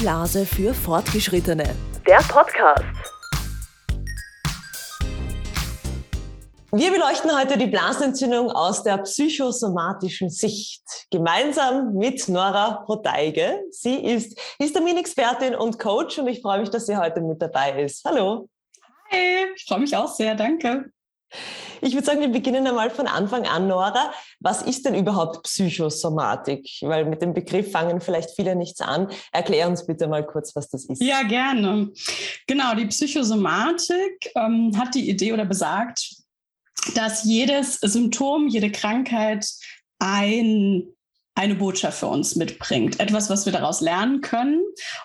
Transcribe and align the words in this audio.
Blase 0.00 0.46
für 0.46 0.72
Fortgeschrittene. 0.72 1.76
Der 2.06 2.20
Podcast. 2.26 2.82
Wir 6.72 6.90
beleuchten 6.90 7.38
heute 7.38 7.58
die 7.58 7.66
Blasenentzündung 7.66 8.50
aus 8.50 8.82
der 8.82 8.96
psychosomatischen 8.96 10.30
Sicht. 10.30 10.82
Gemeinsam 11.10 11.92
mit 11.92 12.26
Nora 12.30 12.82
Roteige. 12.88 13.60
Sie 13.72 13.96
ist 14.02 14.40
Histaminexpertin 14.58 15.54
und 15.54 15.78
Coach 15.78 16.18
und 16.18 16.28
ich 16.28 16.40
freue 16.40 16.60
mich, 16.60 16.70
dass 16.70 16.86
sie 16.86 16.96
heute 16.96 17.20
mit 17.20 17.42
dabei 17.42 17.82
ist. 17.82 18.02
Hallo. 18.06 18.48
Hi, 19.10 19.52
ich 19.54 19.66
freue 19.66 19.80
mich 19.80 19.94
auch 19.94 20.08
sehr. 20.08 20.34
Danke. 20.34 20.90
Ich 21.80 21.94
würde 21.94 22.06
sagen, 22.06 22.20
wir 22.20 22.28
beginnen 22.28 22.66
einmal 22.66 22.90
von 22.90 23.06
Anfang 23.06 23.46
an, 23.46 23.68
Nora. 23.68 24.12
Was 24.40 24.62
ist 24.62 24.84
denn 24.86 24.94
überhaupt 24.94 25.42
Psychosomatik? 25.44 26.68
Weil 26.82 27.04
mit 27.04 27.22
dem 27.22 27.32
Begriff 27.32 27.70
fangen 27.70 28.00
vielleicht 28.00 28.30
viele 28.36 28.54
nichts 28.54 28.80
an. 28.80 29.08
Erklär 29.32 29.68
uns 29.68 29.86
bitte 29.86 30.08
mal 30.08 30.26
kurz, 30.26 30.54
was 30.54 30.68
das 30.68 30.84
ist. 30.84 31.02
Ja, 31.02 31.22
gerne. 31.22 31.90
Genau, 32.46 32.74
die 32.74 32.86
Psychosomatik 32.86 34.30
ähm, 34.34 34.72
hat 34.76 34.94
die 34.94 35.08
Idee 35.08 35.32
oder 35.32 35.44
besagt, 35.44 36.16
dass 36.94 37.24
jedes 37.24 37.80
Symptom, 37.80 38.48
jede 38.48 38.70
Krankheit 38.70 39.46
ein 39.98 40.84
eine 41.36 41.54
Botschaft 41.54 41.98
für 41.98 42.08
uns 42.08 42.36
mitbringt, 42.36 43.00
etwas, 43.00 43.30
was 43.30 43.46
wir 43.46 43.52
daraus 43.52 43.80
lernen 43.80 44.20
können 44.20 44.60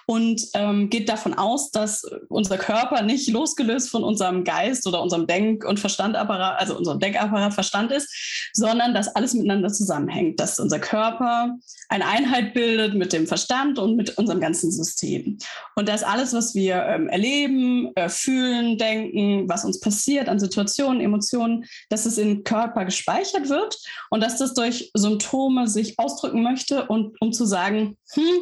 und 0.05 0.41
ähm, 0.53 0.89
geht 0.89 1.07
davon 1.07 1.33
aus, 1.35 1.71
dass 1.71 2.03
unser 2.29 2.57
Körper 2.57 3.03
nicht 3.03 3.29
losgelöst 3.29 3.89
von 3.89 4.03
unserem 4.03 4.43
Geist 4.43 4.87
oder 4.87 5.01
unserem 5.01 5.27
Denk- 5.27 5.63
und 5.63 5.79
Verstandapparat, 5.79 6.59
also 6.59 6.75
unserem 6.77 6.99
Denkapparat 6.99 7.53
Verstand 7.53 7.91
ist, 7.91 8.51
sondern 8.53 8.93
dass 8.93 9.15
alles 9.15 9.33
miteinander 9.33 9.71
zusammenhängt, 9.71 10.39
dass 10.39 10.59
unser 10.59 10.79
Körper 10.79 11.55
eine 11.89 12.07
Einheit 12.07 12.53
bildet 12.53 12.95
mit 12.95 13.13
dem 13.13 13.27
Verstand 13.27 13.77
und 13.77 13.95
mit 13.95 14.17
unserem 14.17 14.41
ganzen 14.41 14.71
System. 14.71 15.37
Und 15.75 15.87
dass 15.87 16.03
alles, 16.03 16.33
was 16.33 16.55
wir 16.55 16.83
ähm, 16.83 17.07
erleben, 17.07 17.91
äh, 17.95 18.09
fühlen, 18.09 18.77
denken, 18.77 19.47
was 19.47 19.63
uns 19.63 19.79
passiert 19.79 20.27
an 20.27 20.39
Situationen, 20.39 21.01
Emotionen, 21.01 21.65
dass 21.89 22.05
es 22.05 22.17
im 22.17 22.43
Körper 22.43 22.83
gespeichert 22.83 23.47
wird 23.47 23.77
und 24.09 24.21
dass 24.21 24.37
das 24.37 24.53
durch 24.53 24.91
Symptome 24.95 25.67
sich 25.67 25.97
ausdrückt 25.99 26.14
ausdrücken 26.15 26.43
möchte 26.43 26.85
und 26.85 27.19
um 27.21 27.33
zu 27.33 27.45
sagen, 27.45 27.97
hm, 28.13 28.39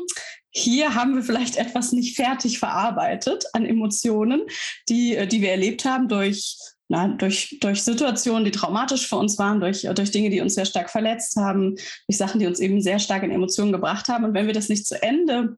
hier 0.52 0.93
haben 0.93 1.16
wir 1.16 1.23
vielleicht 1.23 1.57
etwas 1.57 1.91
nicht 1.91 2.15
fertig 2.15 2.59
verarbeitet 2.59 3.45
an 3.53 3.65
Emotionen, 3.65 4.43
die, 4.88 5.15
äh, 5.15 5.27
die 5.27 5.41
wir 5.41 5.52
erlebt 5.52 5.83
haben 5.85 6.07
durch, 6.07 6.57
na, 6.89 7.07
durch, 7.07 7.57
durch 7.59 7.81
Situationen, 7.81 8.45
die 8.45 8.52
traumatisch 8.52 9.07
für 9.07 9.15
uns 9.15 9.39
waren, 9.39 9.59
durch, 9.59 9.81
durch 9.81 10.11
Dinge, 10.11 10.30
die 10.30 10.41
uns 10.41 10.53
sehr 10.53 10.65
stark 10.65 10.91
verletzt 10.91 11.38
haben, 11.38 11.75
durch 12.07 12.17
Sachen, 12.17 12.39
die 12.39 12.45
uns 12.45 12.59
eben 12.59 12.81
sehr 12.81 12.99
stark 12.99 13.23
in 13.23 13.31
Emotionen 13.31 13.71
gebracht 13.71 14.09
haben. 14.09 14.25
Und 14.25 14.35
wenn 14.35 14.45
wir 14.45 14.53
das 14.53 14.69
nicht 14.69 14.85
zu 14.85 15.02
Ende 15.02 15.58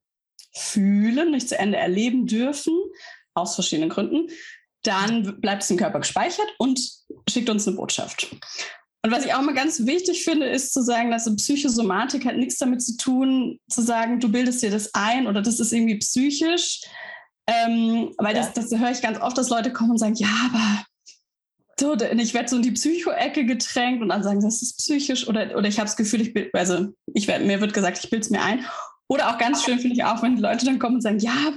fühlen, 0.53 1.31
nicht 1.31 1.49
zu 1.49 1.59
Ende 1.59 1.77
erleben 1.77 2.25
dürfen, 2.25 2.73
aus 3.33 3.55
verschiedenen 3.55 3.89
Gründen, 3.89 4.29
dann 4.83 5.41
bleibt 5.41 5.63
es 5.63 5.69
im 5.69 5.77
Körper 5.77 5.99
gespeichert 5.99 6.47
und 6.57 6.79
schickt 7.27 7.49
uns 7.49 7.67
eine 7.67 7.75
Botschaft. 7.75 8.33
Und 9.05 9.11
was 9.11 9.23
ich 9.23 9.35
auch 9.35 9.41
mal 9.43 9.53
ganz 9.53 9.85
wichtig 9.85 10.23
finde, 10.23 10.47
ist 10.47 10.73
zu 10.73 10.81
sagen, 10.81 11.11
dass 11.11 11.33
Psychosomatik 11.35 12.25
hat 12.25 12.37
nichts 12.37 12.57
damit 12.57 12.81
zu 12.81 12.97
tun, 12.97 13.59
zu 13.69 13.83
sagen, 13.83 14.19
du 14.19 14.31
bildest 14.31 14.63
dir 14.63 14.71
das 14.71 14.95
ein 14.95 15.27
oder 15.27 15.43
das 15.43 15.59
ist 15.59 15.71
irgendwie 15.71 15.99
psychisch. 15.99 16.81
Ähm, 17.45 18.15
weil 18.17 18.35
ja. 18.35 18.41
das, 18.41 18.53
das 18.53 18.79
höre 18.79 18.89
ich 18.89 19.03
ganz 19.03 19.21
oft, 19.21 19.37
dass 19.37 19.51
Leute 19.51 19.71
kommen 19.71 19.91
und 19.91 19.99
sagen, 19.99 20.15
ja, 20.15 20.49
aber 20.49 20.85
so, 21.79 21.93
ich 21.93 22.33
werde 22.33 22.49
so 22.49 22.55
in 22.55 22.63
die 22.63 22.71
Psycho-Ecke 22.71 23.45
gedrängt 23.45 24.01
und 24.01 24.09
dann 24.09 24.23
sagen, 24.23 24.41
das 24.41 24.63
ist 24.63 24.79
psychisch 24.79 25.27
oder, 25.27 25.55
oder 25.55 25.67
ich 25.67 25.77
habe 25.77 25.85
das 25.85 25.97
Gefühl, 25.97 26.21
ich 26.21 26.33
bild, 26.33 26.49
also 26.55 26.87
ich 27.13 27.27
werd, 27.27 27.45
mir 27.45 27.61
wird 27.61 27.75
gesagt, 27.75 27.99
ich 28.03 28.09
bilde 28.09 28.25
es 28.25 28.31
mir 28.31 28.41
ein. 28.41 28.65
Oder 29.07 29.29
auch 29.29 29.37
ganz 29.37 29.63
schön 29.63 29.77
finde 29.77 29.97
ich 29.97 30.03
auch, 30.03 30.23
wenn 30.23 30.35
die 30.35 30.41
Leute 30.41 30.65
dann 30.65 30.79
kommen 30.79 30.95
und 30.95 31.01
sagen, 31.01 31.19
ja, 31.19 31.53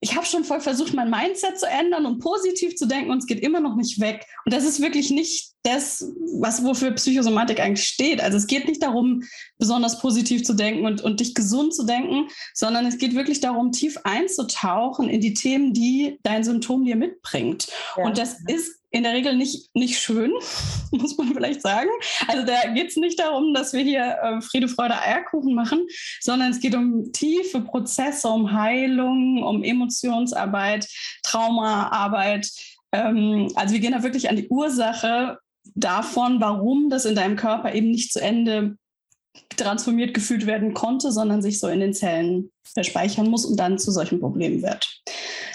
ich 0.00 0.14
habe 0.14 0.26
schon 0.26 0.44
voll 0.44 0.60
versucht, 0.60 0.92
mein 0.94 1.10
Mindset 1.10 1.58
zu 1.58 1.66
ändern 1.66 2.04
und 2.04 2.18
positiv 2.18 2.76
zu 2.76 2.86
denken 2.86 3.10
und 3.10 3.18
es 3.18 3.26
geht 3.26 3.40
immer 3.40 3.60
noch 3.60 3.76
nicht 3.76 3.98
weg. 3.98 4.26
Und 4.44 4.52
das 4.52 4.64
ist 4.64 4.80
wirklich 4.80 5.10
nicht 5.10 5.52
das, 5.62 6.04
was 6.38 6.62
wofür 6.62 6.92
Psychosomatik 6.92 7.60
eigentlich 7.60 7.86
steht. 7.86 8.20
Also 8.20 8.36
es 8.36 8.46
geht 8.46 8.68
nicht 8.68 8.82
darum, 8.82 9.22
besonders 9.58 9.98
positiv 9.98 10.44
zu 10.44 10.54
denken 10.54 10.84
und, 10.84 11.02
und 11.02 11.20
dich 11.20 11.34
gesund 11.34 11.74
zu 11.74 11.84
denken, 11.84 12.28
sondern 12.54 12.86
es 12.86 12.98
geht 12.98 13.14
wirklich 13.14 13.40
darum, 13.40 13.72
tief 13.72 13.98
einzutauchen 14.04 15.08
in 15.08 15.20
die 15.20 15.34
Themen, 15.34 15.72
die 15.72 16.18
dein 16.22 16.44
Symptom 16.44 16.84
dir 16.84 16.96
mitbringt. 16.96 17.66
Ja. 17.96 18.04
Und 18.04 18.18
das 18.18 18.36
ist 18.46 18.78
in 18.96 19.02
der 19.02 19.12
Regel 19.12 19.36
nicht, 19.36 19.68
nicht 19.74 19.98
schön, 19.98 20.32
muss 20.90 21.16
man 21.16 21.28
vielleicht 21.28 21.62
sagen. 21.62 21.88
Also 22.28 22.44
da 22.44 22.72
geht 22.72 22.88
es 22.88 22.96
nicht 22.96 23.18
darum, 23.18 23.54
dass 23.54 23.72
wir 23.72 23.82
hier 23.82 24.16
äh, 24.22 24.40
Friede, 24.40 24.68
Freude, 24.68 25.00
Eierkuchen 25.00 25.54
machen, 25.54 25.86
sondern 26.20 26.50
es 26.50 26.60
geht 26.60 26.74
um 26.74 27.12
tiefe 27.12 27.60
Prozesse, 27.60 28.28
um 28.28 28.52
Heilung, 28.52 29.42
um 29.42 29.62
Emotionsarbeit, 29.62 30.88
Traumaarbeit. 31.22 32.50
Ähm, 32.92 33.48
also 33.54 33.74
wir 33.74 33.80
gehen 33.80 33.92
da 33.92 34.02
wirklich 34.02 34.28
an 34.28 34.36
die 34.36 34.48
Ursache 34.48 35.38
davon, 35.74 36.40
warum 36.40 36.90
das 36.90 37.04
in 37.04 37.14
deinem 37.14 37.36
Körper 37.36 37.74
eben 37.74 37.90
nicht 37.90 38.12
zu 38.12 38.20
Ende 38.20 38.76
transformiert 39.56 40.14
gefühlt 40.14 40.46
werden 40.46 40.72
konnte, 40.72 41.12
sondern 41.12 41.42
sich 41.42 41.60
so 41.60 41.68
in 41.68 41.80
den 41.80 41.92
Zellen 41.92 42.50
speichern 42.80 43.28
muss 43.28 43.44
und 43.44 43.58
dann 43.58 43.78
zu 43.78 43.90
solchen 43.90 44.20
Problemen 44.20 44.62
wird. 44.62 45.02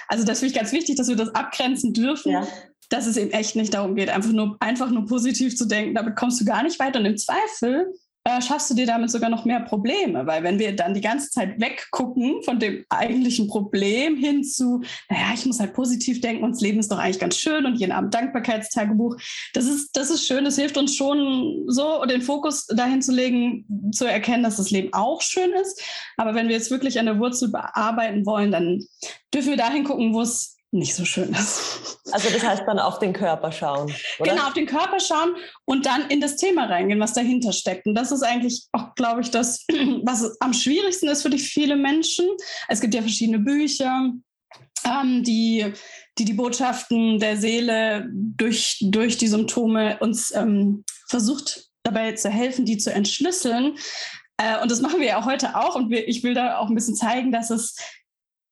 Also 0.08 0.25
das 0.25 0.40
finde 0.40 0.53
ich 0.53 0.59
ganz 0.59 0.72
wichtig, 0.72 0.96
dass 0.97 1.08
wir 1.08 1.16
das 1.16 1.34
abgrenzen 1.34 1.94
dürfen, 1.94 2.31
ja. 2.31 2.47
Dass 2.91 3.07
es 3.07 3.18
eben 3.18 3.31
echt 3.31 3.56
nicht 3.56 3.74
darum 3.74 3.96
geht, 3.96 4.09
einfach 4.09 4.31
nur, 4.31 4.57
einfach 4.59 4.91
nur 4.91 5.06
positiv 5.06 5.56
zu 5.56 5.66
denken, 5.66 5.96
damit 5.96 6.16
kommst 6.16 6.40
du 6.41 6.46
gar 6.46 6.62
nicht 6.62 6.78
weiter. 6.79 7.00
Und 7.00 7.06
im 7.06 7.18
Zweifel 7.18 7.88
äh, 8.24 8.41
schaffst 8.41 8.69
du 8.69 8.75
dir 8.75 8.85
damit 8.85 9.09
sogar 9.09 9.29
noch 9.29 9.46
mehr 9.46 9.62
Probleme. 9.62 10.28
Weil 10.28 10.44
wenn 10.44 10.59
wir 10.59 10.75
dann 10.75 10.94
die 10.94 11.02
ganze 11.02 11.29
Zeit 11.29 11.59
weggucken 11.59 12.44
von 12.44 12.59
dem 12.59 12.85
eigentlichen 12.90 13.47
Problem 13.47 14.16
hin 14.18 14.44
zu, 14.44 14.81
naja, 15.09 15.31
ich 15.34 15.46
muss 15.46 15.59
halt 15.59 15.74
positiv 15.74 16.22
denken 16.22 16.44
und 16.44 16.52
das 16.52 16.62
Leben 16.62 16.79
ist 16.79 16.91
doch 16.91 17.00
eigentlich 17.00 17.19
ganz 17.19 17.38
schön 17.38 17.66
und 17.66 17.75
jeden 17.75 17.94
Abend 17.94 18.13
Dankbarkeitstagebuch, 18.13 19.16
das 19.53 19.66
ist, 19.66 19.96
das 19.96 20.12
ist 20.12 20.28
schön, 20.28 20.44
das 20.44 20.58
hilft 20.58 20.78
uns 20.78 20.96
schon 20.96 21.63
so, 21.68 22.03
den 22.06 22.22
Fokus 22.22 22.68
dahin 22.68 23.02
zu 23.02 23.12
legen, 23.12 23.91
zu 23.91 24.06
erkennen, 24.06 24.44
dass 24.44 24.58
das 24.58 24.69
Leben 24.69 24.94
auch 24.94 25.22
schön 25.22 25.52
ist. 25.53 25.81
Aber 26.18 26.35
wenn 26.35 26.47
wir 26.47 26.56
jetzt 26.56 26.72
wirklich 26.72 27.00
an 27.00 27.06
der 27.06 27.19
Wurzel 27.19 27.50
bearbeiten 27.50 28.25
wollen, 28.25 28.52
dann 28.52 28.84
dürfen 29.34 29.50
wir 29.50 29.58
dahin 29.58 29.85
gucken, 29.85 30.13
wo 30.13 30.22
es 30.22 30.50
nicht 30.71 30.95
so 30.95 31.05
schön 31.05 31.33
ist. 31.33 31.79
Also 32.13 32.29
das 32.29 32.43
heißt 32.43 32.63
dann 32.67 32.77
auf 32.77 32.99
den 32.99 33.13
Körper 33.13 33.53
schauen. 33.53 33.93
Oder? 34.19 34.31
Genau, 34.31 34.47
auf 34.47 34.53
den 34.53 34.65
Körper 34.65 34.99
schauen 34.99 35.33
und 35.63 35.85
dann 35.85 36.09
in 36.09 36.19
das 36.19 36.35
Thema 36.35 36.65
reingehen, 36.65 36.99
was 36.99 37.13
dahinter 37.13 37.53
steckt. 37.53 37.87
Und 37.87 37.95
das 37.95 38.11
ist 38.11 38.21
eigentlich 38.21 38.67
auch, 38.73 38.95
glaube 38.95 39.21
ich, 39.21 39.31
das, 39.31 39.65
was 40.03 40.35
am 40.41 40.51
schwierigsten 40.51 41.07
ist 41.07 41.21
für 41.21 41.29
die 41.29 41.39
viele 41.39 41.77
Menschen. 41.77 42.25
Es 42.67 42.81
gibt 42.81 42.93
ja 42.93 43.01
verschiedene 43.01 43.39
Bücher, 43.39 44.11
ähm, 44.83 45.23
die, 45.23 45.71
die 46.17 46.25
die 46.25 46.33
Botschaften 46.33 47.19
der 47.19 47.37
Seele 47.37 48.09
durch, 48.11 48.79
durch 48.81 49.17
die 49.17 49.27
Symptome 49.27 49.99
uns 49.99 50.35
ähm, 50.35 50.83
versucht 51.07 51.69
dabei 51.83 52.11
zu 52.13 52.29
helfen, 52.29 52.65
die 52.65 52.77
zu 52.77 52.91
entschlüsseln. 52.91 53.77
Äh, 54.37 54.61
und 54.61 54.69
das 54.69 54.81
machen 54.81 54.99
wir 54.99 55.07
ja 55.07 55.25
heute 55.25 55.55
auch. 55.55 55.75
Und 55.75 55.93
ich 55.93 56.23
will 56.23 56.33
da 56.33 56.57
auch 56.57 56.67
ein 56.67 56.75
bisschen 56.75 56.95
zeigen, 56.95 57.31
dass 57.31 57.49
es 57.49 57.75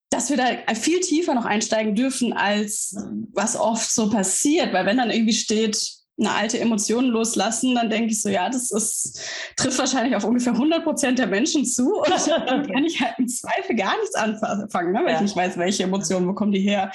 dass 0.09 0.29
wir 0.29 0.37
da 0.37 0.73
viel 0.73 0.99
tiefer 1.01 1.35
noch 1.35 1.45
einsteigen 1.45 1.95
dürfen, 1.95 2.33
als 2.33 2.95
was 3.33 3.55
oft 3.55 3.91
so 3.91 4.09
passiert. 4.09 4.73
Weil 4.73 4.85
wenn 4.85 4.97
dann 4.97 5.11
irgendwie 5.11 5.33
steht, 5.33 5.99
eine 6.19 6.33
alte 6.33 6.59
Emotion 6.59 7.05
loslassen, 7.05 7.75
dann 7.75 7.89
denke 7.89 8.11
ich 8.11 8.21
so, 8.21 8.29
ja, 8.29 8.49
das 8.49 8.71
ist, 8.71 9.21
trifft 9.55 9.79
wahrscheinlich 9.79 10.15
auf 10.15 10.25
ungefähr 10.25 10.53
100 10.53 10.83
Prozent 10.83 11.19
der 11.19 11.27
Menschen 11.27 11.65
zu. 11.65 11.93
Und 11.95 12.09
dann 12.09 12.67
kann 12.71 12.85
ich 12.85 13.01
halt 13.01 13.15
im 13.17 13.27
Zweifel 13.27 13.75
gar 13.75 13.97
nichts 13.97 14.15
anfangen, 14.15 14.91
ne? 14.91 14.99
weil 14.99 15.11
ja. 15.11 15.15
ich 15.15 15.21
nicht 15.21 15.35
weiß, 15.35 15.57
welche 15.57 15.83
Emotionen, 15.83 16.27
wo 16.27 16.33
kommen 16.33 16.51
die 16.51 16.59
her. 16.59 16.91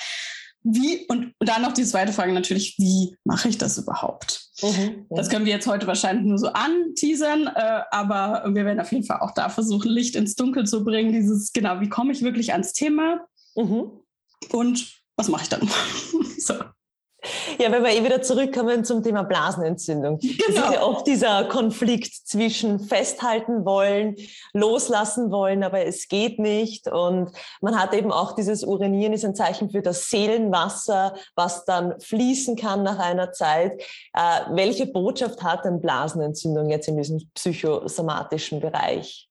Wie, 0.66 1.06
und, 1.08 1.34
und 1.38 1.48
dann 1.48 1.60
noch 1.60 1.72
die 1.72 1.84
zweite 1.84 2.12
Frage 2.12 2.32
natürlich, 2.32 2.78
wie 2.78 3.16
mache 3.25 3.48
ich 3.48 3.58
das 3.58 3.76
überhaupt? 3.76 4.48
Mhm, 4.62 5.06
das 5.10 5.28
können 5.28 5.44
wir 5.44 5.52
jetzt 5.52 5.66
heute 5.66 5.87
wahrscheinlich 5.87 6.25
nur 6.25 6.38
so 6.38 6.49
anteasern, 6.49 7.49
äh, 7.49 7.82
aber 7.90 8.44
wir 8.46 8.64
werden 8.64 8.81
auf 8.81 8.90
jeden 8.90 9.05
Fall 9.05 9.20
auch 9.20 9.32
da 9.32 9.50
versuchen, 9.50 9.90
Licht 9.90 10.16
ins 10.16 10.37
Dunkel 10.37 10.66
zu 10.66 10.82
bringen. 10.82 11.12
Dieses, 11.12 11.52
genau, 11.52 11.81
wie 11.81 11.90
komme 11.90 12.12
ich 12.12 12.22
wirklich 12.22 12.52
ans 12.52 12.72
Thema? 12.72 13.26
Mhm. 13.56 13.90
Und 14.52 15.02
was 15.16 15.28
mache 15.28 15.43
ich 15.43 15.49
dann? 15.50 15.69
so. 16.38 16.55
Ja, 17.59 17.71
wenn 17.71 17.82
wir 17.82 17.91
eh 17.91 18.05
wieder 18.05 18.23
zurückkommen 18.23 18.85
zum 18.85 19.03
Thema 19.03 19.23
Blasenentzündung. 19.23 20.19
Genau. 20.19 20.35
Das 20.47 20.56
ist 20.56 20.75
ja 20.75 20.82
oft 20.82 21.06
dieser 21.06 21.44
Konflikt 21.44 22.12
zwischen 22.26 22.81
festhalten 22.81 23.65
wollen, 23.65 24.17
loslassen 24.53 25.31
wollen, 25.31 25.62
aber 25.62 25.85
es 25.87 26.09
geht 26.09 26.38
nicht. 26.38 26.88
Und 26.88 27.31
man 27.61 27.79
hat 27.79 27.94
eben 27.94 28.12
auch 28.12 28.32
dieses 28.32 28.65
Urinieren 28.65 29.12
ist 29.12 29.25
ein 29.25 29.35
Zeichen 29.35 29.71
für 29.71 29.82
das 29.82 30.11
Seelenwasser, 30.11 31.15
was 31.35 31.65
dann 31.65 32.00
fließen 32.00 32.56
kann 32.56 32.82
nach 32.82 32.99
einer 32.99 33.32
Zeit. 33.32 33.81
Äh, 34.15 34.41
welche 34.50 34.87
Botschaft 34.87 35.43
hat 35.43 35.65
denn 35.65 35.81
Blasenentzündung 35.81 36.71
jetzt 36.71 36.88
in 36.88 36.97
diesem 36.97 37.23
psychosomatischen 37.35 38.61
Bereich? 38.61 39.29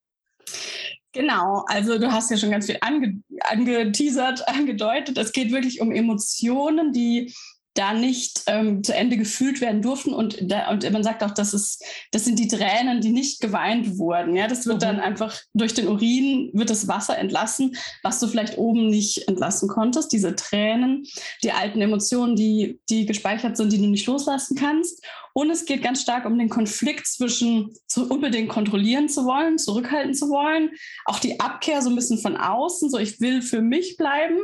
Genau, 1.14 1.64
also 1.68 2.00
du 2.00 2.12
hast 2.12 2.32
ja 2.32 2.38
schon 2.38 2.50
ganz 2.50 2.66
viel 2.66 2.78
ange 2.82 3.22
angeteasert, 3.42 4.48
angedeutet. 4.48 5.18
Es 5.18 5.32
geht 5.32 5.52
wirklich 5.52 5.80
um 5.80 5.92
Emotionen, 5.92 6.92
die 6.92 7.32
da 7.74 7.94
nicht 7.94 8.44
ähm, 8.48 8.84
zu 8.84 8.94
Ende 8.94 9.18
gefühlt 9.18 9.60
werden 9.60 9.82
durften. 9.82 10.14
Und, 10.14 10.38
da, 10.42 10.70
und 10.70 10.90
man 10.92 11.04
sagt 11.04 11.24
auch, 11.24 11.32
das, 11.32 11.54
ist, 11.54 11.84
das 12.12 12.26
sind 12.26 12.38
die 12.38 12.48
Tränen, 12.48 13.02
die 13.02 13.12
nicht 13.12 13.42
geweint 13.42 13.98
wurden. 13.98 14.36
Ja, 14.36 14.48
das 14.48 14.66
wird 14.66 14.78
mhm. 14.78 14.82
dann 14.82 15.00
einfach 15.00 15.36
durch 15.54 15.74
den 15.74 15.88
Urin, 15.88 16.52
wird 16.54 16.70
das 16.70 16.88
Wasser 16.88 17.18
entlassen, 17.18 17.76
was 18.04 18.20
du 18.20 18.28
vielleicht 18.28 18.58
oben 18.58 18.90
nicht 18.90 19.28
entlassen 19.28 19.68
konntest. 19.68 20.12
Diese 20.12 20.36
Tränen, 20.36 21.06
die 21.44 21.52
alten 21.52 21.82
Emotionen, 21.82 22.36
die, 22.36 22.80
die 22.90 23.06
gespeichert 23.06 23.58
sind, 23.58 23.74
die 23.74 23.80
du 23.80 23.88
nicht 23.88 24.06
loslassen 24.06 24.56
kannst. 24.56 25.04
Und 25.34 25.50
es 25.50 25.66
geht 25.66 25.82
ganz 25.82 26.02
stark 26.02 26.26
um 26.26 26.38
den 26.38 26.50
Konflikt 26.50 27.08
zwischen 27.08 27.74
zu 27.88 28.08
unbedingt 28.08 28.50
kontrollieren 28.50 29.10
zu 29.10 29.26
wollen, 29.26 29.58
zurückhalten 29.58 30.14
zu 30.14 30.30
wollen, 30.30 30.70
auch 31.06 31.18
die 31.18 31.40
Abkehr 31.40 31.82
so 31.82 31.90
ein 31.90 31.96
bisschen 31.96 32.20
von 32.20 32.38
außen, 32.38 32.92
so 32.92 33.00
ich 33.00 33.20
will 33.20 33.42
für 33.42 33.62
mich 33.62 33.98
bleiben 33.98 34.38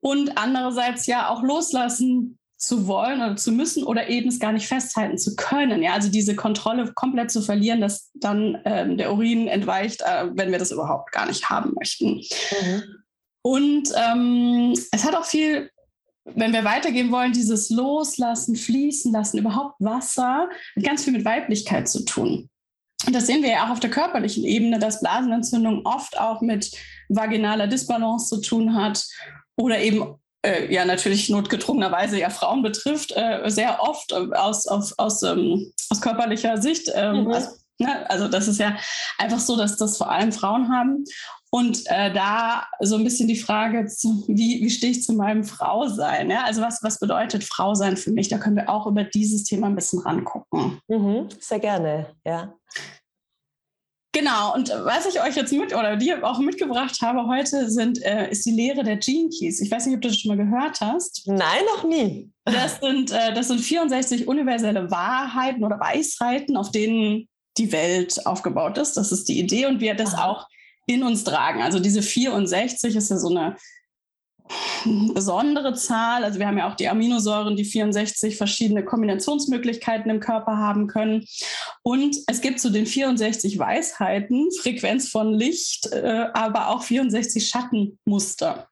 und 0.00 0.36
andererseits 0.36 1.06
ja 1.06 1.30
auch 1.30 1.42
loslassen 1.42 2.38
zu 2.58 2.86
wollen 2.86 3.20
oder 3.20 3.36
zu 3.36 3.52
müssen 3.52 3.84
oder 3.84 4.08
eben 4.08 4.28
es 4.28 4.38
gar 4.38 4.52
nicht 4.52 4.66
festhalten 4.66 5.18
zu 5.18 5.36
können. 5.36 5.82
Ja, 5.82 5.92
also 5.92 6.10
diese 6.10 6.34
Kontrolle 6.34 6.92
komplett 6.94 7.30
zu 7.30 7.42
verlieren, 7.42 7.80
dass 7.80 8.10
dann 8.14 8.58
ähm, 8.64 8.96
der 8.96 9.12
Urin 9.12 9.46
entweicht, 9.46 10.02
äh, 10.02 10.28
wenn 10.32 10.52
wir 10.52 10.58
das 10.58 10.70
überhaupt 10.70 11.12
gar 11.12 11.26
nicht 11.26 11.50
haben 11.50 11.74
möchten. 11.74 12.16
Mhm. 12.16 12.82
Und 13.42 13.92
ähm, 13.94 14.72
es 14.90 15.04
hat 15.04 15.14
auch 15.14 15.26
viel, 15.26 15.70
wenn 16.24 16.52
wir 16.52 16.64
weitergehen 16.64 17.12
wollen, 17.12 17.32
dieses 17.32 17.70
Loslassen, 17.70 18.56
Fließen 18.56 19.12
lassen, 19.12 19.38
überhaupt 19.38 19.76
Wasser, 19.78 20.48
ganz 20.82 21.04
viel 21.04 21.12
mit 21.12 21.24
Weiblichkeit 21.24 21.88
zu 21.88 22.04
tun. 22.04 22.48
Und 23.06 23.14
das 23.14 23.26
sehen 23.26 23.42
wir 23.42 23.50
ja 23.50 23.66
auch 23.66 23.70
auf 23.70 23.80
der 23.80 23.90
körperlichen 23.90 24.44
Ebene, 24.44 24.78
dass 24.78 25.00
Blasenentzündung 25.00 25.84
oft 25.84 26.18
auch 26.18 26.40
mit 26.40 26.72
vaginaler 27.08 27.66
Disbalance 27.66 28.34
zu 28.34 28.40
tun 28.40 28.74
hat 28.74 29.06
oder 29.56 29.78
eben 29.78 30.16
äh, 30.46 30.72
ja 30.72 30.84
natürlich 30.84 31.28
notgedrungenerweise 31.28 32.18
ja 32.18 32.30
Frauen 32.30 32.62
betrifft, 32.62 33.12
äh, 33.16 33.42
sehr 33.46 33.82
oft 33.82 34.12
äh, 34.12 34.36
aus, 34.36 34.66
auf, 34.66 34.92
aus, 34.96 35.22
ähm, 35.22 35.72
aus 35.90 36.00
körperlicher 36.00 36.60
Sicht. 36.62 36.90
Ähm, 36.94 37.24
mhm. 37.24 37.32
also, 37.32 37.50
ne, 37.78 38.10
also, 38.10 38.28
das 38.28 38.48
ist 38.48 38.58
ja 38.58 38.76
einfach 39.18 39.40
so, 39.40 39.56
dass 39.56 39.76
das 39.76 39.96
vor 39.96 40.10
allem 40.10 40.32
Frauen 40.32 40.70
haben. 40.70 41.04
Und 41.50 41.84
äh, 41.86 42.12
da 42.12 42.66
so 42.80 42.96
ein 42.96 43.04
bisschen 43.04 43.28
die 43.28 43.36
Frage, 43.36 43.86
zu, 43.86 44.24
wie, 44.28 44.60
wie 44.62 44.70
stehe 44.70 44.92
ich 44.92 45.04
zu 45.04 45.12
meinem 45.12 45.44
Frausein? 45.44 46.28
Ja? 46.28 46.44
Also 46.44 46.60
was, 46.60 46.82
was 46.82 46.98
bedeutet 46.98 47.44
Frausein 47.44 47.96
für 47.96 48.10
mich? 48.10 48.28
Da 48.28 48.38
können 48.38 48.56
wir 48.56 48.68
auch 48.68 48.86
über 48.86 49.04
dieses 49.04 49.44
Thema 49.44 49.68
ein 49.68 49.76
bisschen 49.76 50.00
rangucken. 50.00 50.80
Mhm, 50.88 51.28
sehr 51.38 51.60
gerne, 51.60 52.06
ja. 52.26 52.52
Genau, 54.16 54.54
und 54.54 54.70
was 54.70 55.04
ich 55.04 55.20
euch 55.20 55.36
jetzt 55.36 55.52
mit 55.52 55.74
oder 55.74 55.94
dir 55.94 56.24
auch 56.24 56.38
mitgebracht 56.38 57.02
habe 57.02 57.26
heute, 57.26 57.68
sind, 57.68 58.02
äh, 58.02 58.30
ist 58.30 58.46
die 58.46 58.50
Lehre 58.50 58.82
der 58.82 58.96
Gene 58.96 59.28
Keys. 59.28 59.60
Ich 59.60 59.70
weiß 59.70 59.84
nicht, 59.84 59.96
ob 59.96 60.00
du 60.00 60.08
das 60.08 60.18
schon 60.18 60.34
mal 60.34 60.42
gehört 60.42 60.80
hast. 60.80 61.24
Nein, 61.26 61.64
noch 61.74 61.84
nie. 61.84 62.30
Das 62.46 62.78
sind, 62.80 63.10
äh, 63.10 63.34
das 63.34 63.48
sind 63.48 63.60
64 63.60 64.26
universelle 64.26 64.90
Wahrheiten 64.90 65.62
oder 65.62 65.78
Weisheiten, 65.78 66.56
auf 66.56 66.70
denen 66.70 67.28
die 67.58 67.70
Welt 67.72 68.24
aufgebaut 68.24 68.78
ist. 68.78 68.96
Das 68.96 69.12
ist 69.12 69.28
die 69.28 69.38
Idee 69.38 69.66
und 69.66 69.80
wir 69.80 69.94
das 69.94 70.14
auch 70.14 70.46
in 70.86 71.02
uns 71.02 71.22
tragen. 71.22 71.60
Also 71.60 71.78
diese 71.78 72.00
64 72.00 72.96
ist 72.96 73.10
ja 73.10 73.18
so 73.18 73.28
eine 73.28 73.56
besondere 75.14 75.74
Zahl. 75.74 76.24
Also 76.24 76.38
wir 76.38 76.46
haben 76.46 76.58
ja 76.58 76.70
auch 76.70 76.76
die 76.76 76.88
Aminosäuren, 76.88 77.56
die 77.56 77.64
64 77.64 78.36
verschiedene 78.36 78.84
Kombinationsmöglichkeiten 78.84 80.10
im 80.10 80.20
Körper 80.20 80.56
haben 80.56 80.86
können. 80.86 81.24
Und 81.82 82.16
es 82.26 82.40
gibt 82.40 82.60
zu 82.60 82.70
den 82.70 82.86
64 82.86 83.58
Weisheiten 83.58 84.48
Frequenz 84.60 85.08
von 85.08 85.32
Licht, 85.32 85.86
äh, 85.92 86.26
aber 86.32 86.68
auch 86.68 86.82
64 86.82 87.48
Schattenmuster. 87.48 88.68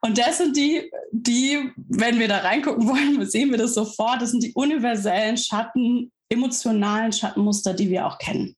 Und 0.00 0.18
das 0.18 0.36
sind 0.36 0.56
die, 0.56 0.90
die, 1.12 1.70
wenn 1.76 2.18
wir 2.18 2.28
da 2.28 2.38
reingucken 2.38 2.86
wollen, 2.86 3.26
sehen 3.30 3.50
wir 3.50 3.58
das 3.58 3.74
sofort, 3.74 4.20
das 4.20 4.32
sind 4.32 4.42
die 4.42 4.52
universellen 4.52 5.38
Schatten, 5.38 6.12
emotionalen 6.28 7.12
Schattenmuster, 7.12 7.74
die 7.74 7.90
wir 7.90 8.06
auch 8.06 8.18
kennen. 8.18 8.56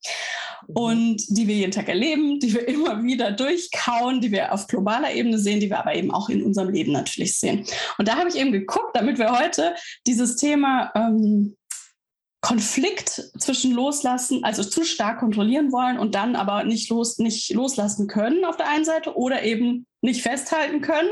Mhm. 0.68 0.76
und 0.76 1.16
die 1.28 1.46
wir 1.46 1.54
jeden 1.54 1.72
Tag 1.72 1.88
erleben, 1.88 2.40
die 2.40 2.52
wir 2.52 2.66
immer 2.68 3.02
wieder 3.02 3.32
durchkauen, 3.32 4.20
die 4.20 4.32
wir 4.32 4.52
auf 4.52 4.66
globaler 4.66 5.12
Ebene 5.12 5.38
sehen, 5.38 5.60
die 5.60 5.70
wir 5.70 5.78
aber 5.78 5.94
eben 5.94 6.10
auch 6.10 6.28
in 6.28 6.42
unserem 6.42 6.70
Leben 6.70 6.92
natürlich 6.92 7.38
sehen. 7.38 7.64
Und 7.98 8.08
da 8.08 8.16
habe 8.16 8.28
ich 8.28 8.36
eben 8.36 8.52
geguckt, 8.52 8.94
damit 8.94 9.18
wir 9.18 9.38
heute 9.38 9.74
dieses 10.06 10.36
Thema 10.36 10.90
ähm, 10.94 11.56
Konflikt 12.42 13.32
zwischen 13.38 13.72
loslassen, 13.72 14.44
also 14.44 14.62
zu 14.62 14.84
stark 14.84 15.18
kontrollieren 15.18 15.72
wollen 15.72 15.98
und 15.98 16.14
dann 16.14 16.36
aber 16.36 16.62
nicht, 16.62 16.90
los, 16.90 17.18
nicht 17.18 17.52
loslassen 17.52 18.06
können 18.06 18.44
auf 18.44 18.56
der 18.56 18.68
einen 18.68 18.84
Seite 18.84 19.16
oder 19.16 19.42
eben 19.42 19.86
nicht 20.00 20.22
festhalten 20.22 20.80
können. 20.80 21.10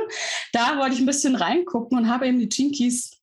Da 0.53 0.79
wollte 0.79 0.95
ich 0.95 1.01
ein 1.01 1.07
bisschen 1.07 1.35
reingucken 1.35 1.99
und 1.99 2.09
habe 2.09 2.29
eben 2.29 2.39
die 2.39 2.49
Jinkies 2.49 3.19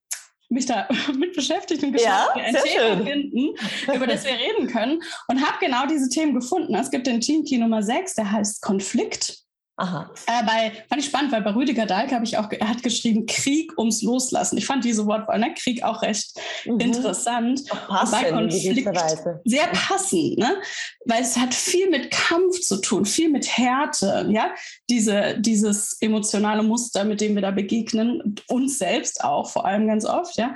mich 0.52 0.66
da 0.66 0.88
mit 1.18 1.34
beschäftigt 1.34 1.84
und 1.84 1.94
geschaut, 1.94 2.08
ja, 2.08 2.34
ein 2.36 2.56
Thema 2.56 2.96
schön. 2.96 3.06
finden, 3.06 3.56
über 3.94 4.08
das 4.08 4.26
wir 4.26 4.34
reden 4.34 4.68
können. 4.68 5.02
Und 5.28 5.42
habe 5.46 5.58
genau 5.60 5.86
diese 5.88 6.10
Themen 6.10 6.34
gefunden. 6.34 6.76
Es 6.76 6.92
gibt 6.92 7.08
den 7.08 7.22
Team 7.22 7.44
Key 7.44 7.58
Nummer 7.58 7.82
6, 7.82 8.16
der 8.16 8.32
heißt 8.32 8.62
Konflikt. 8.62 9.42
Aha. 9.82 10.12
Äh, 10.28 10.46
bei, 10.46 10.72
fand 10.90 11.02
ich 11.02 11.08
spannend, 11.08 11.32
weil 11.32 11.42
bei 11.42 11.56
Rüdiger 11.56 11.88
Dahlke 11.88 12.14
habe 12.14 12.24
ich 12.24 12.38
auch, 12.38 12.52
er 12.52 12.70
hat 12.70 12.84
geschrieben 12.84 13.26
Krieg 13.26 13.76
ums 13.80 14.04
Loslassen. 14.04 14.56
Ich 14.60 14.68
fand 14.68 14.86
diese 14.86 15.08
Wortwahl, 15.08 15.40
ne, 15.40 15.56
Krieg 15.56 15.82
auch 15.82 16.04
recht 16.04 16.40
mhm. 16.66 16.80
interessant. 16.80 17.64
Auch 17.72 17.88
passend, 17.88 18.22
bei 18.22 18.30
Konflikt 18.30 18.96
sehr 19.44 19.68
passend, 19.74 20.38
ne? 20.38 20.62
weil 21.06 21.24
es 21.24 21.36
hat 21.36 21.56
viel 21.56 21.90
mit 21.90 22.12
Kampf 22.12 22.60
zu 22.60 22.80
tun, 22.80 23.06
viel 23.06 23.32
mit 23.32 23.58
Härte, 23.58 24.28
ja, 24.30 24.54
diese, 24.88 25.40
dieses 25.40 26.00
emotionale 26.00 26.62
Muster, 26.62 27.04
mit 27.04 27.20
dem 27.20 27.34
wir 27.34 27.42
da 27.42 27.50
begegnen, 27.50 28.36
uns 28.50 28.78
selbst 28.78 29.24
auch 29.24 29.50
vor 29.50 29.66
allem 29.66 29.88
ganz 29.88 30.06
oft, 30.06 30.38
ja. 30.38 30.56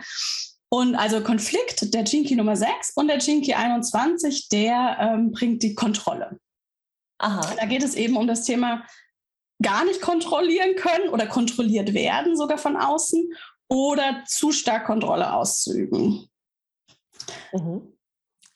Und 0.69 0.93
also 0.93 1.21
Konflikt, 1.21 1.95
der 1.95 2.03
Jinky 2.03 2.35
Nummer 2.35 2.55
6 2.55 2.91
und 2.95 3.07
der 3.07 3.17
Jinky 3.17 3.55
21, 3.55 4.49
der 4.49 4.97
ähm, 4.99 5.31
bringt 5.31 5.63
die 5.63 5.73
Kontrolle. 5.73 6.37
Aha. 7.17 7.55
Da 7.57 7.65
geht 7.65 7.83
es 7.83 7.95
eben 7.95 8.17
um 8.17 8.27
das 8.27 8.43
Thema 8.43 8.83
gar 9.61 9.85
nicht 9.85 10.01
kontrollieren 10.01 10.75
können 10.75 11.09
oder 11.09 11.27
kontrolliert 11.27 11.93
werden, 11.93 12.35
sogar 12.35 12.57
von 12.57 12.75
außen, 12.75 13.33
oder 13.67 14.23
zu 14.27 14.51
stark 14.51 14.85
Kontrolle 14.85 15.33
auszuüben. 15.33 16.27
Mhm. 17.51 17.95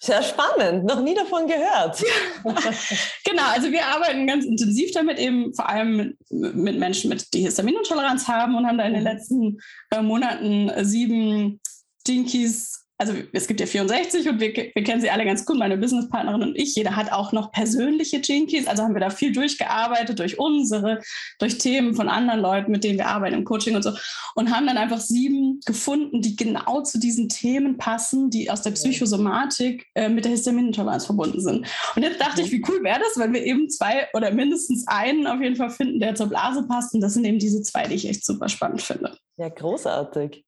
Sehr 0.01 0.23
spannend, 0.23 0.85
noch 0.85 1.01
nie 1.01 1.13
davon 1.13 1.45
gehört. 1.45 2.01
genau, 3.25 3.43
also 3.47 3.69
wir 3.69 3.85
arbeiten 3.85 4.27
ganz 4.27 4.45
intensiv 4.45 4.91
damit, 4.93 5.19
eben 5.19 5.53
vor 5.53 5.67
allem 5.67 6.15
mit, 6.29 6.55
mit 6.55 6.79
Menschen, 6.79 7.09
mit, 7.09 7.33
die 7.33 7.41
Histaminintoleranz 7.41 8.27
haben 8.27 8.55
und 8.55 8.65
haben 8.65 8.77
da 8.77 8.85
in 8.85 8.93
den 8.93 9.03
mhm. 9.03 9.09
letzten 9.09 9.57
äh, 9.91 10.01
Monaten 10.01 10.71
sieben 10.85 11.59
Jinkies 12.07 12.85
also 12.99 13.13
es 13.31 13.47
gibt 13.47 13.61
ja 13.61 13.65
64 13.65 14.27
und 14.27 14.41
wir, 14.41 14.53
wir 14.53 14.83
kennen 14.83 14.99
sie 14.99 15.09
alle 15.09 15.23
ganz 15.23 15.45
gut, 15.45 15.57
meine 15.57 15.77
Businesspartnerin 15.77 16.43
und 16.43 16.55
ich. 16.57 16.75
Jeder 16.75 16.97
hat 16.97 17.13
auch 17.13 17.31
noch 17.31 17.49
persönliche 17.53 18.17
Jinkies, 18.17 18.67
also 18.67 18.83
haben 18.83 18.93
wir 18.93 18.99
da 18.99 19.09
viel 19.09 19.31
durchgearbeitet 19.31 20.19
durch 20.19 20.37
unsere, 20.37 20.99
durch 21.39 21.57
Themen 21.57 21.95
von 21.95 22.09
anderen 22.09 22.41
Leuten, 22.41 22.73
mit 22.73 22.83
denen 22.83 22.97
wir 22.97 23.07
arbeiten 23.07 23.35
im 23.35 23.45
Coaching 23.45 23.77
und 23.77 23.83
so 23.83 23.91
und 24.35 24.53
haben 24.53 24.67
dann 24.67 24.77
einfach 24.77 24.99
sieben 24.99 25.61
gefunden, 25.65 26.21
die 26.21 26.35
genau 26.35 26.81
zu 26.81 26.99
diesen 26.99 27.29
Themen 27.29 27.77
passen, 27.77 28.29
die 28.29 28.51
aus 28.51 28.63
der 28.63 28.71
Psychosomatik 28.71 29.87
äh, 29.95 30.09
mit 30.09 30.25
der 30.25 30.33
Histaminintoleranz 30.33 31.05
verbunden 31.05 31.39
sind. 31.39 31.67
Und 31.95 32.03
jetzt 32.03 32.19
dachte 32.19 32.41
ich, 32.41 32.51
wie 32.51 32.61
cool 32.67 32.83
wäre 32.83 32.99
das, 32.99 33.17
wenn 33.17 33.31
wir 33.31 33.45
eben 33.45 33.69
zwei 33.69 34.09
oder 34.13 34.31
mindestens 34.31 34.85
einen 34.87 35.25
auf 35.25 35.39
jeden 35.39 35.55
Fall 35.55 35.69
finden, 35.69 36.01
der 36.01 36.15
zur 36.15 36.27
Blase 36.27 36.67
passt 36.67 36.93
und 36.93 36.99
das 36.99 37.13
sind 37.13 37.23
eben 37.23 37.39
diese 37.39 37.61
zwei, 37.61 37.87
die 37.87 37.95
ich 37.95 38.09
echt 38.09 38.25
super 38.25 38.49
spannend 38.49 38.81
finde. 38.81 39.17
Ja, 39.37 39.47
großartig. 39.47 40.43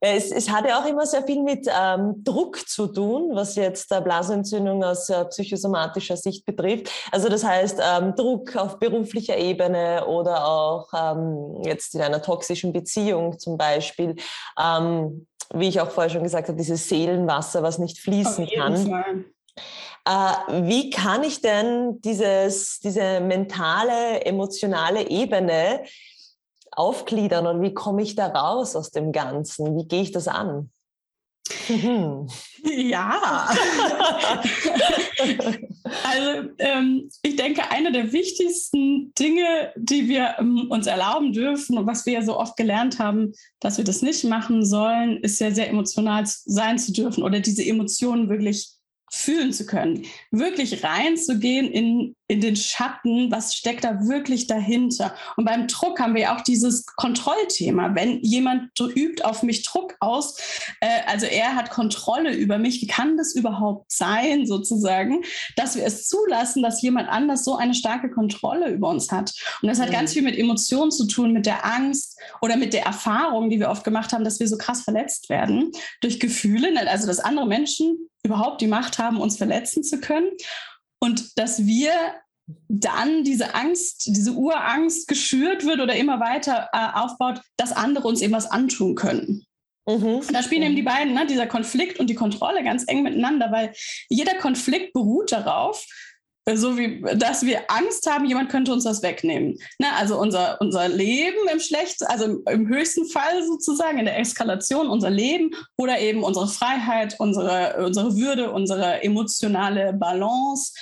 Es, 0.00 0.30
es 0.30 0.50
hat 0.50 0.66
ja 0.66 0.80
auch 0.80 0.86
immer 0.86 1.06
sehr 1.06 1.22
viel 1.22 1.42
mit 1.42 1.66
ähm, 1.68 2.22
Druck 2.22 2.68
zu 2.68 2.86
tun, 2.86 3.30
was 3.32 3.56
jetzt 3.56 3.90
äh, 3.92 4.00
Blasenentzündung 4.00 4.84
aus 4.84 5.08
äh, 5.08 5.24
psychosomatischer 5.26 6.16
Sicht 6.16 6.44
betrifft. 6.44 6.90
Also 7.12 7.28
das 7.28 7.44
heißt 7.44 7.80
ähm, 7.82 8.14
Druck 8.14 8.56
auf 8.56 8.78
beruflicher 8.78 9.36
Ebene 9.38 10.06
oder 10.06 10.46
auch 10.46 10.88
ähm, 10.94 11.62
jetzt 11.64 11.94
in 11.94 12.02
einer 12.02 12.20
toxischen 12.20 12.72
Beziehung 12.72 13.38
zum 13.38 13.56
Beispiel. 13.56 14.16
Ähm, 14.60 15.26
wie 15.54 15.68
ich 15.68 15.80
auch 15.80 15.90
vorher 15.90 16.10
schon 16.10 16.24
gesagt 16.24 16.48
habe, 16.48 16.58
dieses 16.58 16.88
Seelenwasser, 16.88 17.62
was 17.62 17.78
nicht 17.78 17.98
fließen 17.98 18.48
kann. 18.56 19.24
Äh, 20.06 20.68
wie 20.68 20.90
kann 20.90 21.24
ich 21.24 21.40
denn 21.40 22.00
dieses, 22.00 22.78
diese 22.78 23.20
mentale, 23.20 24.24
emotionale 24.24 25.08
Ebene 25.08 25.82
aufgliedern 26.76 27.46
und 27.46 27.62
wie 27.62 27.74
komme 27.74 28.02
ich 28.02 28.14
da 28.14 28.26
raus 28.28 28.76
aus 28.76 28.90
dem 28.90 29.10
Ganzen? 29.10 29.76
Wie 29.76 29.88
gehe 29.88 30.02
ich 30.02 30.12
das 30.12 30.28
an? 30.28 30.70
Ja, 32.64 33.48
also 36.04 36.50
ähm, 36.58 37.08
ich 37.22 37.36
denke, 37.36 37.70
eine 37.70 37.92
der 37.92 38.12
wichtigsten 38.12 39.12
Dinge, 39.14 39.72
die 39.76 40.08
wir 40.08 40.34
ähm, 40.38 40.66
uns 40.70 40.88
erlauben 40.88 41.32
dürfen 41.32 41.78
und 41.78 41.86
was 41.86 42.04
wir 42.06 42.14
ja 42.14 42.22
so 42.22 42.36
oft 42.36 42.56
gelernt 42.56 42.98
haben, 42.98 43.32
dass 43.60 43.78
wir 43.78 43.84
das 43.84 44.02
nicht 44.02 44.24
machen 44.24 44.64
sollen, 44.64 45.18
ist 45.18 45.40
ja 45.40 45.52
sehr 45.52 45.68
emotional 45.68 46.24
sein 46.26 46.78
zu 46.78 46.92
dürfen 46.92 47.22
oder 47.22 47.38
diese 47.38 47.64
Emotionen 47.64 48.28
wirklich 48.28 48.76
fühlen 49.12 49.52
zu 49.52 49.66
können, 49.66 50.04
wirklich 50.32 50.82
reinzugehen 50.82 51.70
in, 51.70 52.16
in 52.28 52.40
den 52.40 52.56
Schatten, 52.56 53.30
was 53.30 53.54
steckt 53.54 53.84
da 53.84 54.08
wirklich 54.08 54.46
dahinter. 54.46 55.14
Und 55.36 55.44
beim 55.44 55.68
Druck 55.68 56.00
haben 56.00 56.14
wir 56.14 56.22
ja 56.22 56.36
auch 56.36 56.40
dieses 56.40 56.84
Kontrollthema. 56.86 57.94
Wenn 57.94 58.20
jemand 58.22 58.70
übt 58.80 59.22
auf 59.22 59.42
mich 59.42 59.62
Druck 59.62 59.94
aus, 60.00 60.36
äh, 60.80 61.02
also 61.06 61.26
er 61.26 61.54
hat 61.54 61.70
Kontrolle 61.70 62.34
über 62.34 62.58
mich, 62.58 62.82
wie 62.82 62.86
kann 62.86 63.16
das 63.16 63.34
überhaupt 63.34 63.92
sein, 63.92 64.46
sozusagen, 64.46 65.22
dass 65.54 65.76
wir 65.76 65.84
es 65.84 66.08
zulassen, 66.08 66.62
dass 66.62 66.82
jemand 66.82 67.08
anders 67.08 67.44
so 67.44 67.56
eine 67.56 67.74
starke 67.74 68.10
Kontrolle 68.10 68.70
über 68.70 68.88
uns 68.88 69.12
hat. 69.12 69.32
Und 69.62 69.68
das 69.68 69.78
hat 69.78 69.90
mhm. 69.90 69.94
ganz 69.94 70.12
viel 70.12 70.22
mit 70.22 70.36
Emotionen 70.36 70.90
zu 70.90 71.06
tun, 71.06 71.32
mit 71.32 71.46
der 71.46 71.64
Angst 71.64 72.18
oder 72.42 72.56
mit 72.56 72.72
der 72.72 72.84
Erfahrung, 72.84 73.50
die 73.50 73.60
wir 73.60 73.70
oft 73.70 73.84
gemacht 73.84 74.12
haben, 74.12 74.24
dass 74.24 74.40
wir 74.40 74.48
so 74.48 74.58
krass 74.58 74.82
verletzt 74.82 75.28
werden 75.28 75.70
durch 76.00 76.18
Gefühle, 76.18 76.68
also 76.88 77.06
dass 77.06 77.20
andere 77.20 77.46
Menschen 77.46 78.08
überhaupt 78.24 78.60
die 78.60 78.66
Macht 78.66 78.98
haben, 78.98 79.20
uns 79.20 79.36
verletzen 79.36 79.84
zu 79.84 80.00
können. 80.00 80.30
Und 81.00 81.38
dass 81.38 81.66
wir 81.66 81.92
dann 82.68 83.24
diese 83.24 83.54
Angst, 83.54 84.06
diese 84.06 84.32
Urangst 84.32 85.08
geschürt 85.08 85.64
wird 85.64 85.80
oder 85.80 85.96
immer 85.96 86.20
weiter 86.20 86.68
äh, 86.72 86.98
aufbaut, 86.98 87.40
dass 87.56 87.72
andere 87.72 88.06
uns 88.06 88.22
eben 88.22 88.32
was 88.32 88.50
antun 88.50 88.94
können. 88.94 89.44
Mhm. 89.88 90.16
Und 90.16 90.34
da 90.34 90.42
spielen 90.42 90.62
eben 90.62 90.76
die 90.76 90.82
beiden, 90.82 91.14
ne, 91.14 91.26
dieser 91.26 91.46
Konflikt 91.46 91.98
und 92.00 92.08
die 92.08 92.14
Kontrolle 92.14 92.64
ganz 92.64 92.84
eng 92.86 93.02
miteinander, 93.02 93.50
weil 93.50 93.72
jeder 94.08 94.34
Konflikt 94.34 94.92
beruht 94.92 95.32
darauf, 95.32 95.84
so 96.54 96.78
wie, 96.78 97.02
dass 97.16 97.44
wir 97.44 97.68
Angst 97.68 98.08
haben, 98.08 98.24
jemand 98.24 98.50
könnte 98.50 98.72
uns 98.72 98.84
das 98.84 99.02
wegnehmen. 99.02 99.58
Ne? 99.80 99.88
Also 99.96 100.16
unser, 100.20 100.60
unser 100.60 100.88
Leben 100.88 101.48
im 101.52 101.58
schlechten, 101.58 102.04
also 102.06 102.24
im, 102.24 102.42
im, 102.48 102.68
höchsten 102.68 103.04
Fall 103.06 103.44
sozusagen, 103.44 103.98
in 103.98 104.04
der 104.04 104.18
Eskalation, 104.20 104.88
unser 104.88 105.10
Leben 105.10 105.50
oder 105.76 105.98
eben 105.98 106.22
unsere 106.22 106.46
Freiheit, 106.46 107.16
unsere, 107.18 107.84
unsere 107.84 108.16
Würde, 108.16 108.52
unsere 108.52 109.02
emotionale 109.02 109.92
Balance. 109.92 110.72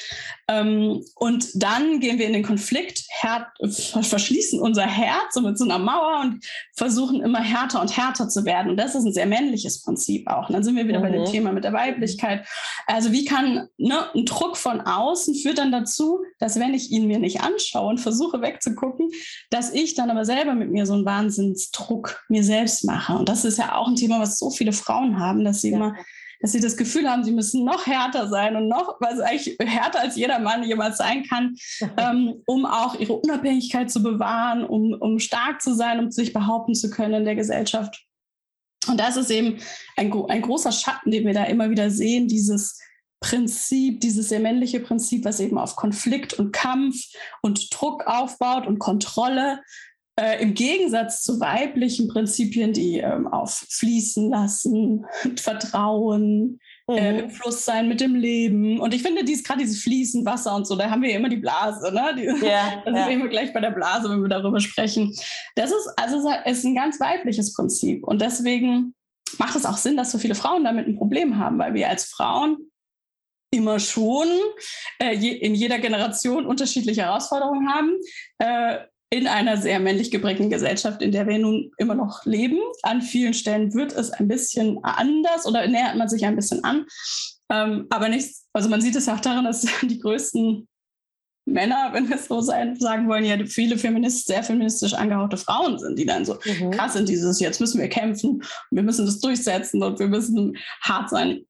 Ähm, 0.48 1.02
und 1.14 1.48
dann 1.54 2.00
gehen 2.00 2.18
wir 2.18 2.26
in 2.26 2.34
den 2.34 2.42
Konflikt, 2.42 3.04
her 3.20 3.46
verschließen 3.60 4.60
unser 4.60 4.86
Herz 4.86 5.32
so 5.32 5.40
mit 5.40 5.56
so 5.56 5.64
einer 5.64 5.78
Mauer 5.78 6.20
und 6.20 6.44
versuchen 6.76 7.22
immer 7.22 7.40
härter 7.40 7.80
und 7.80 7.96
härter 7.96 8.28
zu 8.28 8.44
werden. 8.44 8.70
Und 8.70 8.76
das 8.76 8.94
ist 8.94 9.04
ein 9.04 9.12
sehr 9.12 9.26
männliches 9.26 9.82
Prinzip 9.82 10.28
auch. 10.28 10.48
Und 10.48 10.54
dann 10.54 10.62
sind 10.62 10.76
wir 10.76 10.86
wieder 10.86 10.98
mhm. 10.98 11.02
bei 11.02 11.10
dem 11.10 11.22
mhm. 11.22 11.30
Thema 11.30 11.52
mit 11.52 11.64
der 11.64 11.72
Weiblichkeit. 11.72 12.46
Also 12.86 13.12
wie 13.12 13.24
kann 13.24 13.68
ne, 13.78 14.06
ein 14.14 14.26
Druck 14.26 14.56
von 14.56 14.82
außen 14.82 15.34
führt 15.34 15.58
dann 15.58 15.72
dazu, 15.72 16.20
dass 16.38 16.60
wenn 16.60 16.74
ich 16.74 16.90
ihn 16.90 17.06
mir 17.06 17.18
nicht 17.18 17.40
anschaue 17.40 17.88
und 17.88 17.98
versuche 17.98 18.42
wegzugucken, 18.42 19.10
dass 19.48 19.72
ich 19.72 19.94
dann 19.94 20.10
aber 20.10 20.26
selber 20.26 20.54
mit 20.54 20.70
mir 20.70 20.84
so 20.84 20.92
einen 20.92 21.06
Wahnsinnsdruck 21.06 22.22
mir 22.28 22.44
selbst 22.44 22.84
mache. 22.84 23.16
Und 23.16 23.28
das 23.30 23.46
ist 23.46 23.58
ja 23.58 23.76
auch 23.76 23.88
ein 23.88 23.96
Thema, 23.96 24.20
was 24.20 24.38
so 24.38 24.50
viele 24.50 24.72
Frauen 24.72 25.18
haben, 25.18 25.44
dass 25.44 25.62
sie 25.62 25.70
ja. 25.70 25.76
immer 25.76 25.94
dass 26.44 26.52
sie 26.52 26.60
das 26.60 26.76
Gefühl 26.76 27.10
haben, 27.10 27.24
sie 27.24 27.32
müssen 27.32 27.64
noch 27.64 27.86
härter 27.86 28.28
sein 28.28 28.54
und 28.54 28.68
noch, 28.68 28.96
was 29.00 29.18
eigentlich 29.18 29.56
härter 29.58 30.00
als 30.00 30.14
jeder 30.14 30.38
Mann 30.40 30.62
jemals 30.62 30.98
sein 30.98 31.24
kann, 31.24 31.56
ähm, 31.96 32.42
um 32.44 32.66
auch 32.66 33.00
ihre 33.00 33.14
Unabhängigkeit 33.14 33.90
zu 33.90 34.02
bewahren, 34.02 34.62
um, 34.62 34.92
um 34.92 35.18
stark 35.18 35.62
zu 35.62 35.74
sein, 35.74 36.00
um 36.00 36.10
sich 36.10 36.34
behaupten 36.34 36.74
zu 36.74 36.90
können 36.90 37.14
in 37.14 37.24
der 37.24 37.34
Gesellschaft. 37.34 38.04
Und 38.86 39.00
das 39.00 39.16
ist 39.16 39.30
eben 39.30 39.56
ein, 39.96 40.12
ein 40.28 40.42
großer 40.42 40.70
Schatten, 40.70 41.10
den 41.10 41.24
wir 41.24 41.32
da 41.32 41.44
immer 41.44 41.70
wieder 41.70 41.88
sehen, 41.90 42.28
dieses 42.28 42.78
Prinzip, 43.20 44.02
dieses 44.02 44.28
sehr 44.28 44.40
männliche 44.40 44.80
Prinzip, 44.80 45.24
was 45.24 45.40
eben 45.40 45.56
auf 45.56 45.76
Konflikt 45.76 46.34
und 46.34 46.52
Kampf 46.52 47.06
und 47.40 47.72
Druck 47.72 48.06
aufbaut 48.06 48.66
und 48.66 48.78
Kontrolle, 48.78 49.62
äh, 50.16 50.40
Im 50.40 50.54
Gegensatz 50.54 51.22
zu 51.22 51.40
weiblichen 51.40 52.06
Prinzipien, 52.06 52.72
die 52.72 52.98
ähm, 52.98 53.26
auf 53.26 53.66
Fließen 53.68 54.30
lassen, 54.30 55.04
Vertrauen, 55.36 56.60
äh, 56.86 56.92
mhm. 56.92 56.98
äh, 56.98 57.18
im 57.24 57.30
Fluss 57.30 57.64
sein 57.64 57.88
mit 57.88 58.00
dem 58.00 58.14
Leben. 58.14 58.78
Und 58.78 58.94
ich 58.94 59.02
finde, 59.02 59.24
dies, 59.24 59.42
gerade 59.42 59.60
dieses 59.60 59.82
Fließen, 59.82 60.24
Wasser 60.24 60.54
und 60.54 60.68
so, 60.68 60.76
da 60.76 60.88
haben 60.88 61.02
wir 61.02 61.10
ja 61.10 61.16
immer 61.16 61.28
die 61.28 61.38
Blase. 61.38 61.92
Ne? 61.92 62.14
Die, 62.16 62.46
ja, 62.46 62.80
da 62.84 62.92
ja. 62.92 63.06
sind 63.06 63.22
wir 63.22 63.28
gleich 63.28 63.52
bei 63.52 63.60
der 63.60 63.72
Blase, 63.72 64.08
wenn 64.08 64.22
wir 64.22 64.28
darüber 64.28 64.60
sprechen. 64.60 65.12
Das 65.56 65.72
ist 65.72 65.90
also 65.96 66.30
ist 66.44 66.64
ein 66.64 66.76
ganz 66.76 67.00
weibliches 67.00 67.52
Prinzip. 67.52 68.04
Und 68.04 68.22
deswegen 68.22 68.94
macht 69.38 69.56
es 69.56 69.66
auch 69.66 69.78
Sinn, 69.78 69.96
dass 69.96 70.12
so 70.12 70.18
viele 70.18 70.36
Frauen 70.36 70.62
damit 70.62 70.86
ein 70.86 70.96
Problem 70.96 71.38
haben, 71.38 71.58
weil 71.58 71.74
wir 71.74 71.88
als 71.88 72.04
Frauen 72.04 72.70
immer 73.50 73.80
schon 73.80 74.28
äh, 75.00 75.14
je, 75.14 75.30
in 75.32 75.56
jeder 75.56 75.78
Generation 75.78 76.46
unterschiedliche 76.46 77.02
Herausforderungen 77.02 77.68
haben. 77.68 77.92
Äh, 78.38 78.84
in 79.14 79.28
einer 79.28 79.56
sehr 79.56 79.78
männlich 79.78 80.10
geprägten 80.10 80.50
Gesellschaft, 80.50 81.00
in 81.00 81.12
der 81.12 81.28
wir 81.28 81.38
nun 81.38 81.70
immer 81.78 81.94
noch 81.94 82.24
leben. 82.24 82.58
An 82.82 83.00
vielen 83.00 83.32
Stellen 83.32 83.72
wird 83.72 83.92
es 83.92 84.10
ein 84.10 84.26
bisschen 84.26 84.82
anders 84.82 85.46
oder 85.46 85.64
nähert 85.68 85.96
man 85.96 86.08
sich 86.08 86.26
ein 86.26 86.34
bisschen 86.34 86.64
an. 86.64 86.84
Ähm, 87.48 87.86
aber 87.90 88.08
nicht, 88.08 88.34
also 88.52 88.68
man 88.68 88.80
sieht 88.80 88.96
es 88.96 89.08
auch 89.08 89.20
daran, 89.20 89.44
dass 89.44 89.64
die 89.82 90.00
größten 90.00 90.66
Männer, 91.46 91.90
wenn 91.92 92.08
wir 92.08 92.16
es 92.16 92.26
so 92.26 92.40
sein, 92.40 92.74
sagen 92.74 93.08
wollen, 93.08 93.24
ja 93.24 93.36
viele 93.46 93.78
Feminist, 93.78 94.26
sehr 94.26 94.42
feministisch 94.42 94.94
angehauchte 94.94 95.36
Frauen 95.36 95.78
sind, 95.78 95.96
die 95.96 96.06
dann 96.06 96.24
so 96.24 96.36
mhm. 96.44 96.72
krass 96.72 96.94
sind, 96.94 97.08
dieses, 97.08 97.38
jetzt 97.38 97.60
müssen 97.60 97.80
wir 97.80 97.88
kämpfen, 97.88 98.42
wir 98.72 98.82
müssen 98.82 99.06
das 99.06 99.20
durchsetzen 99.20 99.80
und 99.80 100.00
wir 100.00 100.08
müssen 100.08 100.56
hart 100.80 101.10
sein. 101.10 101.44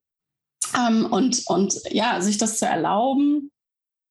Ähm, 0.76 1.06
und, 1.10 1.44
und 1.46 1.80
ja, 1.90 2.20
sich 2.20 2.36
das 2.36 2.58
zu 2.58 2.66
erlauben, 2.66 3.52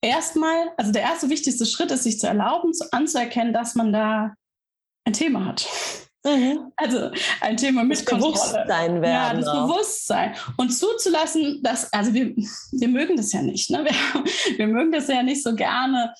erstmal, 0.04 0.72
also 0.78 0.92
der 0.92 1.02
erste 1.02 1.30
wichtigste 1.30 1.66
Schritt 1.66 1.92
ist, 1.92 2.04
sich 2.04 2.20
zu 2.20 2.28
erlauben, 2.28 2.74
zu, 2.74 2.92
anzuerkennen, 2.92 3.54
dass 3.54 3.76
man 3.76 3.92
da 3.94 4.34
ein 5.06 5.14
Thema 5.14 5.46
hat. 5.46 5.68
Mhm. 6.26 6.72
Also 6.78 7.12
ein 7.42 7.58
Thema 7.58 7.84
mit 7.84 7.98
das 7.98 8.06
Bewusstsein 8.06 9.02
werden. 9.02 9.04
Ja, 9.04 9.34
das 9.34 9.48
auch. 9.48 9.68
Bewusstsein. 9.68 10.36
Und 10.58 10.70
zuzulassen, 10.70 11.62
dass, 11.64 11.92
also 11.92 12.14
wir, 12.14 12.34
wir 12.72 12.88
mögen 12.88 13.18
das 13.18 13.34
ja 13.34 13.42
nicht, 13.42 13.70
ne? 13.70 13.86
Wir, 13.86 14.58
wir 14.58 14.68
mögen 14.68 14.92
das 14.92 15.08
ja 15.08 15.22
nicht 15.22 15.44
so 15.44 15.54
gerne, 15.56 16.14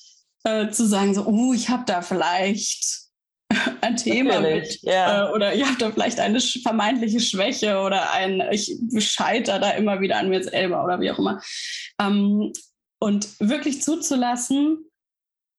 äh, 0.44 0.70
zu 0.70 0.86
sagen, 0.86 1.14
so, 1.14 1.26
oh, 1.26 1.54
ich 1.54 1.70
habe 1.70 1.84
da 1.86 2.02
vielleicht 2.02 3.04
ein 3.82 3.96
Thema 3.96 4.42
Natürlich, 4.42 4.82
mit 4.84 4.94
ja. 4.94 5.30
äh, 5.30 5.34
oder 5.34 5.54
ich 5.54 5.64
habe 5.64 5.78
da 5.78 5.92
vielleicht 5.92 6.20
eine 6.20 6.40
vermeintliche 6.40 7.20
Schwäche 7.20 7.80
oder 7.80 8.12
ein, 8.12 8.44
ich 8.52 8.78
scheitere 9.00 9.60
da 9.60 9.70
immer 9.72 10.02
wieder 10.02 10.18
an 10.18 10.30
mir 10.30 10.44
selber 10.44 10.84
oder 10.84 11.00
wie 11.00 11.12
auch 11.12 11.20
immer. 11.20 11.42
Ähm, 12.02 12.52
und 13.04 13.28
wirklich 13.40 13.82
zuzulassen, 13.82 14.86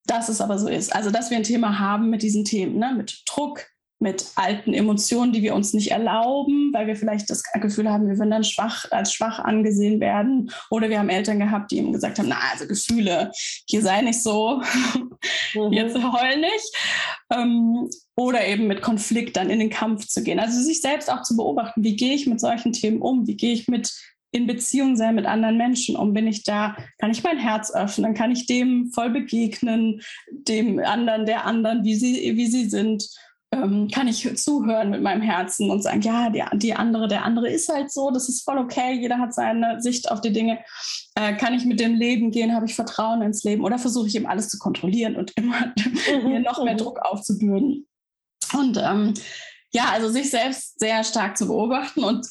dass 0.07 0.31
es 0.31 0.41
aber 0.41 0.59
so 0.59 0.67
ist. 0.67 0.95
Also, 0.95 1.11
dass 1.11 1.29
wir 1.29 1.37
ein 1.37 1.43
Thema 1.43 1.79
haben 1.79 2.09
mit 2.09 2.23
diesen 2.23 2.47
Themen, 2.47 2.79
ne? 2.79 2.95
mit 2.97 3.23
Druck, 3.27 3.67
mit 3.99 4.29
alten 4.35 4.73
Emotionen, 4.73 5.33
die 5.33 5.43
wir 5.43 5.55
uns 5.55 5.75
nicht 5.75 5.91
erlauben, 5.91 6.73
weil 6.73 6.87
wir 6.87 6.97
vielleicht 6.97 7.29
das 7.29 7.43
Gefühl 7.61 7.91
haben, 7.91 8.09
wir 8.09 8.17
würden 8.17 8.31
dann 8.31 8.45
schwach, 8.45 8.91
als 8.91 9.13
schwach 9.13 9.41
angesehen 9.41 10.01
werden. 10.01 10.51
Oder 10.71 10.89
wir 10.89 10.99
haben 10.99 11.11
Eltern 11.11 11.39
gehabt, 11.39 11.71
die 11.71 11.77
ihm 11.77 11.93
gesagt 11.93 12.19
haben, 12.19 12.29
na, 12.29 12.39
also 12.51 12.67
Gefühle, 12.67 13.31
hier 13.69 13.83
sei 13.83 14.01
nicht 14.01 14.23
so, 14.23 14.63
mhm. 15.55 15.73
jetzt 15.73 15.97
heul 15.97 16.41
nicht. 16.41 16.77
Ähm, 17.31 17.91
oder 18.17 18.47
eben 18.47 18.69
mit 18.69 18.81
Konflikt 18.81 19.37
dann 19.37 19.51
in 19.51 19.59
den 19.59 19.71
Kampf 19.71 20.07
zu 20.07 20.23
gehen. 20.23 20.39
Also 20.41 20.63
sich 20.63 20.81
selbst 20.81 21.11
auch 21.11 21.23
zu 21.23 21.37
beobachten, 21.37 21.85
wie 21.85 21.97
gehe 21.97 22.15
ich 22.15 22.27
mit 22.27 22.41
solchen 22.41 22.73
Themen 22.73 23.03
um? 23.03 23.27
Wie 23.27 23.37
gehe 23.37 23.53
ich 23.53 23.69
mit 23.69 23.93
in 24.35 24.49
Beziehung 24.49 24.97
sein 24.97 25.15
mit 25.15 25.27
anderen 25.27 25.57
Menschen 25.57 25.97
um? 25.97 26.13
Bin 26.13 26.27
ich 26.27 26.43
da, 26.43 26.77
kann 26.99 27.13
ich 27.13 27.23
mein 27.23 27.39
Herz 27.39 27.73
öffnen? 27.73 28.15
Kann 28.15 28.33
ich 28.33 28.47
dem 28.47 28.91
voll 28.93 29.11
begegnen, 29.11 30.01
dem 30.31 30.81
anderen, 30.81 31.25
der 31.25 31.47
anderen, 31.47 31.85
wie 31.85 31.95
sie, 31.95 32.37
wie 32.37 32.47
sie 32.47 32.69
sind? 32.69 33.09
Ähm, 33.53 33.89
kann 33.95 34.09
ich 34.09 34.37
zuhören 34.37 34.91
mit 34.91 35.03
meinem 35.03 35.23
Herzen 35.23 35.71
und 35.71 35.83
sagen, 35.83 36.01
ja, 36.01 36.31
die, 36.31 36.43
die 36.55 36.75
andere, 36.75 37.07
der 37.07 37.25
andere 37.25 37.49
ist 37.49 37.69
halt 37.69 37.93
so, 37.93 38.11
das 38.11 38.29
ist 38.29 38.43
voll 38.43 38.59
okay, 38.59 38.95
jeder 38.95 39.19
hat 39.19 39.33
seine 39.33 39.81
Sicht 39.81 40.11
auf 40.11 40.21
die 40.21 40.33
Dinge. 40.33 40.59
Äh, 41.15 41.37
kann 41.37 41.55
ich 41.55 41.65
mit 41.65 41.79
dem 41.79 41.95
Leben 41.95 42.33
gehen? 42.33 42.57
Habe 42.57 42.67
ich 42.67 42.75
Vertrauen 42.75 43.23
ins 43.23 43.45
Leben? 43.45 43.63
Oder 43.63 43.79
versuche 43.79 44.09
ich 44.09 44.17
eben 44.17 44.27
alles 44.27 44.49
zu 44.49 44.59
kontrollieren 44.59 45.15
und 45.15 45.33
immer 45.37 45.73
mir 46.25 46.41
noch 46.41 46.65
mehr 46.65 46.75
mhm. 46.75 46.79
Druck 46.79 46.99
aufzubürden? 47.03 47.87
Und 48.53 48.79
ähm, 48.83 49.15
ja, 49.73 49.91
also 49.93 50.09
sich 50.09 50.31
selbst 50.31 50.81
sehr 50.81 51.05
stark 51.05 51.37
zu 51.37 51.47
beobachten 51.47 52.03
und 52.03 52.27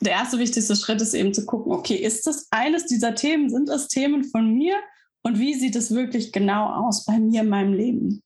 der 0.00 0.12
erste 0.12 0.38
wichtigste 0.38 0.76
Schritt 0.76 1.00
ist 1.00 1.14
eben 1.14 1.34
zu 1.34 1.44
gucken, 1.44 1.72
okay, 1.72 1.96
ist 1.96 2.26
das 2.26 2.48
eines 2.50 2.86
dieser 2.86 3.14
Themen, 3.14 3.50
sind 3.50 3.68
das 3.68 3.88
Themen 3.88 4.24
von 4.24 4.52
mir 4.52 4.76
und 5.22 5.38
wie 5.38 5.54
sieht 5.54 5.76
es 5.76 5.94
wirklich 5.94 6.32
genau 6.32 6.66
aus 6.66 7.04
bei 7.04 7.18
mir 7.18 7.42
in 7.42 7.48
meinem 7.48 7.74
Leben? 7.74 8.22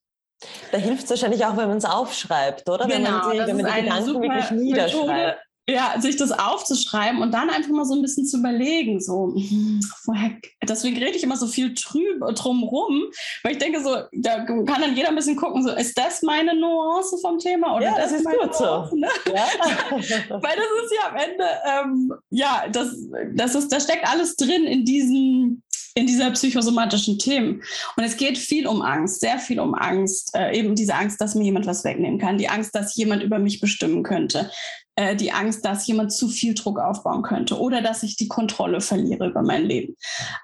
Da 0.71 0.77
hilft 0.77 1.05
es 1.05 1.09
wahrscheinlich 1.09 1.45
auch, 1.45 1.57
wenn 1.57 1.67
man 1.67 1.77
es 1.77 1.85
aufschreibt, 1.85 2.69
oder? 2.69 2.87
Genau, 2.87 2.93
wenn 2.95 3.03
man, 3.03 3.31
die, 3.31 3.37
wenn 3.39 3.57
man 3.57 3.65
die 3.65 3.81
Gedanken 3.81 4.21
wirklich 4.21 4.51
niederschreibt. 4.51 5.07
Methode, 5.07 5.37
ja, 5.67 5.99
sich 5.99 6.15
das 6.15 6.31
aufzuschreiben 6.31 7.21
und 7.21 7.33
dann 7.33 7.49
einfach 7.49 7.71
mal 7.71 7.85
so 7.85 7.95
ein 7.95 8.01
bisschen 8.03 8.25
zu 8.25 8.37
überlegen, 8.37 9.01
so, 9.01 9.33
hm, 9.35 9.79
woher, 10.05 10.31
deswegen 10.63 10.97
rede 10.97 11.17
ich 11.17 11.23
immer 11.23 11.37
so 11.37 11.47
viel 11.47 11.73
drüb, 11.73 12.21
drumrum, 12.35 13.05
weil 13.41 13.53
ich 13.53 13.57
denke 13.57 13.81
so, 13.81 13.95
da 14.11 14.45
kann 14.45 14.81
dann 14.81 14.95
jeder 14.95 15.09
ein 15.09 15.15
bisschen 15.15 15.35
gucken, 15.35 15.63
so, 15.63 15.71
ist 15.71 15.97
das 15.97 16.21
meine 16.21 16.55
Nuance 16.55 17.17
vom 17.19 17.39
Thema? 17.39 17.75
Oder 17.75 17.85
ja, 17.85 17.95
das, 17.95 18.11
das 18.11 18.21
ist 18.21 18.25
gut 18.25 18.35
Nuance, 18.35 18.89
so. 18.91 18.95
Ne? 18.95 19.07
Ja. 19.25 19.47
weil 20.41 20.55
das 20.55 20.83
ist 20.83 20.93
ja 21.01 21.09
am 21.09 21.15
Ende, 21.15 21.45
ähm, 21.65 22.13
ja, 22.29 22.65
das, 22.71 22.95
das 23.33 23.55
ist, 23.55 23.71
da 23.71 23.79
steckt 23.79 24.07
alles 24.07 24.35
drin 24.35 24.65
in 24.65 24.85
diesen, 24.85 25.63
in 25.95 26.05
dieser 26.05 26.29
psychosomatischen 26.31 27.17
Themen. 27.17 27.63
Und 27.95 28.03
es 28.03 28.17
geht 28.17 28.37
viel 28.37 28.67
um 28.67 28.81
Angst, 28.81 29.21
sehr 29.21 29.39
viel 29.39 29.59
um 29.59 29.73
Angst. 29.73 30.35
Äh, 30.35 30.57
eben 30.59 30.75
diese 30.75 30.93
Angst, 30.93 31.21
dass 31.21 31.35
mir 31.35 31.45
jemand 31.45 31.65
was 31.65 31.85
wegnehmen 31.85 32.19
kann, 32.19 32.37
die 32.37 32.49
Angst, 32.49 32.75
dass 32.75 32.95
jemand 32.95 33.23
über 33.23 33.39
mich 33.39 33.61
bestimmen 33.61 34.03
könnte, 34.03 34.51
äh, 34.95 35.15
die 35.15 35.31
Angst, 35.31 35.65
dass 35.65 35.87
jemand 35.87 36.13
zu 36.13 36.27
viel 36.27 36.53
Druck 36.53 36.79
aufbauen 36.79 37.21
könnte 37.21 37.59
oder 37.59 37.81
dass 37.81 38.03
ich 38.03 38.15
die 38.15 38.27
Kontrolle 38.27 38.81
verliere 38.81 39.27
über 39.27 39.41
mein 39.41 39.63
Leben. 39.63 39.95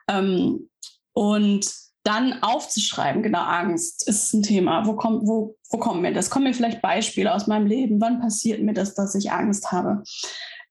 Ähm, 0.09 0.69
und 1.13 1.71
dann 2.03 2.41
aufzuschreiben, 2.41 3.21
genau, 3.21 3.43
Angst 3.43 4.07
ist 4.07 4.33
ein 4.33 4.41
Thema. 4.41 4.87
Wo 4.87 4.95
kommt, 4.95 5.27
wo, 5.27 5.55
wo 5.69 5.77
kommt 5.77 6.01
mir 6.01 6.13
das? 6.13 6.29
Kommen 6.29 6.45
mir 6.45 6.53
vielleicht 6.53 6.81
Beispiele 6.81 7.33
aus 7.33 7.47
meinem 7.47 7.67
Leben? 7.67 8.01
Wann 8.01 8.19
passiert 8.19 8.61
mir 8.61 8.73
das, 8.73 8.95
dass 8.95 9.13
ich 9.13 9.31
Angst 9.31 9.71
habe? 9.71 10.03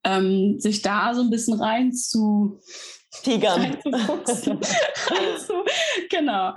Ähm, 0.03 0.59
sich 0.59 0.83
da 0.83 1.15
so 1.15 1.23
ein 1.23 1.31
bisschen 1.31 1.61
rein 1.61 1.93
zu 1.93 2.61
Tigern. 3.23 3.77
genau. 6.11 6.55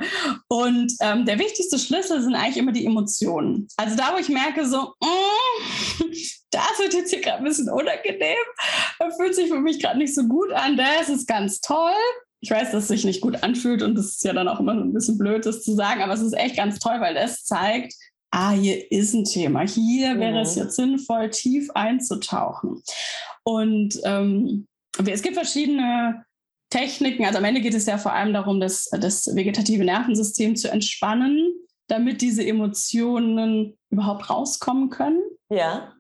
Und 0.48 0.93
ähm, 1.01 1.25
der 1.25 1.39
wichtigste 1.39 1.79
Schlüssel 1.79 2.22
sind 2.22 2.36
eigentlich 2.36 2.57
immer 2.57 2.72
die 2.72 2.86
Emotionen. 2.86 3.67
Also 3.77 3.95
da, 3.95 4.13
wo 4.13 4.17
ich 4.17 4.29
merke, 4.29 4.67
so, 4.67 4.93
mm, 5.01 6.03
das 6.51 6.79
wird 6.79 6.93
jetzt 6.93 7.10
hier 7.10 7.22
gerade 7.22 7.39
ein 7.39 7.43
bisschen 7.43 7.69
unangenehm, 7.69 8.38
fühlt 9.17 9.36
sich 9.36 9.50
für 9.50 9.60
mich 9.60 9.81
gerade 9.81 9.98
nicht 9.98 10.13
so 10.13 10.24
gut 10.24 10.51
an, 10.51 10.77
das 10.77 11.10
ist 11.10 11.27
ganz 11.27 11.60
toll 11.60 11.91
ich 12.43 12.51
weiß, 12.51 12.72
dass 12.72 12.83
es 12.83 12.88
sich 12.89 13.05
nicht 13.05 13.22
gut 13.22 13.41
anfühlt 13.41 13.81
und 13.81 13.95
das 13.95 14.07
ist 14.07 14.24
ja 14.25 14.33
dann 14.33 14.50
auch 14.50 14.60
immer 14.60 14.75
so 14.75 14.81
ein 14.81 14.91
bisschen 14.91 15.17
blöd, 15.17 15.45
das 15.45 15.63
zu 15.63 15.75
sagen, 15.75 16.01
aber 16.01 16.12
es 16.12 16.19
ist 16.19 16.33
echt 16.33 16.57
ganz 16.57 16.77
toll, 16.77 17.00
weil 17.00 17.13
das 17.13 17.45
zeigt, 17.45 17.93
ah, 18.31 18.51
hier 18.51 18.91
ist 18.91 19.13
ein 19.13 19.24
Thema. 19.24 19.62
Hier 19.62 20.19
wäre 20.19 20.41
es 20.41 20.57
mhm. 20.57 20.63
jetzt 20.63 20.75
sinnvoll, 20.75 21.29
tief 21.29 21.72
einzutauchen. 21.74 22.83
Und 23.43 23.98
ähm, 24.03 24.67
es 25.05 25.22
gibt 25.22 25.36
verschiedene 25.36 26.25
Techniken. 26.73 27.23
Also 27.25 27.37
am 27.37 27.45
Ende 27.45 27.61
geht 27.61 27.75
es 27.75 27.85
ja 27.85 27.99
vor 27.99 28.13
allem 28.13 28.33
darum, 28.33 28.59
das, 28.59 28.89
das 28.99 29.27
vegetative 29.35 29.83
Nervensystem 29.83 30.55
zu 30.55 30.71
entspannen, 30.71 31.53
damit 31.87 32.21
diese 32.21 32.43
Emotionen 32.43 33.77
überhaupt 33.91 34.29
rauskommen 34.29 34.89
können. 34.89 35.21
Ja. 35.49 35.93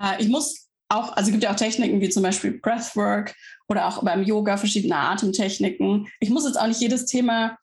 Äh, 0.00 0.22
ich 0.22 0.28
muss 0.28 0.68
auch, 0.88 1.16
also 1.16 1.28
es 1.28 1.32
gibt 1.32 1.42
ja 1.42 1.50
auch 1.50 1.56
Techniken 1.56 2.00
wie 2.00 2.08
zum 2.10 2.22
Beispiel 2.22 2.60
Breathwork 2.60 3.34
oder 3.68 3.88
auch 3.88 4.04
beim 4.04 4.22
Yoga 4.22 4.56
verschiedene 4.56 4.96
Atemtechniken. 4.96 6.06
Ich 6.20 6.30
muss 6.30 6.46
jetzt 6.46 6.60
auch 6.60 6.68
nicht 6.68 6.80
jedes 6.80 7.06
Thema 7.06 7.58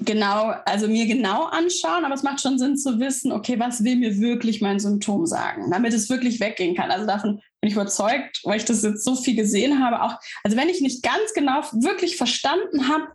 genau, 0.00 0.54
also 0.64 0.88
mir 0.88 1.06
genau 1.06 1.44
anschauen, 1.44 2.04
aber 2.04 2.14
es 2.14 2.22
macht 2.22 2.40
schon 2.40 2.58
Sinn 2.58 2.76
zu 2.76 2.98
wissen, 2.98 3.32
okay, 3.32 3.58
was 3.58 3.84
will 3.84 3.96
mir 3.96 4.18
wirklich 4.18 4.60
mein 4.60 4.80
Symptom 4.80 5.26
sagen, 5.26 5.70
damit 5.70 5.92
es 5.92 6.10
wirklich 6.10 6.40
weggehen 6.40 6.74
kann. 6.74 6.90
Also 6.90 7.06
davon 7.06 7.40
bin 7.60 7.68
ich 7.68 7.74
überzeugt, 7.74 8.40
weil 8.44 8.58
ich 8.58 8.64
das 8.64 8.82
jetzt 8.82 9.04
so 9.04 9.14
viel 9.16 9.36
gesehen 9.36 9.82
habe, 9.82 10.02
auch, 10.02 10.16
also 10.42 10.56
wenn 10.56 10.68
ich 10.68 10.80
nicht 10.80 11.02
ganz 11.02 11.32
genau 11.34 11.62
wirklich 11.72 12.16
verstanden 12.16 12.88
habe, 12.88 13.08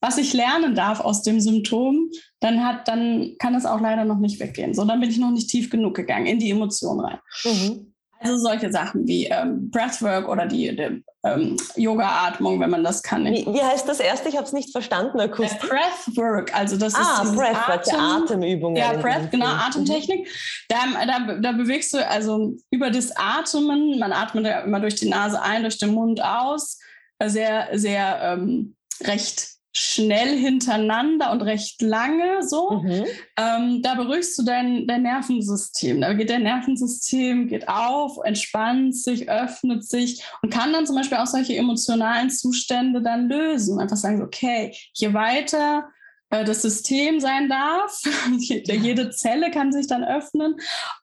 was 0.00 0.18
ich 0.18 0.32
lernen 0.32 0.74
darf 0.74 1.00
aus 1.00 1.22
dem 1.22 1.40
Symptom, 1.40 2.10
dann 2.40 2.64
hat, 2.64 2.88
dann 2.88 3.36
kann 3.38 3.54
es 3.54 3.64
auch 3.64 3.80
leider 3.80 4.04
noch 4.04 4.18
nicht 4.18 4.40
weggehen. 4.40 4.74
So, 4.74 4.84
dann 4.84 5.00
bin 5.00 5.10
ich 5.10 5.18
noch 5.18 5.30
nicht 5.30 5.48
tief 5.48 5.70
genug 5.70 5.94
gegangen 5.94 6.26
in 6.26 6.40
die 6.40 6.50
Emotion 6.50 6.98
rein. 6.98 7.18
Mhm. 7.44 7.94
Also 8.18 8.38
solche 8.38 8.72
Sachen 8.72 9.06
wie 9.06 9.26
ähm, 9.26 9.70
Breathwork 9.70 10.28
oder 10.28 10.46
die, 10.46 10.74
die 10.74 11.04
ähm, 11.24 11.56
Yoga-Atmung, 11.76 12.58
wenn 12.60 12.70
man 12.70 12.82
das 12.82 13.02
kann. 13.02 13.24
Wie, 13.24 13.46
wie 13.46 13.62
heißt 13.62 13.88
das 13.88 14.00
erste? 14.00 14.28
Ich 14.28 14.36
habe 14.36 14.46
es 14.46 14.52
nicht 14.52 14.72
verstanden. 14.72 15.20
Akustisch. 15.20 15.68
Breathwork, 15.68 16.54
also 16.54 16.76
das 16.76 16.94
ah, 16.94 17.22
ist 17.22 17.36
Breathwork, 17.36 17.86
Atem, 17.86 18.00
Atemübung. 18.00 18.76
Ja, 18.76 18.94
Breath, 18.94 19.30
genau, 19.30 19.46
Atemtechnik. 19.46 20.28
Da, 20.68 20.78
da, 21.06 21.34
da 21.40 21.52
bewegst 21.52 21.94
du 21.94 22.06
also 22.06 22.56
über 22.70 22.90
das 22.90 23.12
Atmen, 23.16 23.98
man 23.98 24.12
atmet 24.12 24.46
ja 24.46 24.60
immer 24.60 24.80
durch 24.80 24.96
die 24.96 25.08
Nase 25.08 25.40
ein, 25.40 25.62
durch 25.62 25.78
den 25.78 25.94
Mund 25.94 26.22
aus, 26.22 26.78
sehr, 27.24 27.68
sehr 27.72 28.18
ähm, 28.22 28.74
recht 29.04 29.51
schnell 29.72 30.36
hintereinander 30.36 31.32
und 31.32 31.42
recht 31.42 31.80
lange 31.80 32.42
so. 32.46 32.82
Mhm. 32.82 33.04
Ähm, 33.38 33.82
da 33.82 33.94
beruhigst 33.94 34.38
du 34.38 34.42
dein, 34.42 34.86
dein 34.86 35.02
Nervensystem. 35.02 36.00
Da 36.00 36.12
geht 36.12 36.30
dein 36.30 36.42
Nervensystem, 36.42 37.48
geht 37.48 37.68
auf, 37.68 38.18
entspannt 38.22 38.94
sich, 38.96 39.30
öffnet 39.30 39.84
sich 39.84 40.22
und 40.42 40.52
kann 40.52 40.72
dann 40.72 40.86
zum 40.86 40.96
Beispiel 40.96 41.18
auch 41.18 41.26
solche 41.26 41.56
emotionalen 41.56 42.30
Zustände 42.30 43.00
dann 43.00 43.28
lösen. 43.28 43.80
Einfach 43.80 43.96
sagen, 43.96 44.22
okay, 44.22 44.76
je 44.92 45.14
weiter 45.14 45.88
äh, 46.32 46.44
das 46.44 46.62
System 46.62 47.20
sein 47.20 47.48
darf. 47.48 48.02
Jede 48.38 49.10
Zelle 49.10 49.50
kann 49.50 49.72
sich 49.72 49.86
dann 49.86 50.02
öffnen 50.04 50.56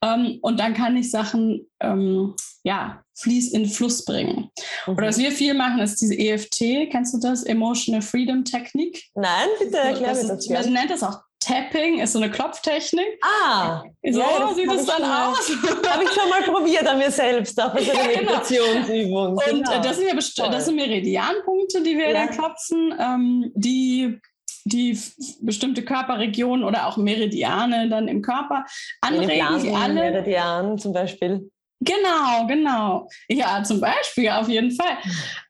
ähm, 0.03 0.39
und 0.41 0.59
dann 0.59 0.73
kann 0.73 0.97
ich 0.97 1.09
Sachen 1.09 1.67
ähm, 1.79 2.35
ja, 2.63 3.03
fließ 3.17 3.53
in 3.53 3.65
Fluss 3.65 4.05
bringen. 4.05 4.49
Mhm. 4.85 4.93
Oder 4.93 5.07
was 5.07 5.17
wir 5.17 5.31
viel 5.31 5.53
machen, 5.53 5.79
ist 5.79 6.01
diese 6.01 6.17
EFT, 6.17 6.89
kennst 6.91 7.13
du 7.13 7.19
das? 7.19 7.43
Emotional 7.43 8.01
Freedom 8.01 8.43
Technik. 8.43 9.03
Nein, 9.15 9.47
bitte 9.59 9.77
erklär 9.77 10.15
mir 10.15 10.27
das. 10.27 10.49
Man 10.49 10.73
nennt 10.73 10.91
das 10.91 11.03
auch 11.03 11.19
Tapping, 11.39 11.99
ist 11.99 12.13
so 12.13 12.19
eine 12.19 12.29
Klopftechnik. 12.29 13.17
Ah, 13.23 13.83
so 14.03 14.19
ja, 14.19 14.53
sieht 14.53 14.71
es 14.71 14.85
dann 14.85 15.03
aus. 15.03 15.49
Habe 15.87 16.03
ich 16.03 16.09
schon 16.09 16.29
mal 16.29 16.43
probiert 16.43 16.85
an 16.85 16.97
mir 16.97 17.09
selbst, 17.09 17.59
auch 17.61 17.73
bei 17.73 17.81
so 17.81 17.91
einer 17.91 18.03
genau. 18.09 18.31
Meditationsübung. 18.33 19.33
Und 19.33 19.45
genau. 19.45 19.81
das, 19.81 19.97
sind 19.97 20.07
ja 20.09 20.49
das 20.49 20.65
sind 20.65 20.75
Meridianpunkte, 20.75 21.81
die 21.81 21.97
wir 21.97 22.09
ja. 22.11 22.25
da 22.25 22.27
klopfen, 22.27 22.93
ähm, 22.99 23.51
die 23.55 24.19
die 24.65 24.99
bestimmte 25.41 25.83
Körperregionen 25.83 26.63
oder 26.63 26.87
auch 26.87 26.97
Meridiane 26.97 27.89
dann 27.89 28.07
im 28.07 28.21
Körper 28.21 28.65
anregen. 29.01 29.61
Die 29.63 29.71
alle. 29.71 29.93
Meridian 29.93 30.77
zum 30.77 30.93
Beispiel. 30.93 31.49
Genau, 31.81 32.45
genau. 32.47 33.09
Ja, 33.29 33.63
zum 33.63 33.79
Beispiel, 33.79 34.29
auf 34.29 34.49
jeden 34.49 34.71
Fall. 34.71 34.97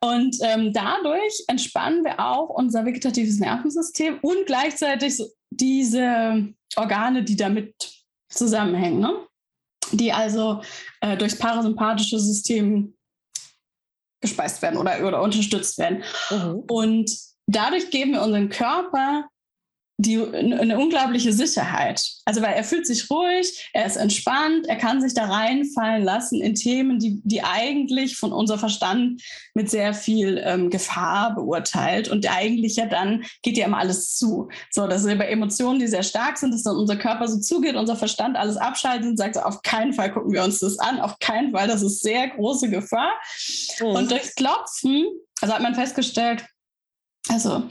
Und 0.01 0.37
ähm, 0.41 0.71
dadurch 0.73 1.43
entspannen 1.47 2.03
wir 2.03 2.19
auch 2.19 2.49
unser 2.49 2.85
vegetatives 2.85 3.39
Nervensystem 3.39 4.19
und 4.21 4.45
gleichzeitig 4.45 5.17
so 5.17 5.25
diese 5.49 6.53
Organe, 6.75 7.23
die 7.23 7.35
damit 7.35 7.73
zusammenhängen, 8.29 8.99
ne? 8.99 9.27
die 9.91 10.11
also 10.11 10.61
äh, 11.01 11.17
durchs 11.17 11.37
parasympathische 11.37 12.19
System 12.19 12.93
gespeist 14.21 14.61
werden 14.61 14.77
oder, 14.77 15.05
oder 15.07 15.21
unterstützt 15.21 15.77
werden. 15.79 16.03
Mhm. 16.29 16.63
Und 16.69 17.11
dadurch 17.47 17.89
geben 17.89 18.11
wir 18.11 18.21
unseren 18.21 18.49
Körper 18.49 19.27
die, 20.01 20.17
eine 20.17 20.79
unglaubliche 20.79 21.33
Sicherheit. 21.33 22.01
Also 22.23 22.41
weil 22.41 22.53
er 22.53 22.63
fühlt 22.63 22.87
sich 22.87 23.11
ruhig, 23.11 23.69
er 23.73 23.85
ist 23.85 23.97
entspannt, 23.97 24.65
er 24.67 24.77
kann 24.77 25.01
sich 25.01 25.13
da 25.13 25.25
reinfallen 25.25 26.03
lassen 26.03 26.41
in 26.41 26.55
Themen, 26.55 26.99
die, 26.99 27.19
die 27.25 27.43
eigentlich 27.43 28.15
von 28.15 28.31
unserem 28.31 28.61
Verstand 28.61 29.21
mit 29.53 29.69
sehr 29.69 29.93
viel 29.93 30.41
ähm, 30.45 30.69
Gefahr 30.69 31.35
beurteilt 31.35 32.07
und 32.07 32.25
eigentlich 32.31 32.77
ja 32.77 32.85
dann 32.85 33.25
geht 33.41 33.57
ja 33.57 33.65
immer 33.65 33.79
alles 33.79 34.15
zu. 34.15 34.47
So, 34.71 34.87
dass 34.87 35.03
bei 35.03 35.27
Emotionen, 35.27 35.79
die 35.79 35.87
sehr 35.87 36.03
stark 36.03 36.37
sind, 36.37 36.53
dass 36.53 36.63
dann 36.63 36.77
unser 36.77 36.95
Körper 36.95 37.27
so 37.27 37.37
zugeht, 37.41 37.75
unser 37.75 37.97
Verstand 37.97 38.37
alles 38.37 38.55
abschaltet 38.55 39.05
und 39.05 39.17
sagt, 39.17 39.35
so, 39.35 39.41
auf 39.41 39.61
keinen 39.63 39.91
Fall 39.91 40.13
gucken 40.13 40.31
wir 40.31 40.45
uns 40.45 40.59
das 40.59 40.79
an, 40.79 41.01
auf 41.01 41.19
keinen 41.19 41.51
Fall, 41.51 41.67
das 41.67 41.81
ist 41.81 42.01
sehr 42.01 42.29
große 42.29 42.69
Gefahr. 42.69 43.11
Mhm. 43.81 43.87
Und 43.87 44.11
durchs 44.11 44.33
Klopfen, 44.35 45.07
also 45.41 45.53
hat 45.53 45.61
man 45.61 45.75
festgestellt, 45.75 46.45
also, 47.27 47.63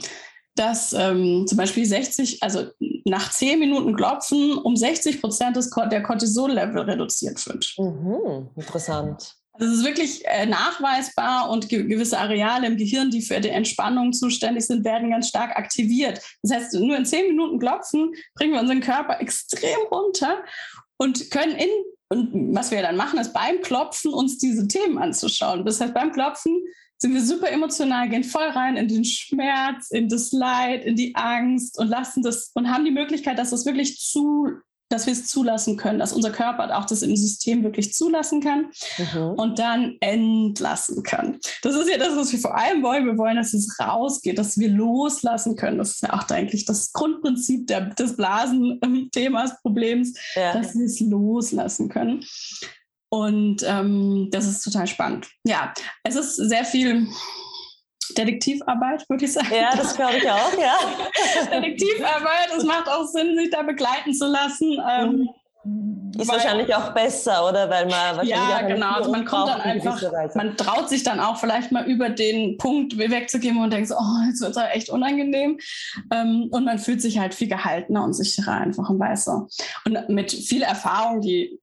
dass 0.59 0.91
ähm, 0.91 1.45
zum 1.47 1.57
Beispiel 1.57 1.85
60, 1.85 2.43
also 2.43 2.67
nach 3.05 3.31
10 3.31 3.59
Minuten 3.59 3.95
Klopfen 3.95 4.57
um 4.57 4.75
60 4.75 5.21
Prozent 5.21 5.55
des, 5.55 5.69
der 5.89 6.03
Cortisol-Level 6.03 6.81
reduziert 6.81 7.45
wird. 7.47 7.73
Mhm, 7.77 8.49
interessant. 8.57 9.35
Das 9.57 9.69
ist 9.69 9.85
wirklich 9.85 10.25
äh, 10.25 10.45
nachweisbar 10.45 11.49
und 11.49 11.69
ge 11.69 11.83
gewisse 11.83 12.17
Areale 12.17 12.67
im 12.67 12.77
Gehirn, 12.77 13.09
die 13.09 13.21
für 13.21 13.39
die 13.39 13.49
Entspannung 13.49 14.11
zuständig 14.11 14.65
sind, 14.65 14.83
werden 14.83 15.11
ganz 15.11 15.29
stark 15.29 15.57
aktiviert. 15.57 16.21
Das 16.43 16.53
heißt, 16.53 16.73
nur 16.75 16.97
in 16.97 17.05
10 17.05 17.29
Minuten 17.29 17.59
Klopfen 17.59 18.13
bringen 18.35 18.53
wir 18.53 18.59
unseren 18.59 18.81
Körper 18.81 19.19
extrem 19.21 19.79
runter 19.91 20.43
und 20.97 21.31
können 21.31 21.55
in, 21.55 21.69
und 22.09 22.55
was 22.55 22.71
wir 22.71 22.81
dann 22.81 22.97
machen, 22.97 23.19
ist 23.19 23.33
beim 23.33 23.61
Klopfen 23.61 24.13
uns 24.13 24.37
diese 24.37 24.67
Themen 24.67 24.97
anzuschauen. 24.97 25.65
Das 25.65 25.79
heißt, 25.79 25.93
beim 25.93 26.11
Klopfen 26.11 26.65
sind 27.01 27.13
wir 27.13 27.23
super 27.23 27.49
emotional, 27.49 28.09
gehen 28.09 28.25
voll 28.25 28.49
rein 28.49 28.75
in 28.75 28.87
den 28.87 29.05
Schmerz, 29.05 29.89
in 29.89 30.09
das 30.09 30.31
Leid, 30.33 30.83
in 30.83 30.95
die 30.95 31.15
Angst 31.15 31.79
und 31.79 31.87
lassen 31.87 32.23
das 32.23 32.51
und 32.53 32.69
haben 32.69 32.83
die 32.83 32.91
Möglichkeit, 32.91 33.39
dass 33.39 33.51
das 33.51 33.65
wirklich 33.65 33.99
zu, 33.99 34.49
dass 34.89 35.05
wir 35.05 35.13
es 35.13 35.27
zulassen 35.27 35.77
können, 35.77 35.99
dass 35.99 36.11
unser 36.11 36.31
Körper 36.31 36.77
auch 36.77 36.85
das 36.85 37.01
im 37.01 37.15
System 37.15 37.63
wirklich 37.63 37.93
zulassen 37.93 38.41
kann 38.41 38.71
mhm. 38.97 39.33
und 39.37 39.59
dann 39.59 39.95
entlassen 40.01 41.01
kann. 41.03 41.39
Das 41.61 41.75
ist 41.75 41.89
ja 41.89 41.97
das, 41.97 42.17
was 42.17 42.33
wir 42.33 42.39
vor 42.39 42.57
allem 42.57 42.83
wollen. 42.83 43.05
Wir 43.05 43.17
wollen, 43.17 43.37
dass 43.37 43.53
es 43.53 43.79
rausgeht, 43.79 44.37
dass 44.37 44.57
wir 44.57 44.69
loslassen 44.69 45.55
können. 45.55 45.77
Das 45.77 45.91
ist 45.91 46.01
ja 46.01 46.13
auch 46.13 46.29
eigentlich 46.29 46.65
das 46.65 46.91
Grundprinzip 46.91 47.67
der, 47.67 47.81
des 47.91 48.17
Blasen-Themas, 48.17 49.61
Problems, 49.61 50.15
ja. 50.35 50.51
dass 50.51 50.75
wir 50.75 50.85
es 50.85 50.99
loslassen 50.99 51.87
können. 51.87 52.25
Und 53.09 53.63
ähm, 53.65 54.29
das 54.31 54.45
ist 54.45 54.61
total 54.61 54.87
spannend. 54.87 55.27
Ja, 55.43 55.73
es 56.03 56.15
ist 56.15 56.35
sehr 56.35 56.63
viel 56.63 57.07
Detektivarbeit, 58.17 59.07
würde 59.09 59.25
ich 59.25 59.33
sagen. 59.33 59.53
Ja, 59.53 59.75
das 59.75 59.95
glaube 59.95 60.17
ich 60.17 60.29
auch, 60.29 60.53
ja. 60.59 60.77
Detektivarbeit, 61.51 62.49
es 62.57 62.63
macht 62.63 62.87
auch 62.87 63.05
Sinn, 63.05 63.35
sich 63.35 63.49
da 63.49 63.63
begleiten 63.63 64.13
zu 64.13 64.27
lassen. 64.27 64.77
Ähm, 64.89 65.29
ist 66.17 66.27
weil, 66.27 66.37
wahrscheinlich 66.37 66.73
auch 66.73 66.93
besser, 66.93 67.47
oder? 67.47 67.69
Weil 67.69 67.85
man 67.85 68.17
wahrscheinlich 68.17 68.29
ja, 68.29 68.61
genau. 68.61 68.93
Also 68.93 69.11
man 69.11 69.25
kommt 69.25 69.49
dann 69.49 69.61
einfach, 69.61 70.01
man 70.35 70.57
traut 70.57 70.89
sich 70.89 71.03
dann 71.03 71.19
auch 71.19 71.37
vielleicht 71.37 71.71
mal 71.71 71.85
über 71.85 72.09
den 72.09 72.57
Punkt 72.57 72.97
wegzugehen 72.97 73.57
und 73.57 73.71
denkt 73.71 73.89
so, 73.89 73.95
oh, 73.95 74.25
jetzt 74.27 74.41
wird 74.41 74.55
es 74.55 74.63
echt 74.71 74.89
unangenehm. 74.89 75.59
Ähm, 76.11 76.47
und 76.51 76.65
man 76.65 76.79
fühlt 76.79 77.01
sich 77.01 77.19
halt 77.19 77.33
viel 77.33 77.47
gehaltener 77.47 78.03
und 78.03 78.13
sicherer 78.13 78.53
einfach 78.53 78.89
und 78.89 78.99
weißer. 78.99 79.47
Und 79.85 80.09
mit 80.09 80.31
viel 80.31 80.61
Erfahrung, 80.63 81.21
die 81.21 81.59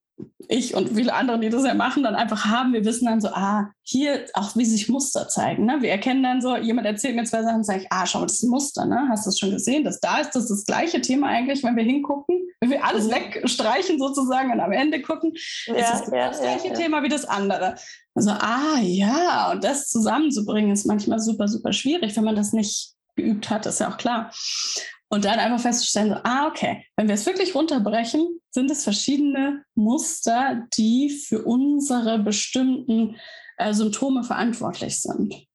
ich 0.49 0.75
und 0.75 0.95
viele 0.95 1.13
andere, 1.13 1.39
die 1.41 1.49
das 1.49 1.65
ja 1.65 1.75
machen, 1.75 2.03
dann 2.03 2.15
einfach 2.15 2.45
haben. 2.47 2.73
Wir 2.73 2.85
wissen 2.85 3.07
dann 3.07 3.21
so, 3.21 3.29
ah, 3.29 3.71
hier 3.83 4.27
auch 4.35 4.57
wie 4.57 4.65
sich 4.65 4.89
Muster 4.89 5.29
zeigen. 5.29 5.67
Ne? 5.67 5.79
Wir 5.81 5.91
erkennen 5.91 6.23
dann 6.23 6.41
so, 6.41 6.57
jemand 6.57 6.87
erzählt 6.87 7.17
mir 7.17 7.25
zwei 7.25 7.43
Sachen, 7.43 7.65
sage 7.65 7.81
ich, 7.81 7.87
ah, 7.91 8.07
schau 8.07 8.21
mal, 8.21 8.27
das 8.27 8.37
ist 8.37 8.45
ein 8.45 8.51
Muster, 8.51 8.87
ne? 8.87 9.09
Hast 9.11 9.27
du 9.27 9.31
das 9.31 9.39
schon 9.39 9.51
gesehen? 9.51 9.85
Das 9.85 10.01
da 10.01 10.19
ist, 10.19 10.31
das 10.31 10.45
ist 10.45 10.51
das 10.51 10.65
gleiche 10.65 11.01
Thema 11.01 11.29
eigentlich, 11.29 11.63
wenn 11.65 11.77
wir 11.77 11.85
hingucken. 11.85 12.49
Wenn 12.61 12.71
wir 12.71 12.85
alles 12.85 13.07
mhm. 13.07 13.13
wegstreichen 13.13 13.99
sozusagen 13.99 14.51
und 14.53 14.61
am 14.61 14.73
Ende 14.73 15.03
gucken, 15.03 15.33
ja, 15.67 15.75
ist 15.75 16.07
es 16.07 16.13
ja, 16.13 16.29
das 16.29 16.41
gleiche 16.41 16.69
ja, 16.69 16.75
Thema 16.75 17.03
wie 17.03 17.09
das 17.09 17.25
andere. 17.25 17.75
Also, 18.15 18.31
ah 18.31 18.79
ja, 18.81 19.53
und 19.53 19.65
das 19.65 19.89
zusammenzubringen 19.89 20.71
ist 20.71 20.87
manchmal 20.87 21.19
super, 21.19 21.49
super 21.49 21.73
schwierig, 21.73 22.17
wenn 22.17 22.25
man 22.25 22.37
das 22.37 22.53
nicht 22.53 22.95
geübt 23.17 23.51
hat, 23.51 23.67
ist 23.67 23.81
ja 23.81 23.91
auch 23.91 23.97
klar. 23.97 24.31
Und 25.09 25.25
dann 25.25 25.39
einfach 25.39 25.61
festzustellen, 25.61 26.11
so, 26.11 26.17
ah, 26.25 26.49
okay, 26.49 26.85
wenn 26.97 27.07
wir 27.07 27.15
es 27.15 27.27
wirklich 27.27 27.55
runterbrechen, 27.55 28.41
sind 28.51 28.71
es 28.71 28.83
verschiedene 28.83 29.63
Muster, 29.75 30.67
die 30.77 31.11
für 31.11 31.45
unsere 31.45 32.19
bestimmten 32.19 33.17
äh, 33.57 33.73
Symptome 33.73 34.25
verantwortlich 34.25 35.01
sind. 35.01 35.47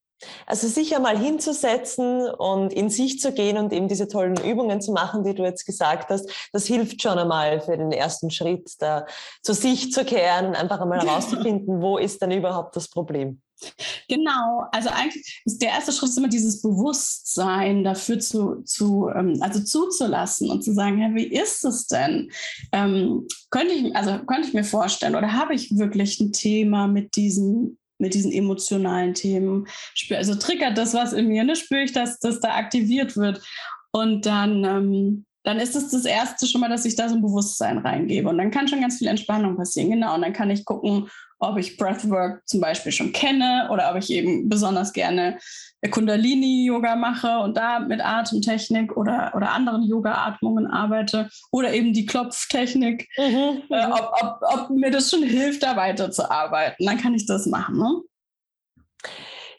Also 0.46 0.68
sicher 0.68 1.00
mal 1.00 1.18
hinzusetzen 1.18 2.28
und 2.30 2.72
in 2.72 2.90
sich 2.90 3.20
zu 3.20 3.32
gehen 3.32 3.56
und 3.56 3.72
eben 3.72 3.88
diese 3.88 4.08
tollen 4.08 4.36
Übungen 4.36 4.80
zu 4.80 4.92
machen, 4.92 5.24
die 5.24 5.34
du 5.34 5.42
jetzt 5.42 5.66
gesagt 5.66 6.10
hast, 6.10 6.30
das 6.52 6.66
hilft 6.66 7.02
schon 7.02 7.18
einmal 7.18 7.60
für 7.60 7.76
den 7.76 7.92
ersten 7.92 8.30
Schritt, 8.30 8.70
da 8.78 9.06
zu 9.42 9.52
sich 9.52 9.92
zu 9.92 10.04
kehren 10.04 10.46
und 10.46 10.56
einfach 10.56 10.80
einmal 10.80 11.00
herauszufinden, 11.06 11.82
wo 11.82 11.98
ist 11.98 12.22
denn 12.22 12.30
überhaupt 12.30 12.76
das 12.76 12.88
Problem. 12.88 13.42
Genau, 14.08 14.66
also 14.72 14.90
eigentlich 14.90 15.42
ist 15.44 15.62
der 15.62 15.70
erste 15.70 15.92
Schritt 15.92 16.10
ist 16.10 16.18
immer 16.18 16.28
dieses 16.28 16.62
Bewusstsein 16.62 17.84
dafür 17.84 18.18
zu, 18.18 18.62
zu 18.62 19.08
ähm, 19.14 19.38
also 19.40 19.60
zuzulassen 19.60 20.50
und 20.50 20.62
zu 20.62 20.72
sagen, 20.72 21.00
ja, 21.00 21.14
wie 21.14 21.26
ist 21.26 21.64
es 21.64 21.86
denn? 21.86 22.30
Ähm, 22.72 23.26
könnte 23.50 23.74
ich, 23.74 23.94
also 23.96 24.18
könnte 24.24 24.48
ich 24.48 24.54
mir 24.54 24.64
vorstellen, 24.64 25.16
oder 25.16 25.32
habe 25.32 25.54
ich 25.54 25.76
wirklich 25.78 26.20
ein 26.20 26.32
Thema 26.32 26.86
mit 26.86 27.16
diesen 27.16 27.78
mit 28.02 28.14
diesen 28.14 28.32
emotionalen 28.32 29.14
Themen. 29.14 29.68
Also 30.10 30.34
triggert 30.34 30.76
das 30.76 30.92
was 30.92 31.12
in 31.12 31.28
mir, 31.28 31.44
ne? 31.44 31.54
spüre 31.54 31.84
ich, 31.84 31.92
dass 31.92 32.18
das 32.18 32.40
da 32.40 32.56
aktiviert 32.56 33.16
wird. 33.16 33.40
Und 33.92 34.26
dann, 34.26 34.64
ähm, 34.64 35.24
dann 35.44 35.58
ist 35.58 35.76
es 35.76 35.90
das 35.90 36.04
Erste 36.04 36.46
schon 36.46 36.60
mal, 36.60 36.68
dass 36.68 36.84
ich 36.84 36.96
da 36.96 37.08
so 37.08 37.14
ein 37.14 37.22
Bewusstsein 37.22 37.78
reingebe. 37.78 38.28
Und 38.28 38.38
dann 38.38 38.50
kann 38.50 38.68
schon 38.68 38.80
ganz 38.80 38.98
viel 38.98 39.06
Entspannung 39.06 39.56
passieren. 39.56 39.90
Genau. 39.90 40.14
Und 40.14 40.22
dann 40.22 40.32
kann 40.32 40.50
ich 40.50 40.64
gucken, 40.64 41.08
ob 41.42 41.58
ich 41.58 41.76
Breathwork 41.76 42.42
zum 42.46 42.60
Beispiel 42.60 42.92
schon 42.92 43.12
kenne 43.12 43.68
oder 43.70 43.90
ob 43.90 43.96
ich 43.96 44.10
eben 44.10 44.48
besonders 44.48 44.92
gerne 44.92 45.38
Kundalini-Yoga 45.90 46.94
mache 46.94 47.38
und 47.38 47.56
da 47.56 47.80
mit 47.80 48.00
Atemtechnik 48.00 48.96
oder, 48.96 49.32
oder 49.34 49.50
anderen 49.50 49.82
Yoga-Atmungen 49.82 50.68
arbeite 50.68 51.28
oder 51.50 51.72
eben 51.74 51.92
die 51.92 52.06
Klopftechnik, 52.06 53.08
mhm, 53.18 53.62
äh, 53.68 53.86
mhm. 53.86 53.92
ob, 53.92 54.12
ob, 54.20 54.38
ob, 54.42 54.70
mir 54.70 54.92
das 54.92 55.10
schon 55.10 55.24
hilft, 55.24 55.64
da 55.64 55.76
weiterzuarbeiten. 55.76 56.86
Dann 56.86 56.98
kann 56.98 57.14
ich 57.14 57.26
das 57.26 57.46
machen. 57.46 57.78
Ne? 57.78 58.02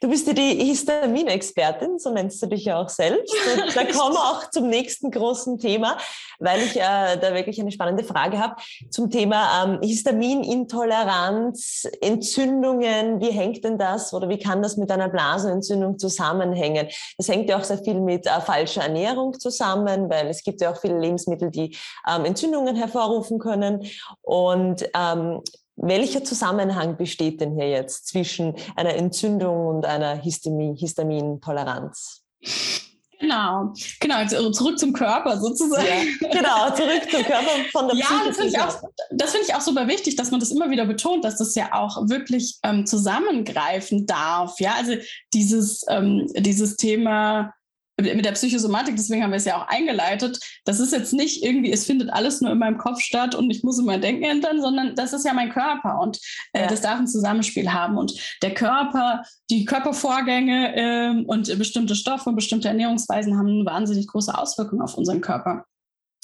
Du 0.03 0.09
bist 0.09 0.27
ja 0.27 0.33
die 0.33 0.65
Histaminexpertin, 0.65 1.97
so 1.97 2.11
nennst 2.11 2.43
du 2.43 2.47
dich 2.47 2.65
ja 2.65 2.77
auch 2.77 2.89
selbst. 2.89 3.33
Und 3.55 3.73
da 3.73 3.85
kommen 3.85 4.13
wir 4.13 4.19
auch 4.19 4.49
zum 4.49 4.67
nächsten 4.67 5.09
großen 5.09 5.59
Thema, 5.59 5.97
weil 6.39 6.61
ich 6.61 6.75
äh, 6.75 7.15
da 7.21 7.33
wirklich 7.33 7.61
eine 7.61 7.71
spannende 7.71 8.03
Frage 8.03 8.37
habe 8.37 8.57
zum 8.89 9.09
Thema 9.09 9.63
ähm, 9.63 9.79
Histaminintoleranz, 9.81 11.87
Entzündungen. 12.01 13.21
Wie 13.21 13.31
hängt 13.31 13.63
denn 13.63 13.77
das 13.77 14.13
oder 14.13 14.27
wie 14.27 14.39
kann 14.39 14.61
das 14.61 14.75
mit 14.75 14.91
einer 14.91 15.07
Blasenentzündung 15.07 15.97
zusammenhängen? 15.97 16.89
Das 17.17 17.29
hängt 17.29 17.49
ja 17.49 17.57
auch 17.57 17.63
sehr 17.63 17.77
viel 17.77 18.01
mit 18.01 18.27
äh, 18.27 18.41
falscher 18.41 18.81
Ernährung 18.81 19.39
zusammen, 19.39 20.09
weil 20.09 20.27
es 20.27 20.43
gibt 20.43 20.59
ja 20.59 20.73
auch 20.73 20.81
viele 20.81 20.99
Lebensmittel, 20.99 21.49
die 21.49 21.77
ähm, 22.13 22.25
Entzündungen 22.25 22.75
hervorrufen 22.75 23.39
können. 23.39 23.87
Und 24.21 24.83
ähm, 24.93 25.39
welcher 25.87 26.23
Zusammenhang 26.23 26.97
besteht 26.97 27.41
denn 27.41 27.55
hier 27.55 27.69
jetzt 27.69 28.07
zwischen 28.07 28.55
einer 28.75 28.95
Entzündung 28.95 29.67
und 29.67 29.85
einer 29.85 30.15
Histamin 30.15 30.75
Histamintoleranz? 30.75 32.23
Genau, 33.19 33.71
genau, 34.01 34.15
also 34.15 34.51
zurück 34.51 34.77
zum 34.77 34.91
Körper 34.91 35.39
sozusagen. 35.39 35.87
Ja, 36.19 36.29
genau, 36.29 36.75
zurück 36.75 37.09
zum 37.09 37.23
Körper 37.23 37.51
von 37.71 37.87
der 37.87 37.95
Ja, 37.95 38.07
das 38.27 38.35
finde 38.35 38.49
ich, 38.49 38.59
auch, 38.59 38.79
find 39.31 39.43
ich 39.47 39.55
auch 39.55 39.61
super 39.61 39.87
wichtig, 39.87 40.17
dass 40.17 40.29
man 40.29 40.41
das 40.41 40.51
immer 40.51 40.69
wieder 40.69 40.85
betont, 40.85 41.23
dass 41.23 41.37
das 41.37 41.55
ja 41.55 41.69
auch 41.71 42.09
wirklich 42.09 42.59
ähm, 42.63 42.85
zusammengreifen 42.85 44.05
darf. 44.05 44.59
Ja, 44.59 44.73
also 44.77 44.95
dieses, 45.33 45.85
ähm, 45.87 46.27
dieses 46.35 46.75
Thema 46.75 47.53
mit 47.97 48.25
der 48.25 48.31
Psychosomatik, 48.31 48.95
deswegen 48.95 49.23
haben 49.23 49.31
wir 49.31 49.37
es 49.37 49.45
ja 49.45 49.57
auch 49.57 49.67
eingeleitet, 49.67 50.39
das 50.65 50.79
ist 50.79 50.93
jetzt 50.93 51.13
nicht 51.13 51.43
irgendwie, 51.43 51.71
es 51.71 51.85
findet 51.85 52.11
alles 52.11 52.41
nur 52.41 52.51
in 52.51 52.57
meinem 52.57 52.77
Kopf 52.77 52.99
statt 52.99 53.35
und 53.35 53.51
ich 53.51 53.63
muss 53.63 53.79
immer 53.79 53.99
Denken 53.99 54.23
ändern, 54.23 54.61
sondern 54.61 54.95
das 54.95 55.13
ist 55.13 55.25
ja 55.25 55.33
mein 55.33 55.51
Körper 55.51 55.99
und 55.99 56.19
äh, 56.53 56.61
ja. 56.61 56.67
das 56.67 56.81
darf 56.81 56.99
ein 56.99 57.07
Zusammenspiel 57.07 57.71
haben. 57.71 57.97
Und 57.97 58.13
der 58.41 58.53
Körper, 58.53 59.23
die 59.49 59.65
Körpervorgänge 59.65 60.75
äh, 60.75 61.23
und 61.25 61.57
bestimmte 61.59 61.95
Stoffe 61.95 62.29
und 62.29 62.35
bestimmte 62.35 62.67
Ernährungsweisen 62.67 63.37
haben 63.37 63.47
eine 63.47 63.65
wahnsinnig 63.65 64.07
große 64.07 64.35
Auswirkung 64.35 64.81
auf 64.81 64.95
unseren 64.95 65.21
Körper. 65.21 65.65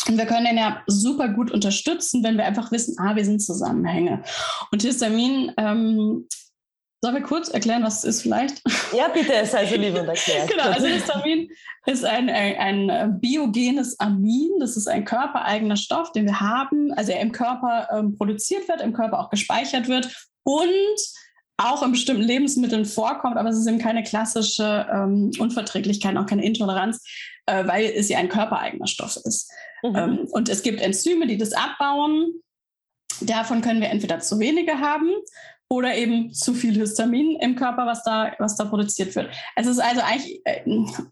Und 0.07 0.17
wir 0.17 0.25
können 0.25 0.45
den 0.45 0.57
ja 0.57 0.81
super 0.87 1.27
gut 1.29 1.51
unterstützen, 1.51 2.23
wenn 2.23 2.37
wir 2.37 2.45
einfach 2.45 2.71
wissen, 2.71 2.95
ah, 2.99 3.15
wir 3.15 3.25
sind 3.25 3.41
Zusammenhänge. 3.41 4.23
Und 4.71 4.81
Histamin 4.81 5.51
ähm, 5.57 6.27
Sollen 7.01 7.15
wir 7.15 7.23
kurz 7.23 7.47
erklären, 7.47 7.83
was 7.83 8.03
es 8.03 8.15
ist 8.15 8.21
vielleicht? 8.23 8.61
Ja, 8.91 9.07
bitte, 9.07 9.45
sei 9.45 9.65
so 9.65 9.75
lieb 9.75 9.97
und 9.97 10.07
erklär. 10.07 10.45
genau, 10.47 10.63
also 10.63 10.85
Histamin 10.87 11.49
ist 11.85 12.03
ein, 12.03 12.29
ein, 12.29 12.89
ein, 12.89 13.21
biogenes 13.21 13.97
Amin. 13.99 14.49
Das 14.59 14.75
ist 14.75 14.87
ein 14.87 15.05
körpereigener 15.05 15.77
Stoff, 15.77 16.11
den 16.11 16.25
wir 16.25 16.41
haben, 16.41 16.91
also 16.93 17.13
er 17.13 17.21
im 17.21 17.31
Körper 17.31 17.87
ähm, 17.93 18.17
produziert 18.17 18.67
wird, 18.67 18.81
im 18.81 18.91
Körper 18.91 19.19
auch 19.19 19.29
gespeichert 19.29 19.87
wird 19.87 20.13
und 20.43 20.99
auch 21.55 21.83
in 21.83 21.91
bestimmten 21.91 22.23
Lebensmitteln 22.23 22.85
vorkommt, 22.85 23.37
aber 23.37 23.49
es 23.49 23.57
ist 23.57 23.67
eben 23.67 23.79
keine 23.79 24.03
klassische 24.03 24.85
ähm, 24.91 25.31
Unverträglichkeit, 25.39 26.17
auch 26.17 26.25
keine 26.25 26.45
Intoleranz, 26.45 27.01
äh, 27.45 27.65
weil 27.65 27.85
es 27.85 28.09
ja 28.09 28.17
ein 28.17 28.29
körpereigener 28.29 28.87
Stoff 28.87 29.17
ist. 29.23 29.51
Mhm. 29.83 29.95
Ähm, 29.95 30.27
und 30.31 30.49
es 30.49 30.63
gibt 30.63 30.81
Enzyme, 30.81 31.27
die 31.27 31.37
das 31.37 31.53
abbauen. 31.53 32.41
Davon 33.21 33.61
können 33.61 33.81
wir 33.81 33.89
entweder 33.89 34.19
zu 34.19 34.39
wenige 34.39 34.79
haben 34.79 35.11
oder 35.71 35.95
eben 35.95 36.33
zu 36.33 36.55
viel 36.55 36.73
Histamin 36.73 37.37
im 37.39 37.55
Körper, 37.55 37.85
was 37.85 38.03
da, 38.03 38.33
was 38.39 38.55
da 38.55 38.65
produziert 38.65 39.15
wird. 39.15 39.29
Es 39.55 39.67
ist 39.67 39.79
also 39.79 40.01
eigentlich 40.01 40.41
äh, 40.45 40.61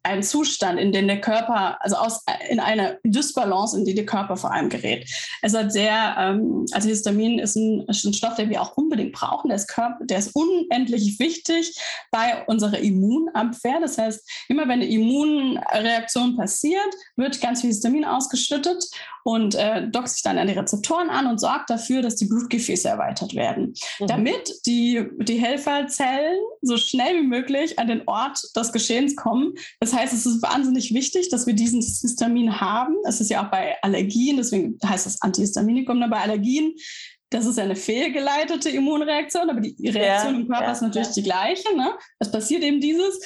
ein 0.01 0.23
Zustand, 0.23 0.79
in 0.79 0.91
dem 0.91 1.05
der 1.05 1.21
Körper, 1.21 1.77
also 1.81 1.95
aus, 1.95 2.25
in 2.49 2.59
einer 2.59 2.97
Dysbalance, 3.03 3.77
in 3.77 3.85
die 3.85 3.93
der 3.93 4.07
Körper 4.07 4.35
vor 4.35 4.51
allem 4.51 4.69
gerät. 4.69 5.07
Es 5.43 5.53
hat 5.53 5.71
sehr, 5.71 6.15
ähm, 6.17 6.65
also 6.71 6.89
Histamin 6.89 7.37
ist 7.37 7.55
ein, 7.55 7.85
ist 7.87 8.03
ein, 8.03 8.13
Stoff, 8.13 8.33
den 8.33 8.49
wir 8.49 8.59
auch 8.59 8.75
unbedingt 8.75 9.13
brauchen. 9.13 9.49
Der 9.49 9.57
ist, 9.57 9.67
Körper, 9.67 10.03
der 10.03 10.17
ist 10.17 10.35
unendlich 10.35 11.19
wichtig 11.19 11.79
bei 12.09 12.43
unserer 12.47 12.79
Immunabwehr. 12.79 13.79
Das 13.79 13.99
heißt, 13.99 14.27
immer 14.49 14.63
wenn 14.63 14.81
eine 14.81 14.87
Immunreaktion 14.87 16.35
passiert, 16.35 16.95
wird 17.15 17.39
ganz 17.41 17.61
viel 17.61 17.69
Histamin 17.69 18.05
ausgeschüttet 18.05 18.83
und 19.27 19.55
äh, 19.55 19.85
dockt 19.89 20.07
sich 20.07 20.23
dann 20.23 20.37
an 20.37 20.47
die 20.47 20.53
Rezeptoren 20.53 21.09
an 21.09 21.27
und 21.27 21.39
sorgt 21.39 21.69
dafür, 21.69 22.01
dass 22.01 22.15
die 22.15 22.27
Blutgefäße 22.27 22.87
erweitert 22.87 23.35
werden. 23.35 23.73
Mhm. 23.99 24.07
Damit 24.07 24.46
die, 24.65 25.05
die 25.19 25.39
Helferzellen 25.39 26.39
so 26.62 26.77
schnell 26.77 27.21
wie 27.21 27.27
möglich 27.27 27.79
an 27.79 27.88
den 27.88 28.07
Ort 28.07 28.39
des 28.55 28.71
Geschehens 28.71 29.15
kommen. 29.15 29.53
Das 29.79 29.93
heißt, 29.93 30.13
es 30.13 30.25
ist 30.25 30.41
wahnsinnig 30.41 30.93
wichtig, 30.93 31.29
dass 31.29 31.47
wir 31.47 31.53
diesen 31.53 31.81
Histamin 31.81 32.60
haben. 32.60 32.95
Es 33.07 33.21
ist 33.21 33.29
ja 33.29 33.45
auch 33.45 33.51
bei 33.51 33.75
Allergien, 33.81 34.38
deswegen 34.38 34.77
heißt 34.86 35.07
es 35.07 35.21
Antihistaminikum, 35.21 35.99
bei 36.10 36.21
Allergien 36.21 36.73
das 37.29 37.45
ist 37.45 37.59
eine 37.59 37.75
fehlgeleitete 37.75 38.69
Immunreaktion, 38.69 39.49
aber 39.49 39.59
die 39.59 39.89
Reaktion 39.89 40.33
ja, 40.33 40.39
im 40.39 40.47
Körper 40.47 40.65
ja, 40.65 40.71
ist 40.71 40.81
natürlich 40.81 41.07
ja. 41.07 41.13
die 41.13 41.23
gleiche. 41.23 41.75
Ne? 41.75 41.93
Es 42.19 42.31
passiert 42.31 42.63
eben 42.63 42.79
dieses. 42.79 43.19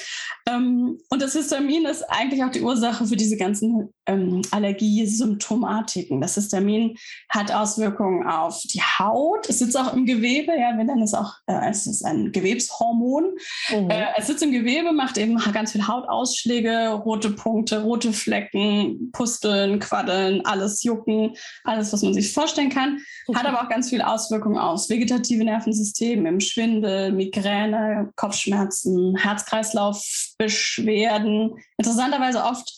Ähm, 0.48 0.98
und 1.08 1.22
das 1.22 1.34
Histamin 1.34 1.84
ist 1.84 2.02
eigentlich 2.10 2.42
auch 2.42 2.50
die 2.50 2.62
Ursache 2.62 3.06
für 3.06 3.14
diese 3.14 3.36
ganzen 3.36 3.92
ähm, 4.06 4.42
Allergiesymptomatiken. 4.50 6.20
Das 6.20 6.34
Histamin 6.34 6.96
hat 7.28 7.52
Auswirkungen 7.52 8.26
auf 8.26 8.60
die 8.62 8.80
Haut. 8.80 9.48
Es 9.48 9.60
sitzt 9.60 9.78
auch 9.78 9.92
im 9.94 10.04
Gewebe. 10.04 10.50
Ja, 10.52 10.76
wir 10.76 10.84
nennen 10.84 11.02
es 11.02 11.14
auch, 11.14 11.34
äh, 11.46 11.70
es 11.70 11.86
ist 11.86 12.04
ein 12.04 12.32
Gewebshormon. 12.32 13.36
Mhm. 13.70 13.88
Äh, 13.90 14.06
es 14.16 14.26
sitzt 14.26 14.42
im 14.42 14.50
Gewebe, 14.50 14.92
macht 14.92 15.16
eben 15.16 15.38
ganz 15.52 15.72
viel 15.72 15.86
Hautausschläge, 15.86 16.90
rote 17.04 17.30
Punkte, 17.30 17.82
rote 17.82 18.12
Flecken, 18.12 19.12
Pusteln, 19.12 19.78
Quaddeln, 19.78 20.44
alles 20.44 20.82
jucken, 20.82 21.36
alles, 21.62 21.92
was 21.92 22.02
man 22.02 22.14
sich 22.14 22.32
vorstellen 22.32 22.70
kann. 22.70 22.98
Hat 23.32 23.46
aber 23.46 23.62
auch 23.62 23.68
ganz 23.68 23.91
viele 23.92 24.10
Auswirkungen 24.10 24.56
aus. 24.56 24.88
Vegetative 24.88 25.44
Nervensystem, 25.44 26.24
im 26.24 26.40
Schwindel, 26.40 27.12
Migräne, 27.12 28.10
Kopfschmerzen, 28.16 29.16
Herz-Kreislauf-Beschwerden. 29.16 31.58
Interessanterweise 31.76 32.42
oft 32.42 32.72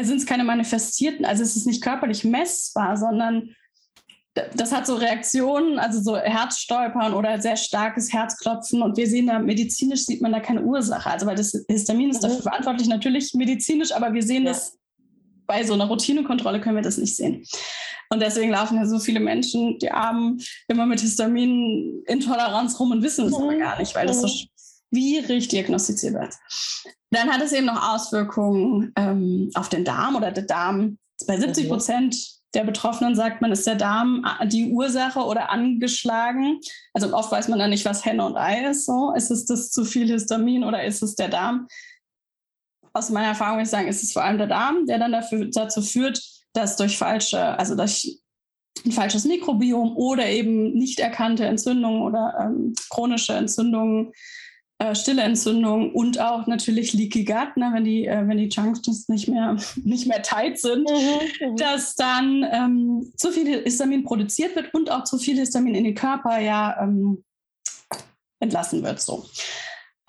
sind 0.00 0.16
es 0.16 0.26
keine 0.26 0.44
manifestierten, 0.44 1.26
also 1.26 1.42
es 1.42 1.54
ist 1.54 1.66
nicht 1.66 1.82
körperlich 1.82 2.24
messbar, 2.24 2.96
sondern 2.96 3.54
das 4.56 4.72
hat 4.72 4.86
so 4.86 4.94
Reaktionen, 4.96 5.78
also 5.78 6.00
so 6.00 6.16
Herzstolpern 6.16 7.12
oder 7.12 7.38
sehr 7.40 7.56
starkes 7.56 8.12
Herzklopfen. 8.12 8.82
Und 8.82 8.96
wir 8.96 9.06
sehen 9.06 9.26
da, 9.26 9.38
medizinisch 9.38 10.06
sieht 10.06 10.22
man 10.22 10.32
da 10.32 10.40
keine 10.40 10.62
Ursache. 10.62 11.10
Also 11.10 11.26
weil 11.26 11.36
das 11.36 11.52
Histamin 11.68 12.08
ist 12.10 12.24
dafür 12.24 12.38
mhm. 12.38 12.42
verantwortlich, 12.42 12.88
natürlich 12.88 13.34
medizinisch, 13.34 13.92
aber 13.92 14.14
wir 14.14 14.22
sehen 14.22 14.44
ja. 14.44 14.52
das 14.52 14.78
bei 15.46 15.64
so 15.64 15.74
einer 15.74 15.86
Routinekontrolle 15.86 16.60
können 16.60 16.76
wir 16.76 16.82
das 16.82 16.98
nicht 16.98 17.16
sehen. 17.16 17.44
Und 18.10 18.20
deswegen 18.20 18.50
laufen 18.50 18.76
ja 18.76 18.86
so 18.86 18.98
viele 18.98 19.20
Menschen, 19.20 19.78
die 19.78 19.90
Armen, 19.90 20.40
immer 20.68 20.86
mit 20.86 21.00
Histaminintoleranz 21.00 22.78
rum 22.78 22.92
und 22.92 23.02
wissen 23.02 23.26
es 23.26 23.34
aber 23.34 23.56
gar 23.56 23.78
nicht, 23.78 23.94
weil 23.94 24.06
das 24.06 24.20
so 24.20 24.28
mhm. 24.28 24.48
schwierig 24.92 25.48
diagnostiziert 25.48 26.14
wird. 26.14 26.34
Dann 27.10 27.30
hat 27.30 27.42
es 27.42 27.52
eben 27.52 27.66
noch 27.66 27.94
Auswirkungen 27.94 28.92
ähm, 28.96 29.50
auf 29.54 29.68
den 29.68 29.84
Darm 29.84 30.16
oder 30.16 30.32
der 30.32 30.44
Darm. 30.44 30.98
Bei 31.26 31.38
70 31.38 31.68
Prozent 31.68 32.16
der 32.54 32.64
Betroffenen 32.64 33.14
sagt 33.14 33.42
man, 33.42 33.52
ist 33.52 33.66
der 33.66 33.74
Darm 33.74 34.24
äh, 34.40 34.46
die 34.46 34.70
Ursache 34.70 35.20
oder 35.20 35.50
angeschlagen. 35.50 36.60
Also 36.92 37.12
oft 37.12 37.30
weiß 37.32 37.48
man 37.48 37.58
dann 37.58 37.70
nicht, 37.70 37.84
was 37.84 38.04
Henne 38.04 38.24
und 38.24 38.36
Ei 38.36 38.64
ist. 38.70 38.86
So. 38.86 39.12
Ist 39.14 39.30
es 39.30 39.44
das 39.44 39.70
zu 39.70 39.84
viel 39.84 40.08
Histamin 40.08 40.64
oder 40.64 40.84
ist 40.84 41.02
es 41.02 41.14
der 41.14 41.28
Darm? 41.28 41.66
Aus 42.94 43.10
meiner 43.10 43.28
Erfahrung 43.28 43.56
würde 43.56 43.64
ich 43.64 43.70
sagen, 43.70 43.88
ist 43.88 44.02
es 44.02 44.12
vor 44.12 44.24
allem 44.24 44.38
der 44.38 44.46
Darm, 44.46 44.86
der 44.86 44.98
dann 44.98 45.12
dafür, 45.12 45.46
dazu 45.46 45.82
führt, 45.82 46.22
dass 46.52 46.76
durch 46.76 46.96
falsche, 46.96 47.58
also 47.58 47.74
durch 47.74 48.20
ein 48.84 48.92
falsches 48.92 49.24
Mikrobiom 49.24 49.96
oder 49.96 50.28
eben 50.28 50.72
nicht 50.72 51.00
erkannte 51.00 51.44
Entzündungen 51.44 52.02
oder 52.02 52.34
ähm, 52.40 52.74
chronische 52.90 53.34
Entzündungen 53.34 54.12
äh, 54.78 54.94
stille 54.94 55.22
Entzündung 55.22 55.92
und 55.92 56.20
auch 56.20 56.48
natürlich 56.48 56.92
Leaky 56.92 57.24
Gut, 57.24 57.56
ne, 57.56 57.70
wenn 57.72 57.84
die, 57.84 58.06
äh, 58.06 58.26
wenn 58.26 58.38
die 58.38 58.48
Junctions 58.48 59.08
nicht 59.08 59.28
mehr, 59.28 59.56
nicht 59.84 60.06
mehr 60.06 60.22
tight 60.22 60.58
sind, 60.58 60.90
mhm, 60.90 61.50
mhm, 61.50 61.56
dass 61.56 61.94
dann 61.94 62.44
ähm, 62.50 63.12
zu 63.16 63.30
viel 63.30 63.62
Histamin 63.62 64.04
produziert 64.04 64.56
wird 64.56 64.74
und 64.74 64.90
auch 64.90 65.04
zu 65.04 65.18
viel 65.18 65.38
Histamin 65.38 65.76
in 65.76 65.84
den 65.84 65.94
Körper 65.94 66.40
ja 66.40 66.76
ähm, 66.82 67.24
entlassen 68.40 68.82
wird. 68.82 69.00
So. 69.00 69.24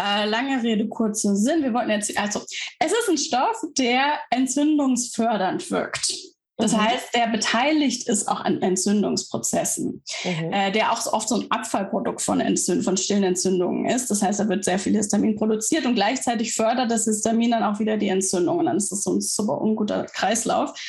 Äh, 0.02 0.26
lange 0.26 0.62
Rede, 0.62 0.88
kurzer 0.88 1.36
Sinn. 1.36 1.64
Wir 1.64 1.74
wollten 1.74 1.92
jetzt, 1.92 2.18
also, 2.18 2.42
es 2.80 2.92
ist 2.92 3.10
ein 3.10 3.18
Stoff, 3.18 3.62
der 3.78 4.20
entzündungsfördernd 4.30 5.72
wirkt. 5.72 6.14
Das 6.58 6.72
mhm. 6.72 6.86
heißt, 6.86 7.14
der 7.14 7.28
beteiligt 7.28 8.08
ist 8.08 8.28
auch 8.28 8.40
an 8.40 8.62
Entzündungsprozessen, 8.62 10.04
mhm. 10.24 10.54
äh, 10.54 10.72
der 10.72 10.92
auch 10.92 11.06
oft 11.12 11.28
so 11.28 11.36
ein 11.36 11.52
Abfallprodukt 11.52 12.22
von, 12.22 12.40
Entzünd 12.40 12.84
von 12.84 12.96
stillen 12.96 13.24
Entzündungen 13.24 13.86
ist. 13.86 14.10
Das 14.10 14.22
heißt, 14.22 14.40
da 14.40 14.48
wird 14.48 14.64
sehr 14.64 14.80
viel 14.80 14.96
Histamin 14.96 15.36
produziert 15.36 15.86
und 15.86 15.96
gleichzeitig 15.96 16.54
fördert 16.54 16.92
das 16.92 17.06
Histamin 17.06 17.52
dann 17.52 17.64
auch 17.64 17.80
wieder 17.80 17.98
die 17.98 18.08
Entzündung. 18.08 18.60
Und 18.60 18.66
dann 18.68 18.78
ist 18.78 18.92
das 18.92 19.04
so 19.04 19.16
ein 19.16 19.22
super 19.22 19.60
unguter 19.60 20.06
Kreislauf. 20.06 20.80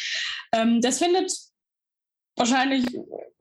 Ähm, 0.52 0.80
das 0.80 0.98
findet 0.98 1.32
wahrscheinlich 2.36 2.84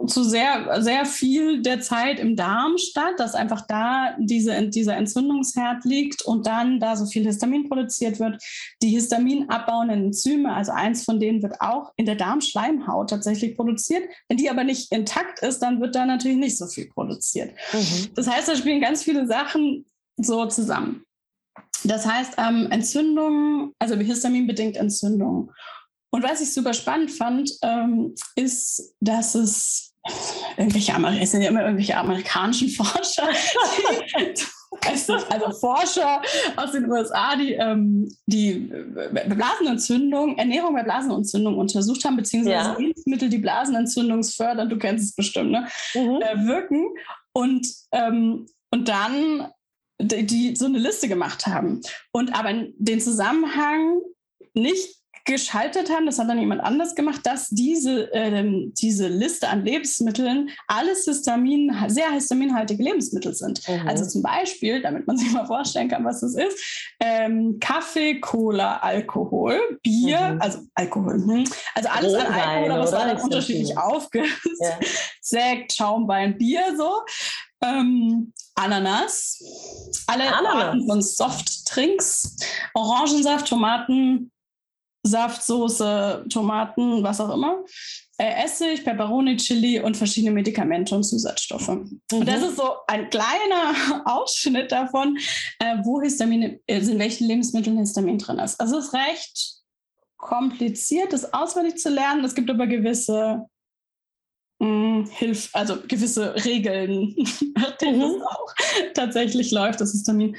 zu 0.07 0.23
sehr, 0.23 0.81
sehr 0.81 1.05
viel 1.05 1.61
der 1.61 1.81
Zeit 1.81 2.19
im 2.19 2.35
Darm 2.35 2.77
statt, 2.77 3.13
dass 3.17 3.33
einfach 3.33 3.65
da 3.67 4.15
diese, 4.19 4.67
dieser 4.69 4.95
Entzündungsherd 4.97 5.83
liegt 5.85 6.21
und 6.23 6.45
dann 6.45 6.79
da 6.79 6.95
so 6.95 7.05
viel 7.05 7.25
Histamin 7.25 7.67
produziert 7.67 8.19
wird. 8.19 8.41
Die 8.81 8.89
Histamin 8.89 9.49
abbauenden 9.49 10.05
Enzyme, 10.05 10.53
also 10.53 10.71
eins 10.71 11.03
von 11.03 11.19
denen 11.19 11.41
wird 11.41 11.59
auch 11.59 11.91
in 11.95 12.05
der 12.05 12.15
Darmschleimhaut 12.15 13.09
tatsächlich 13.09 13.55
produziert. 13.55 14.03
Wenn 14.27 14.37
die 14.37 14.49
aber 14.49 14.63
nicht 14.63 14.91
intakt 14.91 15.39
ist, 15.39 15.59
dann 15.59 15.81
wird 15.81 15.95
da 15.95 16.05
natürlich 16.05 16.37
nicht 16.37 16.57
so 16.57 16.67
viel 16.67 16.87
produziert. 16.89 17.53
Mhm. 17.73 18.13
Das 18.15 18.27
heißt, 18.27 18.47
da 18.47 18.55
spielen 18.55 18.81
ganz 18.81 19.03
viele 19.03 19.27
Sachen 19.27 19.85
so 20.17 20.45
zusammen. 20.45 21.03
Das 21.83 22.05
heißt, 22.05 22.33
ähm, 22.37 22.67
Entzündungen, 22.71 23.73
also 23.79 23.95
histaminbedingt 23.95 24.77
Entzündungen. 24.77 25.51
Und 26.15 26.23
was 26.23 26.39
ich 26.39 26.53
super 26.53 26.73
spannend 26.73 27.11
fand, 27.11 27.51
ähm, 27.61 28.15
ist, 28.37 28.95
dass 29.01 29.35
es 29.35 29.93
irgendwelche, 30.55 30.93
es 31.21 31.31
sind 31.31 31.41
ja 31.41 31.49
immer 31.49 31.63
irgendwelche 31.63 31.97
amerikanischen 31.97 32.69
Forscher, 32.77 33.27
also 35.29 35.51
Forscher 35.59 36.21
aus 36.55 36.71
den 36.71 36.89
USA, 36.89 37.35
die 37.35 37.51
ähm, 37.55 38.09
die 38.27 38.71
Blasenentzündung, 39.27 40.37
Ernährung 40.37 40.73
bei 40.73 40.83
Blasenentzündung 40.83 41.57
untersucht 41.57 42.05
haben, 42.05 42.15
beziehungsweise 42.15 42.69
ja. 42.69 42.77
Lebensmittel, 42.77 43.27
die 43.27 43.39
Blasenentzündungsfördern, 43.39 44.69
du 44.69 44.77
kennst 44.77 45.09
es 45.09 45.15
bestimmt, 45.15 45.51
ne, 45.51 45.67
mhm. 45.95 46.21
äh, 46.21 46.47
wirken. 46.47 46.95
Und, 47.33 47.67
ähm, 47.91 48.45
und 48.71 48.87
dann 48.87 49.49
die, 50.01 50.25
die 50.25 50.55
so 50.55 50.67
eine 50.67 50.79
Liste 50.79 51.09
gemacht 51.09 51.45
haben 51.45 51.81
und 52.13 52.33
aber 52.33 52.53
den 52.77 53.01
Zusammenhang 53.01 53.99
nicht 54.53 54.95
geschaltet 55.25 55.89
haben, 55.89 56.05
das 56.05 56.19
hat 56.19 56.29
dann 56.29 56.39
jemand 56.39 56.61
anders 56.61 56.93
gemacht, 56.95 57.21
dass 57.23 57.49
diese, 57.49 58.13
äh, 58.13 58.69
diese 58.79 59.07
Liste 59.07 59.49
an 59.49 59.65
Lebensmitteln 59.65 60.51
alles 60.67 61.05
Histamin, 61.05 61.75
sehr 61.87 62.11
histaminhaltige 62.11 62.83
Lebensmittel 62.83 63.33
sind. 63.33 63.67
Mhm. 63.67 63.87
Also 63.87 64.05
zum 64.05 64.21
Beispiel, 64.21 64.81
damit 64.81 65.07
man 65.07 65.17
sich 65.17 65.31
mal 65.31 65.45
vorstellen 65.45 65.89
kann, 65.89 66.05
was 66.05 66.21
das 66.21 66.35
ist, 66.35 66.93
ähm, 66.99 67.57
Kaffee, 67.59 68.19
Cola, 68.19 68.77
Alkohol, 68.77 69.79
Bier, 69.81 70.33
mhm. 70.35 70.41
also 70.41 70.59
Alkohol, 70.75 71.15
hm. 71.15 71.43
also 71.73 71.89
alles 71.89 72.13
Rotwein, 72.13 72.27
an 72.27 72.39
Alkohol, 72.39 72.71
aber 72.71 72.83
was 72.83 72.91
war 72.91 73.07
dann 73.07 73.21
unterschiedlich 73.21 73.77
aufgesägt, 73.77 74.31
ja. 75.31 75.57
Schaumwein, 75.71 76.37
Bier 76.37 76.75
so. 76.77 77.01
Ähm, 77.63 78.31
Ananas, 78.55 79.39
alle 80.07 80.33
Ananas. 80.33 80.63
Arten 80.63 80.87
von 80.87 81.01
Softdrinks, 81.01 82.37
Orangensaft, 82.73 83.47
Tomaten, 83.47 84.31
Saft, 85.05 85.43
Soße, 85.43 86.25
Tomaten, 86.29 87.03
was 87.03 87.21
auch 87.21 87.33
immer. 87.33 87.63
Äh, 88.17 88.43
Essig, 88.43 88.83
Peperoni, 88.83 89.37
Chili 89.37 89.79
und 89.79 89.95
verschiedene 89.95 90.31
Medikamente 90.33 90.95
und 90.95 91.03
Zusatzstoffe. 91.03 91.67
Mhm. 91.67 92.01
Und 92.11 92.27
das 92.27 92.41
ist 92.41 92.57
so 92.57 92.69
ein 92.87 93.09
kleiner 93.09 93.75
Ausschnitt 94.05 94.71
davon, 94.71 95.17
äh, 95.59 95.77
wo 95.83 96.01
Histamin, 96.01 96.59
also 96.69 96.91
in 96.91 96.99
welchen 96.99 97.27
Lebensmitteln 97.27 97.77
Histamin 97.77 98.17
drin 98.17 98.39
ist. 98.39 98.59
Also 98.59 98.79
es 98.79 98.87
ist 98.87 98.93
recht 98.93 99.55
kompliziert, 100.17 101.13
das 101.13 101.33
auswendig 101.33 101.77
zu 101.77 101.89
lernen. 101.89 102.23
Es 102.23 102.33
gibt 102.33 102.49
aber 102.49 102.67
gewisse 102.67 103.45
hm, 104.61 105.07
Hilf, 105.11 105.49
also 105.53 105.77
gewisse 105.87 106.33
Regeln, 106.45 107.13
nach 107.55 107.77
denen 107.77 107.99
mhm. 107.99 108.01
das 108.01 108.21
auch 108.21 108.53
tatsächlich 108.93 109.51
läuft, 109.51 109.81
das 109.81 109.91
Histamin. 109.91 110.37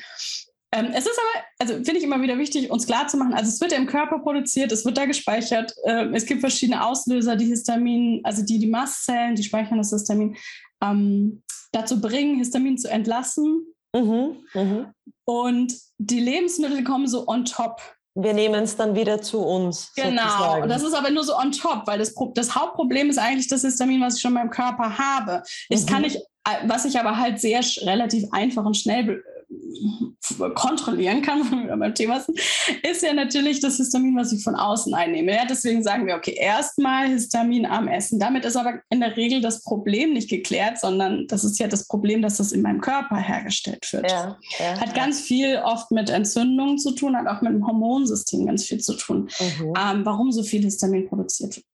Ähm, 0.73 0.89
es 0.93 1.07
ist 1.07 1.19
aber, 1.19 1.45
also 1.59 1.75
finde 1.75 1.99
ich 1.99 2.03
immer 2.03 2.21
wieder 2.21 2.39
wichtig, 2.39 2.71
uns 2.71 2.87
klarzumachen, 2.87 3.35
also 3.35 3.49
es 3.49 3.61
wird 3.61 3.73
ja 3.73 3.79
im 3.79 3.87
Körper 3.87 4.19
produziert, 4.19 4.73
es 4.73 4.85
wird 4.85 4.99
da 4.99 5.07
gespeichert. 5.07 5.75
Äh, 5.85 6.07
es 6.13 6.27
gibt 6.27 6.41
verschiedene 6.41 6.85
Auslöser, 6.85 7.37
die 7.37 7.47
Histamin, 7.47 8.21
also 8.25 8.45
die 8.45 8.59
die 8.59 8.67
Mastzellen, 8.67 9.37
die 9.37 9.45
speichern 9.45 9.79
das 9.79 9.91
Histamin, 9.91 10.37
ähm, 10.83 11.43
dazu 11.73 12.01
bringen, 12.01 12.39
Histamin 12.39 12.79
zu 12.79 12.91
entlassen. 12.91 13.67
Mhm, 13.95 14.45
mh. 14.55 14.93
Und 15.25 15.75
die 15.99 16.21
Lebensmittel 16.21 16.85
kommen 16.85 17.07
so 17.07 17.27
on 17.29 17.45
top. 17.45 17.81
Wir 18.15 18.33
nehmen 18.33 18.65
es 18.65 18.77
dann 18.77 18.95
wieder 18.95 19.21
zu 19.21 19.41
uns. 19.41 19.93
Genau, 19.95 20.23
sozusagen. 20.23 20.69
das 20.69 20.83
ist 20.83 20.95
aber 20.95 21.11
nur 21.11 21.23
so 21.23 21.37
on 21.37 21.53
top, 21.53 21.87
weil 21.87 21.99
das, 21.99 22.15
das 22.35 22.55
Hauptproblem 22.55 23.11
ist 23.11 23.19
eigentlich 23.19 23.49
das 23.49 23.63
Histamin, 23.63 24.01
was 24.01 24.17
ich 24.17 24.23
schon 24.23 24.31
in 24.31 24.35
meinem 24.35 24.51
Körper 24.51 24.97
habe. 24.99 25.43
Ich 25.69 25.83
mhm. 25.83 25.87
kann 25.87 26.03
nicht, 26.03 26.17
äh, 26.17 26.67
was 26.67 26.87
ich 26.87 26.99
aber 26.99 27.19
halt 27.19 27.41
sehr 27.41 27.61
relativ 27.83 28.25
einfach 28.33 28.65
und 28.65 28.77
schnell 28.77 29.23
kontrollieren 30.55 31.23
kann, 31.23 31.41
wenn 31.51 31.69
wir 31.69 31.77
beim 31.77 31.95
Thema 31.95 32.21
sind, 32.21 32.39
ist 32.83 33.03
ja 33.03 33.13
natürlich 33.13 33.61
das 33.61 33.77
Histamin, 33.77 34.17
was 34.17 34.33
ich 34.33 34.43
von 34.43 34.55
außen 34.55 34.93
einnehme. 34.95 35.33
Ja, 35.33 35.45
deswegen 35.45 35.83
sagen 35.83 36.07
wir, 36.07 36.17
okay, 36.17 36.37
erstmal 36.39 37.09
Histamin 37.09 37.67
am 37.67 37.89
Essen. 37.89 38.19
Damit 38.19 38.45
ist 38.45 38.57
aber 38.57 38.81
in 38.91 39.01
der 39.01 39.17
Regel 39.17 39.41
das 39.41 39.63
Problem 39.63 40.13
nicht 40.13 40.29
geklärt, 40.29 40.79
sondern 40.79 41.27
das 41.29 41.45
ist 41.45 41.59
ja 41.59 41.69
das 41.69 41.87
Problem, 41.87 42.23
dass 42.23 42.39
das 42.39 42.53
in 42.53 42.63
meinem 42.63 42.81
Körper 42.81 43.17
hergestellt 43.17 43.87
wird. 43.93 44.11
Ja, 44.11 44.39
ja, 44.59 44.81
hat 44.81 44.95
ganz 44.95 45.21
viel 45.21 45.61
oft 45.65 45.91
mit 45.91 46.11
Entzündungen 46.11 46.79
zu 46.79 46.93
tun, 46.93 47.17
hat 47.17 47.27
auch 47.27 47.43
mit 47.43 47.53
dem 47.53 47.67
Hormonsystem 47.67 48.47
ganz 48.47 48.65
viel 48.65 48.81
zu 48.81 48.95
tun. 48.95 49.29
Mhm. 49.39 49.75
Ähm, 49.79 50.05
warum 50.05 50.33
so 50.33 50.43
viel 50.43 50.63
Histamin 50.63 51.09
produziert 51.09 51.57
wird. 51.57 51.67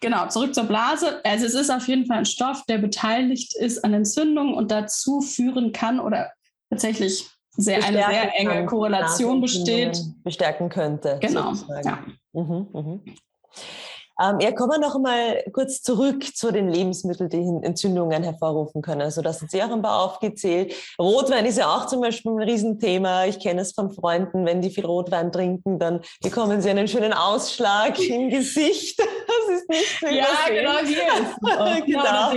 Genau, 0.00 0.28
zurück 0.28 0.54
zur 0.54 0.64
Blase. 0.64 1.24
Also 1.24 1.46
es 1.46 1.54
ist 1.54 1.70
auf 1.70 1.88
jeden 1.88 2.04
Fall 2.04 2.18
ein 2.18 2.26
Stoff, 2.26 2.64
der 2.66 2.76
beteiligt 2.76 3.54
ist 3.56 3.82
an 3.84 3.94
Entzündungen 3.94 4.52
und 4.52 4.70
dazu 4.70 5.22
führen 5.22 5.72
kann 5.72 5.98
oder 5.98 6.30
tatsächlich 6.74 7.26
sehr, 7.56 7.84
eine 7.84 7.98
sehr 7.98 8.38
enge 8.38 8.66
Korrelation 8.66 9.40
besteht. 9.40 9.98
Bestärken 10.22 10.68
könnte. 10.68 11.18
Genau. 11.20 11.52
Ja. 11.84 12.04
Mhm, 12.32 12.68
mhm. 12.72 13.02
Ähm, 14.20 14.38
ja, 14.40 14.52
kommen 14.52 14.72
wir 14.72 14.78
noch 14.78 14.98
mal 14.98 15.42
kurz 15.52 15.82
zurück 15.82 16.24
zu 16.36 16.52
den 16.52 16.68
Lebensmitteln, 16.68 17.28
die 17.28 17.66
Entzündungen 17.66 18.22
hervorrufen 18.22 18.82
können. 18.82 19.02
Also 19.02 19.22
das 19.22 19.40
sind 19.40 19.50
Sie 19.50 19.62
auch 19.62 19.70
ein 19.70 19.82
paar 19.82 20.02
aufgezählt. 20.02 20.74
Rotwein 20.98 21.46
ist 21.46 21.58
ja 21.58 21.74
auch 21.74 21.86
zum 21.86 22.00
Beispiel 22.00 22.32
ein 22.32 22.42
Riesenthema. 22.42 23.24
Ich 23.24 23.40
kenne 23.40 23.62
es 23.62 23.72
von 23.72 23.90
Freunden, 23.90 24.46
wenn 24.46 24.60
die 24.60 24.70
viel 24.70 24.86
Rotwein 24.86 25.32
trinken, 25.32 25.78
dann 25.78 26.00
bekommen 26.22 26.60
sie 26.60 26.70
einen 26.70 26.88
schönen 26.88 27.12
Ausschlag 27.12 27.98
im 27.98 28.30
Gesicht. 28.30 28.98
Das 28.98 29.56
ist 29.56 29.68
nicht 29.68 30.00
so 30.00 30.06
Ja, 30.06 30.26
genau, 30.48 30.78
hier 30.84 31.84
genau. 31.86 32.34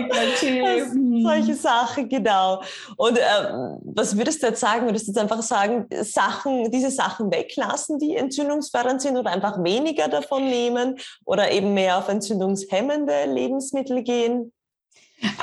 Mhm. 0.93 1.23
solche 1.23 1.53
Sachen, 1.55 2.09
genau. 2.09 2.61
Und 2.95 3.17
ähm, 3.17 3.79
was 3.83 4.17
würdest 4.17 4.41
du 4.41 4.47
jetzt 4.47 4.59
sagen? 4.59 4.85
Würdest 4.85 5.07
du 5.07 5.11
jetzt 5.11 5.19
einfach 5.19 5.41
sagen, 5.41 5.85
Sachen, 6.01 6.71
diese 6.71 6.91
Sachen 6.91 7.31
weglassen, 7.31 7.99
die 7.99 8.15
entzündungsfördernd 8.15 9.01
sind 9.01 9.17
oder 9.17 9.31
einfach 9.31 9.63
weniger 9.63 10.07
davon 10.07 10.49
nehmen 10.49 10.97
oder 11.25 11.51
eben 11.51 11.66
mehr 11.73 11.97
auf 11.97 12.07
entzündungshemmende 12.07 13.25
Lebensmittel 13.25 14.03
gehen? 14.03 14.51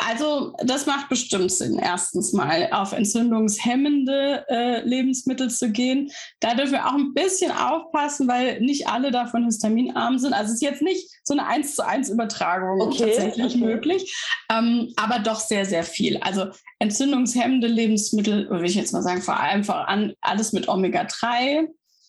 Also 0.08 0.54
das 0.62 0.86
macht 0.86 1.08
bestimmt 1.08 1.50
Sinn, 1.50 1.80
erstens 1.80 2.32
mal 2.32 2.68
auf 2.70 2.92
entzündungshemmende 2.92 4.44
äh, 4.48 4.80
Lebensmittel 4.82 5.50
zu 5.50 5.70
gehen. 5.72 6.12
Da 6.38 6.54
dürfen 6.54 6.72
wir 6.72 6.86
auch 6.86 6.94
ein 6.94 7.12
bisschen 7.12 7.50
aufpassen, 7.50 8.28
weil 8.28 8.60
nicht 8.60 8.86
alle 8.86 9.10
davon 9.10 9.44
histaminarm 9.46 10.18
sind. 10.18 10.32
Also 10.32 10.50
es 10.50 10.54
ist 10.56 10.62
jetzt 10.62 10.82
nicht 10.82 11.10
so 11.24 11.34
eine 11.34 11.46
1 11.46 11.74
zu 11.74 11.84
1 11.84 12.08
Übertragung 12.08 12.82
okay, 12.82 13.06
tatsächlich 13.06 13.56
okay. 13.56 13.64
möglich, 13.64 14.16
ähm, 14.48 14.92
aber 14.94 15.18
doch 15.18 15.40
sehr, 15.40 15.66
sehr 15.66 15.82
viel. 15.82 16.18
Also 16.18 16.46
entzündungshemmende 16.78 17.66
Lebensmittel, 17.66 18.48
würde 18.50 18.66
ich 18.66 18.76
jetzt 18.76 18.92
mal 18.92 19.02
sagen, 19.02 19.22
vor 19.22 19.40
allem 19.40 19.64
vor 19.64 19.88
allem 19.88 20.14
alles 20.20 20.52
mit 20.52 20.68
Omega-3 20.68 21.66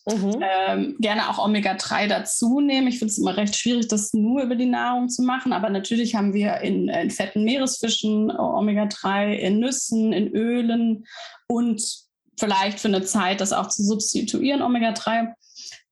Mhm. 0.07 0.39
Ähm, 0.39 0.95
gerne 0.99 1.29
auch 1.29 1.43
Omega-3 1.43 2.07
dazu 2.07 2.59
nehmen. 2.59 2.87
Ich 2.87 2.99
finde 2.99 3.11
es 3.11 3.17
immer 3.17 3.35
recht 3.37 3.55
schwierig, 3.55 3.87
das 3.87 4.13
nur 4.13 4.43
über 4.43 4.55
die 4.55 4.67
Nahrung 4.67 5.09
zu 5.09 5.23
machen. 5.23 5.51
Aber 5.51 5.69
natürlich 5.69 6.13
haben 6.13 6.33
wir 6.33 6.61
in, 6.61 6.89
in 6.89 7.09
fetten 7.09 7.43
Meeresfischen 7.43 8.29
Omega-3, 8.29 9.33
in 9.33 9.59
Nüssen, 9.59 10.13
in 10.13 10.27
Ölen 10.27 11.07
und 11.47 11.81
vielleicht 12.37 12.79
für 12.79 12.87
eine 12.87 13.03
Zeit 13.03 13.41
das 13.41 13.51
auch 13.51 13.69
zu 13.69 13.83
substituieren, 13.83 14.61
Omega-3. 14.61 15.33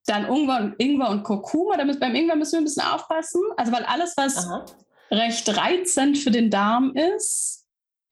Dann 0.06 0.26
Ingwer 0.26 0.60
und, 0.60 0.76
Ingwer 0.78 1.10
und 1.10 1.24
Kurkuma. 1.24 1.78
Damit, 1.78 2.00
beim 2.00 2.14
Ingwer 2.14 2.36
müssen 2.36 2.54
wir 2.54 2.60
ein 2.60 2.66
bisschen 2.66 2.84
aufpassen. 2.84 3.42
Also 3.58 3.72
weil 3.72 3.86
alles, 3.86 4.14
was 4.16 4.38
Aha. 4.38 4.66
recht 5.10 5.58
reizend 5.58 6.20
für 6.20 6.30
den 6.30 6.52
Darm 6.52 6.94
ist, 7.16 7.66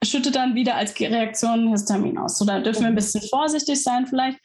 schüttet 0.03 0.35
dann 0.35 0.55
wieder 0.55 0.75
als 0.75 0.99
Reaktion 0.99 1.69
Histamin 1.69 2.17
aus. 2.17 2.39
So, 2.39 2.45
da 2.45 2.59
dürfen 2.59 2.81
wir 2.81 2.87
ein 2.87 2.93
mhm. 2.93 2.95
bisschen 2.95 3.21
vorsichtig 3.29 3.83
sein 3.83 4.07
vielleicht. 4.07 4.39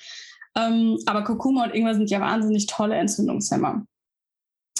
Ähm, 0.56 0.98
aber 1.06 1.24
Kurkuma 1.24 1.64
und 1.64 1.74
Ingwer 1.74 1.94
sind 1.94 2.10
ja 2.10 2.20
wahnsinnig 2.20 2.66
tolle 2.66 2.96
Entzündungshemmer. 2.96 3.84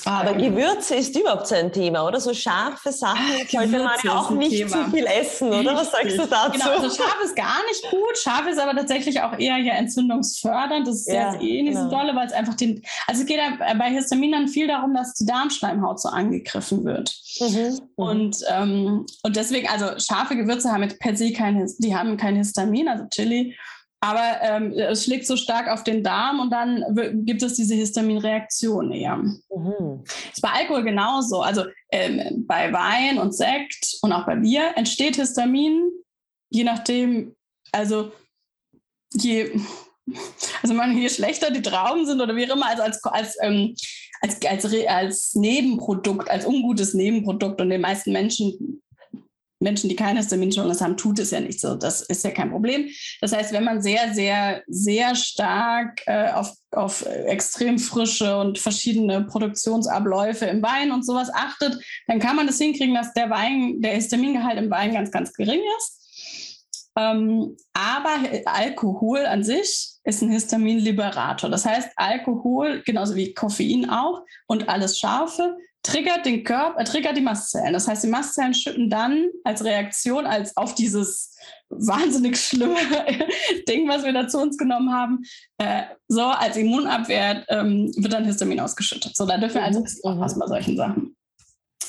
Aber 0.07 0.35
Gewürze 0.35 0.95
ist 0.95 1.19
überhaupt 1.19 1.49
so 1.49 1.57
ein 1.57 1.73
Thema, 1.73 2.07
oder? 2.07 2.21
So 2.21 2.33
scharfe 2.33 2.93
Sachen 2.93 3.19
Ach, 3.19 3.51
sollte 3.51 3.79
man 3.79 3.91
ja 4.05 4.17
auch 4.17 4.31
nicht 4.31 4.53
Thema. 4.53 4.85
zu 4.85 4.91
viel 4.93 5.05
essen, 5.05 5.49
oder? 5.53 5.75
Was 5.75 5.91
sagst 5.91 6.17
du 6.17 6.27
dazu? 6.27 6.53
Genau, 6.53 6.71
also 6.71 6.91
scharf 6.97 7.19
ist 7.25 7.35
gar 7.35 7.65
nicht 7.67 7.91
gut. 7.91 8.17
Scharf 8.17 8.47
ist 8.47 8.61
aber 8.61 8.77
tatsächlich 8.77 9.21
auch 9.21 9.37
eher 9.37 9.57
ja 9.57 9.75
entzündungsfördernd. 9.75 10.87
Das 10.87 11.01
ist 11.01 11.09
ja, 11.09 11.33
jetzt 11.33 11.43
eh 11.43 11.63
nicht 11.63 11.75
genau. 11.75 11.91
so 11.91 11.97
dolle, 11.97 12.15
weil 12.15 12.27
es 12.27 12.33
einfach 12.33 12.55
den. 12.55 12.83
Also 13.09 13.23
es 13.23 13.27
geht 13.27 13.39
ja 13.39 13.75
bei 13.75 13.91
Histaminern 13.91 14.47
viel 14.47 14.69
darum, 14.69 14.95
dass 14.95 15.15
die 15.15 15.27
Darmschleimhaut 15.27 16.01
so 16.01 16.09
angegriffen 16.09 16.85
wird. 16.85 17.13
Mhm. 17.41 17.47
mhm. 17.47 17.81
Und, 17.97 18.37
ähm, 18.49 19.07
und 19.25 19.37
deswegen, 19.37 19.69
also 19.69 19.99
scharfe 19.99 20.37
Gewürze 20.37 20.71
haben 20.71 20.87
per 21.01 21.17
se 21.17 21.33
kein, 21.33 21.69
die 21.79 21.97
haben 21.97 22.17
kein 22.17 22.37
Histamin, 22.37 22.89
also 22.89 23.07
Chili 23.11 23.57
aber 24.01 24.41
ähm, 24.43 24.73
es 24.73 25.05
schlägt 25.05 25.27
so 25.27 25.37
stark 25.37 25.69
auf 25.69 25.83
den 25.83 26.03
Darm 26.03 26.41
und 26.41 26.51
dann 26.51 26.85
gibt 27.25 27.43
es 27.43 27.55
diese 27.55 27.75
Histaminreaktion 27.75 28.93
eher. 28.93 29.17
Mhm. 29.17 30.05
Ist 30.33 30.43
bei 30.43 30.51
Alkohol 30.51 30.85
genauso. 30.85 31.41
Also 31.41 31.65
ähm, 31.91 32.45
bei 32.47 32.73
Wein 32.73 33.19
und 33.19 33.35
Sekt 33.35 33.99
und 34.03 34.13
auch 34.13 34.27
bei 34.27 34.37
Bier 34.37 34.73
entsteht 34.77 35.17
Histamin, 35.17 35.91
je 36.51 36.65
nachdem, 36.65 37.35
also 37.73 38.13
je, 39.15 39.51
also 40.63 40.75
man, 40.75 40.97
je 40.97 41.09
schlechter 41.09 41.51
die 41.51 41.63
Trauben 41.63 42.07
sind 42.07 42.21
oder 42.21 42.37
wie 42.37 42.51
auch 42.51 42.55
immer, 42.55 42.69
also 42.69 42.83
als, 42.83 43.03
als, 43.05 43.37
ähm, 43.43 43.75
als, 44.21 44.45
als, 44.45 44.87
als 44.87 45.35
Nebenprodukt, 45.35 46.31
als 46.31 46.47
ungutes 46.47 46.93
Nebenprodukt 46.93 47.61
und 47.61 47.71
den 47.71 47.81
meisten 47.81 48.13
Menschen 48.13 48.83
Menschen, 49.59 49.89
die 49.89 49.97
keine 49.97 50.19
Histamintoleranz 50.19 50.81
haben, 50.81 50.97
tut 50.97 51.19
es 51.19 51.31
ja 51.31 51.41
nicht 51.41 51.61
so. 51.61 51.75
Das 51.75 52.03
ist 52.03 52.25
ja 52.25 52.31
kein 52.31 52.51
Problem. 52.51 52.89
Das 53.21 53.33
heißt, 53.33 53.53
wenn 53.53 53.65
man 53.65 53.81
sehr, 53.81 54.13
sehr, 54.13 54.63
sehr 54.67 55.15
stark 55.15 56.03
äh, 56.07 56.31
auf, 56.33 56.53
auf 56.73 57.07
extrem 57.07 57.79
frische 57.79 58.39
und 58.39 58.59
verschiedene 58.59 59.25
Produktionsabläufe 59.25 60.45
im 60.47 60.63
Wein 60.63 60.93
und 60.93 61.07
sowas 61.07 61.31
achtet, 61.33 61.83
dann 62.07 62.19
kann 62.19 62.37
man 62.37 62.47
das 62.47 62.59
hinkriegen, 62.59 62.95
dass 62.95 63.13
der 63.15 63.31
Wein, 63.31 63.81
der 63.81 63.95
Histamingehalt 63.95 64.59
im 64.59 64.71
Wein 64.71 64.93
ganz, 64.93 65.11
ganz 65.11 65.33
gering 65.33 65.61
ist. 65.79 66.03
Ähm, 66.99 67.57
aber 67.75 68.17
Alkohol 68.47 69.27
an 69.27 69.45
sich 69.45 69.93
ist 70.05 70.23
ein 70.23 70.31
Histaminliberator. 70.31 71.51
Das 71.51 71.67
heißt, 71.67 71.91
Alkohol, 71.97 72.83
genauso 72.87 73.15
wie 73.15 73.35
Koffein 73.35 73.91
auch 73.91 74.23
und 74.47 74.69
alles 74.69 74.99
Scharfe, 74.99 75.57
triggert 75.87 76.27
den 76.27 76.43
Körper, 76.43 76.81
äh, 76.81 76.85
triggert 76.85 77.17
die 77.17 77.23
Mastzellen. 77.23 77.73
Das 77.73 77.87
heißt, 77.87 78.05
die 78.05 78.09
Mastzellen 78.09 78.55
schütten 78.55 78.91
dann 78.91 79.27
als 79.45 79.65
Reaktion 79.65 80.27
als 80.27 80.57
auf 80.57 80.75
dieses 80.75 81.37
wahnsinnig 81.69 82.39
schlimme 82.39 82.77
Ding, 83.69 83.89
was 83.89 84.05
wir 84.05 84.13
da 84.13 84.29
zu 84.29 84.39
uns 84.39 84.57
genommen 84.57 84.93
haben, 84.93 85.23
äh, 85.59 85.83
so 86.09 86.23
als 86.23 86.57
Immunabwehr 86.57 87.45
ähm, 87.49 87.93
wird 87.97 88.13
dann 88.13 88.25
Histamin 88.25 88.61
ausgeschüttet. 88.61 89.17
So, 89.17 89.27
da 89.27 89.39
dürfen 89.39 89.57
wir 89.57 89.65
also 89.65 89.83
bisschen 89.83 90.11
aufpassen 90.11 90.41
bei 90.41 90.47
solchen 90.47 90.77
Sachen. 90.77 91.16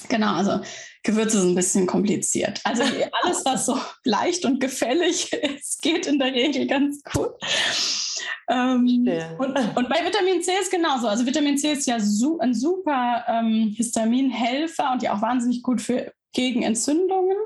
Genau, 0.09 0.33
also 0.33 0.59
Gewürze 1.03 1.39
sind 1.39 1.51
ein 1.51 1.55
bisschen 1.55 1.87
kompliziert. 1.87 2.59
Also 2.63 2.83
alles, 2.83 3.45
was 3.45 3.65
so 3.65 3.79
leicht 4.03 4.45
und 4.45 4.59
gefällig 4.59 5.31
ist, 5.33 5.81
geht 5.81 6.05
in 6.05 6.19
der 6.19 6.33
Regel 6.33 6.67
ganz 6.67 7.01
gut. 7.03 7.31
Ähm, 8.49 9.07
und, 9.37 9.57
und, 9.75 9.89
bei 9.89 10.05
Vitamin 10.05 10.41
C 10.41 10.51
ist 10.59 10.71
genauso. 10.71 11.07
Also 11.07 11.25
Vitamin 11.25 11.57
C 11.57 11.73
ist 11.73 11.87
ja 11.87 11.99
su 11.99 12.39
ein 12.39 12.53
super 12.53 13.23
ähm, 13.27 13.73
Histaminhelfer 13.75 14.91
und 14.93 15.03
ja 15.03 15.15
auch 15.15 15.21
wahnsinnig 15.21 15.61
gut 15.63 15.81
für, 15.81 16.13
gegen 16.33 16.63
Entzündungen. 16.63 17.37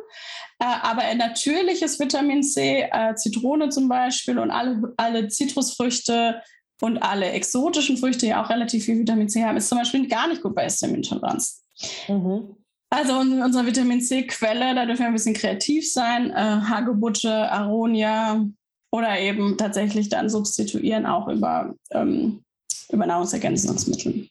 Äh, 0.59 0.65
aber 0.65 1.01
ein 1.01 1.17
natürliches 1.17 1.99
Vitamin 1.99 2.43
C, 2.43 2.87
äh, 2.91 3.15
Zitrone 3.15 3.69
zum 3.69 3.89
Beispiel 3.89 4.37
und 4.37 4.51
alle, 4.51 4.93
alle 4.97 5.27
Zitrusfrüchte 5.27 6.41
und 6.81 6.97
alle 6.99 7.31
exotischen 7.31 7.97
Früchte, 7.97 8.25
die 8.27 8.35
auch 8.35 8.49
relativ 8.49 8.85
viel 8.85 8.99
Vitamin 8.99 9.29
C 9.29 9.43
haben, 9.43 9.57
ist 9.57 9.69
zum 9.69 9.77
Beispiel 9.77 10.07
gar 10.07 10.27
nicht 10.27 10.41
gut 10.41 10.55
bei 10.55 10.63
Histaminintoleranz. 10.63 11.63
Mhm. 12.08 12.56
Also 12.89 13.17
unsere 13.17 13.65
Vitamin 13.65 14.02
C-Quelle, 14.02 14.76
da 14.76 14.86
dürfen 14.86 15.00
wir 15.00 15.08
ein 15.08 15.13
bisschen 15.13 15.34
kreativ 15.34 15.91
sein. 15.91 16.32
Äh, 16.32 16.34
Hagebutte, 16.36 17.50
Aronia, 17.50 18.46
oder 18.91 19.20
eben 19.20 19.58
tatsächlich 19.58 20.10
dann 20.10 20.30
substituieren 20.30 21.06
auch 21.06 21.28
über, 21.28 21.74
ähm, 21.91 22.44
über 22.91 23.06
Nahrungsergänzungsmittel. 23.06 24.28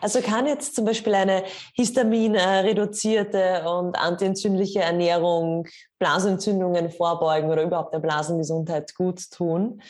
Also 0.00 0.20
kann 0.20 0.46
jetzt 0.46 0.76
zum 0.76 0.84
Beispiel 0.84 1.14
eine 1.14 1.42
histaminreduzierte 1.74 3.68
und 3.68 3.96
antientzündliche 3.96 4.80
Ernährung 4.80 5.66
Blasenentzündungen 5.98 6.90
vorbeugen 6.90 7.50
oder 7.50 7.64
überhaupt 7.64 7.92
der 7.92 7.98
Blasengesundheit 7.98 8.94
gut 8.94 9.30
tun? 9.32 9.82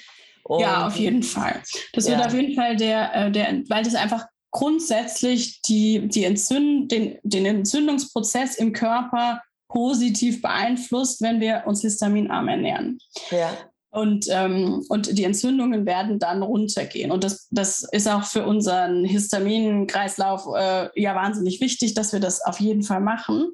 Und 0.44 0.60
ja, 0.60 0.86
auf 0.86 0.96
jeden 0.96 1.22
Fall. 1.22 1.62
Das 1.92 2.08
ja. 2.08 2.16
wird 2.16 2.26
auf 2.26 2.34
jeden 2.34 2.54
Fall 2.54 2.76
der, 2.76 3.14
äh, 3.14 3.30
der, 3.30 3.62
weil 3.68 3.84
das 3.84 3.94
einfach 3.94 4.26
grundsätzlich 4.52 5.60
die, 5.62 6.06
die 6.06 6.24
Entzünd, 6.24 6.92
den, 6.92 7.18
den 7.24 7.46
Entzündungsprozess 7.46 8.56
im 8.56 8.72
Körper 8.72 9.42
positiv 9.68 10.42
beeinflusst, 10.42 11.22
wenn 11.22 11.40
wir 11.40 11.64
uns 11.66 11.80
histaminarm 11.80 12.48
ernähren. 12.48 12.98
Ja. 13.30 13.50
Und, 13.90 14.26
ähm, 14.30 14.84
und 14.88 15.18
die 15.18 15.24
Entzündungen 15.24 15.84
werden 15.84 16.18
dann 16.18 16.42
runtergehen. 16.42 17.10
Und 17.10 17.24
das, 17.24 17.48
das 17.50 17.82
ist 17.92 18.08
auch 18.08 18.24
für 18.24 18.46
unseren 18.46 19.04
Histaminkreislauf 19.04 20.46
äh, 20.56 20.88
ja 21.00 21.14
wahnsinnig 21.14 21.60
wichtig, 21.60 21.92
dass 21.94 22.12
wir 22.12 22.20
das 22.20 22.42
auf 22.42 22.60
jeden 22.60 22.82
Fall 22.82 23.00
machen. 23.00 23.52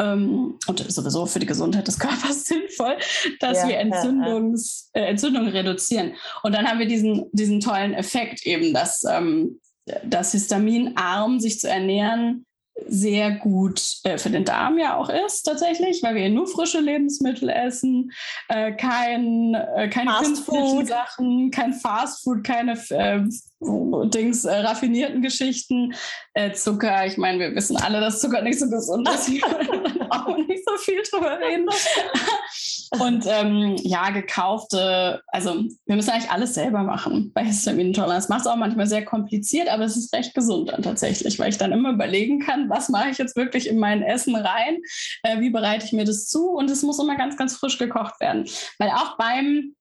Ähm, 0.00 0.58
und 0.66 0.90
sowieso 0.90 1.26
für 1.26 1.40
die 1.40 1.46
Gesundheit 1.46 1.88
des 1.88 1.98
Körpers 1.98 2.44
sinnvoll, 2.46 2.96
dass 3.40 3.58
ja, 3.58 3.68
wir 3.68 3.78
Entzündungs, 3.78 4.90
ja, 4.94 5.00
ja. 5.00 5.06
Äh, 5.06 5.10
Entzündungen 5.10 5.48
reduzieren. 5.48 6.14
Und 6.42 6.54
dann 6.54 6.66
haben 6.66 6.78
wir 6.78 6.86
diesen, 6.86 7.26
diesen 7.32 7.60
tollen 7.60 7.92
Effekt 7.92 8.46
eben, 8.46 8.72
dass 8.72 9.04
ähm, 9.04 9.60
das 10.04 10.32
Histaminarm 10.32 11.40
sich 11.40 11.60
zu 11.60 11.68
ernähren 11.68 12.46
sehr 12.88 13.32
gut 13.32 13.82
äh, 14.04 14.18
für 14.18 14.30
den 14.30 14.44
Darm 14.44 14.78
ja 14.78 14.96
auch 14.96 15.08
ist 15.08 15.42
tatsächlich, 15.42 16.02
weil 16.02 16.14
wir 16.14 16.28
nur 16.30 16.46
frische 16.46 16.80
Lebensmittel 16.80 17.48
essen, 17.48 18.12
äh, 18.48 18.72
kein, 18.72 19.54
äh, 19.54 19.88
keine 19.88 20.12
künstlichen 20.22 20.86
Sachen, 20.86 21.50
kein 21.50 21.72
Fastfood, 21.72 22.44
keine 22.44 22.72
äh, 22.90 23.20
Dings, 23.60 24.44
äh, 24.44 24.56
raffinierten 24.56 25.22
Geschichten, 25.22 25.94
äh, 26.34 26.52
Zucker. 26.52 27.06
Ich 27.06 27.18
meine, 27.18 27.38
wir 27.38 27.54
wissen 27.54 27.76
alle, 27.76 28.00
dass 28.00 28.20
Zucker 28.20 28.42
nicht 28.42 28.58
so 28.58 28.68
gesund 28.68 29.08
ist. 29.08 29.30
Wir 29.30 29.42
auch 30.10 30.36
nicht 30.36 30.64
so 30.66 30.76
viel 30.78 31.02
drüber 31.10 31.38
reden. 31.38 31.68
Und 32.98 33.24
ähm, 33.28 33.76
ja, 33.82 34.10
gekaufte, 34.10 35.22
also 35.28 35.64
wir 35.86 35.96
müssen 35.96 36.10
eigentlich 36.10 36.30
alles 36.30 36.54
selber 36.54 36.82
machen 36.82 37.30
bei 37.32 37.44
Histaminintoleranz. 37.44 38.28
Macht 38.28 38.40
es 38.40 38.46
auch 38.48 38.56
manchmal 38.56 38.88
sehr 38.88 39.04
kompliziert, 39.04 39.68
aber 39.68 39.84
es 39.84 39.96
ist 39.96 40.12
recht 40.12 40.34
gesund 40.34 40.70
dann 40.70 40.82
tatsächlich, 40.82 41.38
weil 41.38 41.50
ich 41.50 41.58
dann 41.58 41.70
immer 41.70 41.92
überlegen 41.92 42.40
kann, 42.40 42.68
was 42.68 42.88
mache 42.88 43.10
ich 43.10 43.18
jetzt 43.18 43.36
wirklich 43.36 43.68
in 43.68 43.78
mein 43.78 44.02
Essen 44.02 44.34
rein, 44.34 44.78
äh, 45.22 45.38
wie 45.40 45.50
bereite 45.50 45.86
ich 45.86 45.92
mir 45.92 46.04
das 46.04 46.26
zu 46.26 46.50
und 46.50 46.68
es 46.68 46.82
muss 46.82 46.98
immer 46.98 47.16
ganz, 47.16 47.36
ganz 47.36 47.56
frisch 47.56 47.78
gekocht 47.78 48.20
werden. 48.20 48.48
Weil 48.78 48.90
auch 48.90 49.16
beim 49.16 49.76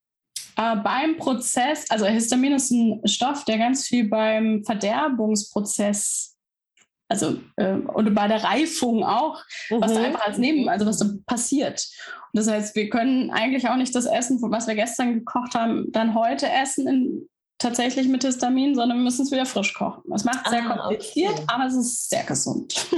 äh, 0.55 0.75
beim 0.75 1.17
Prozess, 1.17 1.89
also 1.89 2.05
Histamin 2.05 2.53
ist 2.53 2.69
ein 2.69 3.01
Stoff, 3.05 3.43
der 3.45 3.57
ganz 3.57 3.87
viel 3.87 4.07
beim 4.07 4.63
Verderbungsprozess 4.63 6.35
also 7.09 7.39
äh, 7.55 7.73
und 7.73 8.13
bei 8.13 8.27
der 8.27 8.43
Reifung 8.43 9.03
auch, 9.03 9.43
mhm. 9.69 9.81
was 9.81 9.93
da 9.93 9.99
mhm. 9.99 10.05
einfach 10.05 10.27
als 10.27 10.37
Neben, 10.37 10.69
also 10.69 10.85
was 10.85 10.99
da 10.99 11.05
passiert. 11.25 11.87
Das 12.33 12.47
heißt, 12.47 12.75
wir 12.75 12.89
können 12.89 13.31
eigentlich 13.31 13.67
auch 13.67 13.75
nicht 13.75 13.95
das 13.95 14.05
Essen, 14.05 14.39
was 14.41 14.67
wir 14.67 14.75
gestern 14.75 15.13
gekocht 15.13 15.55
haben, 15.55 15.91
dann 15.91 16.13
heute 16.13 16.47
essen 16.49 16.87
in, 16.87 17.29
tatsächlich 17.59 18.07
mit 18.07 18.23
Histamin, 18.23 18.73
sondern 18.73 18.97
wir 18.97 19.03
müssen 19.03 19.23
es 19.23 19.31
wieder 19.31 19.45
frisch 19.45 19.73
kochen. 19.73 20.01
Das 20.07 20.23
macht 20.23 20.45
es 20.45 20.51
sehr 20.51 20.65
ah, 20.65 20.77
kompliziert, 20.77 21.33
okay. 21.33 21.43
aber 21.47 21.65
es 21.65 21.75
ist 21.75 22.09
sehr 22.09 22.23
gesund. 22.23 22.87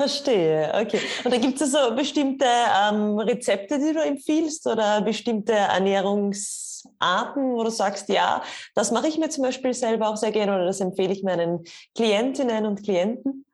Verstehe, 0.00 0.72
okay. 0.80 1.00
Und 1.24 1.34
da 1.34 1.38
gibt 1.38 1.60
es 1.60 1.72
so 1.72 1.94
bestimmte 1.96 2.46
ähm, 2.46 3.18
Rezepte, 3.18 3.80
die 3.80 3.92
du 3.92 4.00
empfiehlst 4.00 4.64
oder 4.68 5.00
bestimmte 5.00 5.52
Ernährungsarten, 5.52 7.54
wo 7.54 7.64
du 7.64 7.70
sagst, 7.70 8.08
ja, 8.08 8.40
das 8.76 8.92
mache 8.92 9.08
ich 9.08 9.18
mir 9.18 9.28
zum 9.28 9.42
Beispiel 9.42 9.74
selber 9.74 10.08
auch 10.08 10.16
sehr 10.16 10.30
gerne 10.30 10.54
oder 10.54 10.66
das 10.66 10.80
empfehle 10.80 11.12
ich 11.12 11.24
meinen 11.24 11.64
Klientinnen 11.96 12.64
und 12.64 12.84
Klienten? 12.84 13.44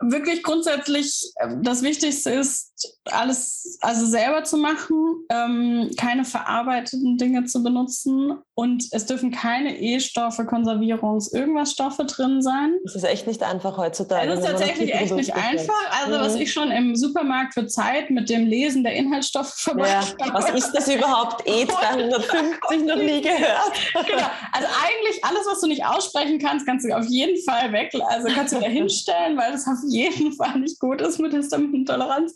Wirklich 0.00 0.42
grundsätzlich 0.42 1.32
ähm, 1.40 1.62
das 1.62 1.82
Wichtigste 1.82 2.30
ist, 2.30 2.98
alles 3.04 3.78
also 3.80 4.06
selber 4.06 4.44
zu 4.44 4.56
machen, 4.56 5.26
ähm, 5.30 5.90
keine 5.96 6.24
verarbeiteten 6.24 7.16
Dinge 7.16 7.44
zu 7.44 7.62
benutzen 7.62 8.34
und 8.54 8.84
es 8.90 9.06
dürfen 9.06 9.30
keine 9.30 9.78
E-Stoffe, 9.78 10.42
Konservierungs-, 10.42 11.32
irgendwas 11.32 11.72
Stoffe 11.72 12.04
drin 12.04 12.42
sein. 12.42 12.74
Das 12.84 12.94
ist 12.94 13.04
echt 13.04 13.26
nicht 13.26 13.42
einfach 13.42 13.78
heutzutage. 13.78 14.28
Das 14.28 14.40
ist 14.40 14.46
tatsächlich 14.46 14.92
echt 14.92 15.14
nicht 15.14 15.34
einfach. 15.34 16.04
Also, 16.04 16.20
was 16.20 16.34
mhm. 16.34 16.42
ich 16.42 16.52
schon 16.52 16.70
im 16.70 16.94
Supermarkt 16.94 17.54
für 17.54 17.66
Zeit 17.66 18.10
mit 18.10 18.28
dem 18.28 18.46
Lesen 18.46 18.84
der 18.84 18.94
Inhaltsstoffe 18.94 19.54
verbracht 19.54 20.16
ja. 20.20 20.34
Was 20.34 20.50
ist 20.50 20.70
das 20.72 20.86
überhaupt? 20.88 21.42
E250 21.48 22.84
noch 22.86 22.96
nie 22.96 23.20
gehört. 23.22 23.72
Genau. 24.06 24.26
Also, 24.52 24.68
eigentlich 24.84 25.24
alles, 25.24 25.46
was 25.46 25.60
du 25.60 25.68
nicht 25.68 25.86
aussprechen 25.86 26.38
kannst, 26.38 26.66
kannst 26.66 26.84
du 26.84 26.94
auf 26.94 27.06
jeden 27.06 27.42
Fall 27.44 27.72
weg, 27.72 27.90
also 28.08 28.28
kannst 28.34 28.52
du 28.52 28.60
da 28.60 28.66
hinstellen, 28.68 29.38
weil 29.38 29.52
das 29.52 29.66
auf 29.66 29.78
jeden 29.88 30.32
Fall 30.34 30.58
nicht 30.58 30.78
gut 30.78 31.00
ist 31.00 31.18
mit 31.18 31.32
Histaminintoleranz. 31.32 32.34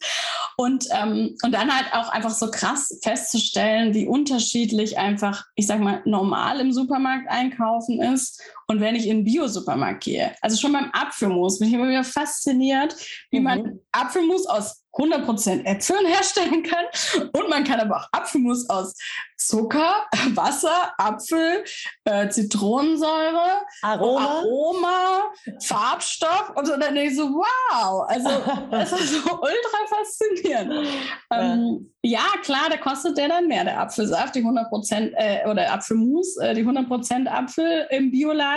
Und, 0.56 0.86
ähm, 0.92 1.36
und 1.42 1.52
dann 1.52 1.74
halt 1.74 1.92
auch 1.92 2.08
einfach 2.08 2.30
so 2.30 2.50
krass 2.50 2.98
festzustellen, 3.02 3.92
wie 3.92 4.06
unterschiedlich 4.06 4.96
einfach, 4.96 5.44
ich 5.54 5.66
sag 5.66 5.80
mal, 5.80 6.00
normal 6.06 6.60
im 6.60 6.72
Supermarkt 6.72 7.28
einkaufen 7.28 8.00
ist 8.00 8.42
und 8.68 8.80
wenn 8.80 8.96
ich 8.96 9.06
in 9.06 9.18
den 9.18 9.24
Bio-Supermarkt 9.24 10.04
gehe. 10.04 10.34
Also 10.40 10.56
schon 10.56 10.72
beim 10.72 10.90
Apfelmus 10.92 11.58
bin 11.58 11.68
ich 11.68 11.74
immer 11.74 11.88
wieder 11.88 12.04
fasziniert, 12.04 12.96
wie 13.30 13.38
mhm. 13.38 13.44
man 13.44 13.80
Apfelmus 13.92 14.46
aus 14.46 14.82
100% 14.96 15.64
Äpfeln 15.64 16.06
herstellen 16.06 16.62
kann. 16.62 16.84
Und 17.32 17.48
man 17.48 17.64
kann 17.64 17.80
aber 17.80 17.98
auch 17.98 18.08
Apfelmus 18.12 18.68
aus 18.68 18.94
Zucker, 19.36 20.06
Wasser, 20.34 20.92
Apfel, 20.98 21.64
äh, 22.04 22.28
Zitronensäure, 22.28 23.62
Aroma. 23.82 24.26
Aroma, 24.26 25.32
Farbstoff. 25.62 26.52
Und 26.54 26.66
so, 26.66 26.72
dann 26.76 26.94
denke 26.94 27.10
ich 27.10 27.16
so, 27.16 27.28
wow, 27.28 28.04
also 28.08 28.30
das 28.70 28.92
ist 28.92 29.22
so 29.22 29.30
ultra 29.40 29.78
faszinierend. 29.88 30.88
Ja. 31.30 31.52
Ähm, 31.52 31.92
ja, 32.02 32.24
klar, 32.42 32.68
da 32.70 32.76
kostet 32.76 33.18
der 33.18 33.28
dann 33.28 33.48
mehr, 33.48 33.64
der 33.64 33.80
Apfelsaft, 33.80 34.34
die 34.34 34.42
100% 34.42 35.12
äh, 35.16 35.48
oder 35.48 35.72
Apfelmus, 35.72 36.36
äh, 36.38 36.54
die 36.54 36.64
100% 36.64 37.26
Apfel 37.26 37.86
im 37.90 38.10
Bioladen. 38.10 38.55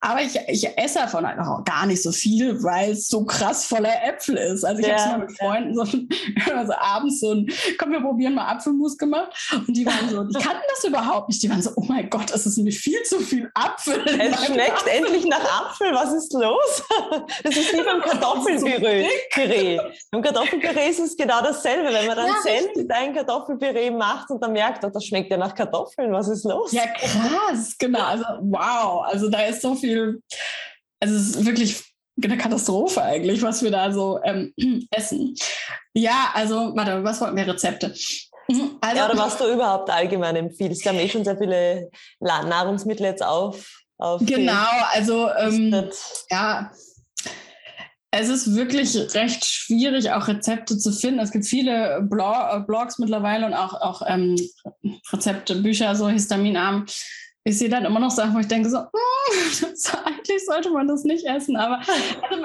Aber 0.00 0.22
ich, 0.22 0.38
ich 0.48 0.78
esse 0.78 1.00
davon 1.00 1.26
halt 1.26 1.38
auch 1.38 1.64
gar 1.64 1.86
nicht 1.86 2.02
so 2.02 2.12
viel, 2.12 2.62
weil 2.62 2.92
es 2.92 3.08
so 3.08 3.24
krass 3.24 3.66
voller 3.66 4.04
Äpfel 4.04 4.36
ist. 4.36 4.64
Also 4.64 4.80
ich 4.80 4.86
ja. 4.86 4.94
habe 4.94 5.02
es 5.02 5.10
mal 5.10 5.18
mit 5.26 5.38
Freunden 5.38 5.74
so, 5.74 5.82
also 6.54 6.72
abends 6.78 7.20
so 7.20 7.32
ein, 7.32 7.48
komm, 7.78 7.92
wir 7.92 8.00
probieren 8.00 8.34
mal 8.34 8.46
Apfelmus 8.46 8.96
gemacht. 8.96 9.32
Und 9.52 9.76
die 9.76 9.86
waren 9.86 10.08
so, 10.08 10.24
die 10.24 10.34
kannten 10.34 10.62
das 10.68 10.84
überhaupt 10.84 11.28
nicht. 11.28 11.42
Die 11.42 11.50
waren 11.50 11.62
so, 11.62 11.70
oh 11.76 11.84
mein 11.88 12.08
Gott, 12.10 12.30
es 12.32 12.46
ist 12.46 12.56
nämlich 12.56 12.78
viel 12.78 13.02
zu 13.04 13.20
viel 13.20 13.50
Apfel. 13.54 14.00
Es 14.06 14.46
schmeckt 14.46 14.72
Apfel. 14.72 14.92
endlich 14.92 15.24
nach 15.26 15.62
Apfel, 15.62 15.92
was 15.92 16.12
ist 16.12 16.32
los? 16.32 16.82
Das 17.42 17.56
ist 17.56 17.72
wie 17.72 17.82
beim 17.82 18.00
Kartoffelpüree. 18.02 19.78
Beim 20.10 20.22
Kartoffelpüree 20.22 20.90
ist 20.90 21.00
es 21.00 21.16
genau 21.16 21.40
dasselbe. 21.42 21.92
Wenn 21.92 22.06
man 22.06 22.16
dann 22.16 22.26
ja, 22.26 22.34
Senf 22.42 22.76
in 22.76 22.90
ein 22.90 23.14
Kartoffelpüree 23.14 23.90
macht 23.90 24.30
und 24.30 24.42
dann 24.42 24.52
merkt, 24.52 24.84
oh, 24.84 24.90
das 24.90 25.04
schmeckt 25.04 25.30
ja 25.30 25.36
nach 25.36 25.54
Kartoffeln, 25.54 26.12
was 26.12 26.28
ist 26.28 26.44
los? 26.44 26.72
Ja, 26.72 26.86
krass, 26.86 27.76
genau. 27.78 28.04
Also 28.04 28.24
wow, 28.40 29.04
also 29.04 29.28
da 29.34 29.46
ist 29.46 29.62
so 29.62 29.74
viel, 29.74 30.22
also 31.00 31.14
es 31.14 31.30
ist 31.30 31.44
wirklich 31.44 31.82
eine 32.22 32.38
Katastrophe 32.38 33.02
eigentlich, 33.02 33.42
was 33.42 33.62
wir 33.62 33.70
da 33.70 33.92
so 33.92 34.20
ähm, 34.22 34.54
essen. 34.90 35.34
Ja, 35.92 36.30
also, 36.34 36.72
warte, 36.74 37.02
was 37.02 37.20
wollten 37.20 37.36
wir 37.36 37.46
Rezepte? 37.46 37.92
Mhm, 38.48 38.78
also, 38.80 38.96
ja, 38.96 39.10
oder 39.10 39.18
was 39.18 39.36
du 39.36 39.52
überhaupt 39.52 39.90
allgemein 39.90 40.36
empfiehlst. 40.36 40.84
Wir 40.84 40.92
haben 40.92 40.98
eh 40.98 41.08
schon 41.08 41.24
sehr 41.24 41.36
viele 41.36 41.90
Nahrungsmittel 42.20 43.06
jetzt 43.06 43.24
auf. 43.24 43.84
auf 43.98 44.20
genau, 44.24 44.68
also 44.92 45.28
ähm, 45.30 45.90
ja, 46.30 46.70
es 48.12 48.28
ist 48.28 48.54
wirklich 48.54 48.94
recht 49.14 49.44
schwierig, 49.44 50.12
auch 50.12 50.28
Rezepte 50.28 50.78
zu 50.78 50.92
finden. 50.92 51.18
Es 51.18 51.32
gibt 51.32 51.46
viele 51.46 52.00
Blog 52.08 52.64
Blogs 52.68 53.00
mittlerweile 53.00 53.46
und 53.46 53.54
auch, 53.54 53.74
auch 53.74 54.02
ähm, 54.06 54.36
Rezepte, 55.12 55.56
Bücher, 55.56 55.96
so 55.96 56.08
histaminarm. 56.08 56.86
Ich 57.44 57.58
sehe 57.58 57.68
dann 57.68 57.84
immer 57.84 58.00
noch 58.00 58.10
Sachen, 58.10 58.34
wo 58.34 58.38
ich 58.38 58.48
denke 58.48 58.70
so, 58.70 58.78
mm, 58.80 59.74
eigentlich 60.04 60.46
sollte 60.46 60.70
man 60.70 60.88
das 60.88 61.04
nicht 61.04 61.26
essen, 61.26 61.56
aber 61.56 61.80
also, 62.30 62.44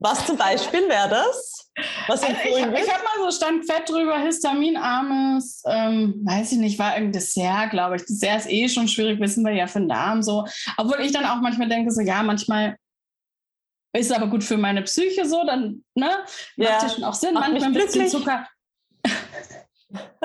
was 0.00 0.26
zum 0.26 0.36
Beispiel 0.36 0.88
wäre 0.88 1.08
das? 1.08 1.70
Was 2.08 2.22
also 2.22 2.34
ich, 2.44 2.50
ich 2.50 2.92
habe 2.92 3.04
mal 3.04 3.24
so 3.24 3.30
stand 3.30 3.64
fett 3.64 3.88
drüber, 3.88 4.18
histaminarmes, 4.18 5.62
ähm, 5.66 6.20
weiß 6.24 6.52
ich 6.52 6.58
nicht, 6.58 6.78
war 6.78 6.94
irgendein 6.94 7.20
Dessert, 7.20 7.70
glaube 7.70 7.96
ich. 7.96 8.04
Dessert 8.04 8.40
ist 8.40 8.50
eh 8.50 8.68
schon 8.68 8.88
schwierig, 8.88 9.20
wissen 9.20 9.44
wir 9.44 9.52
ja 9.52 9.66
für 9.66 9.78
den 9.78 9.88
Darm 9.88 10.22
so. 10.22 10.46
Obwohl 10.76 11.00
ich 11.00 11.12
dann 11.12 11.24
auch 11.24 11.40
manchmal 11.40 11.68
denke, 11.68 11.90
so 11.90 12.00
ja, 12.00 12.22
manchmal 12.22 12.76
ist 13.96 14.10
es 14.10 14.12
aber 14.12 14.26
gut 14.26 14.42
für 14.42 14.56
meine 14.56 14.82
Psyche 14.82 15.24
so, 15.24 15.44
dann 15.46 15.84
ne, 15.94 16.10
ja. 16.56 16.72
macht 16.72 16.82
ja 16.82 16.88
schon 16.88 17.04
auch 17.04 17.14
Sinn. 17.14 17.34
Manchmal 17.34 17.62
ein 17.62 17.72
bisschen 17.72 18.08
Zucker. 18.08 18.46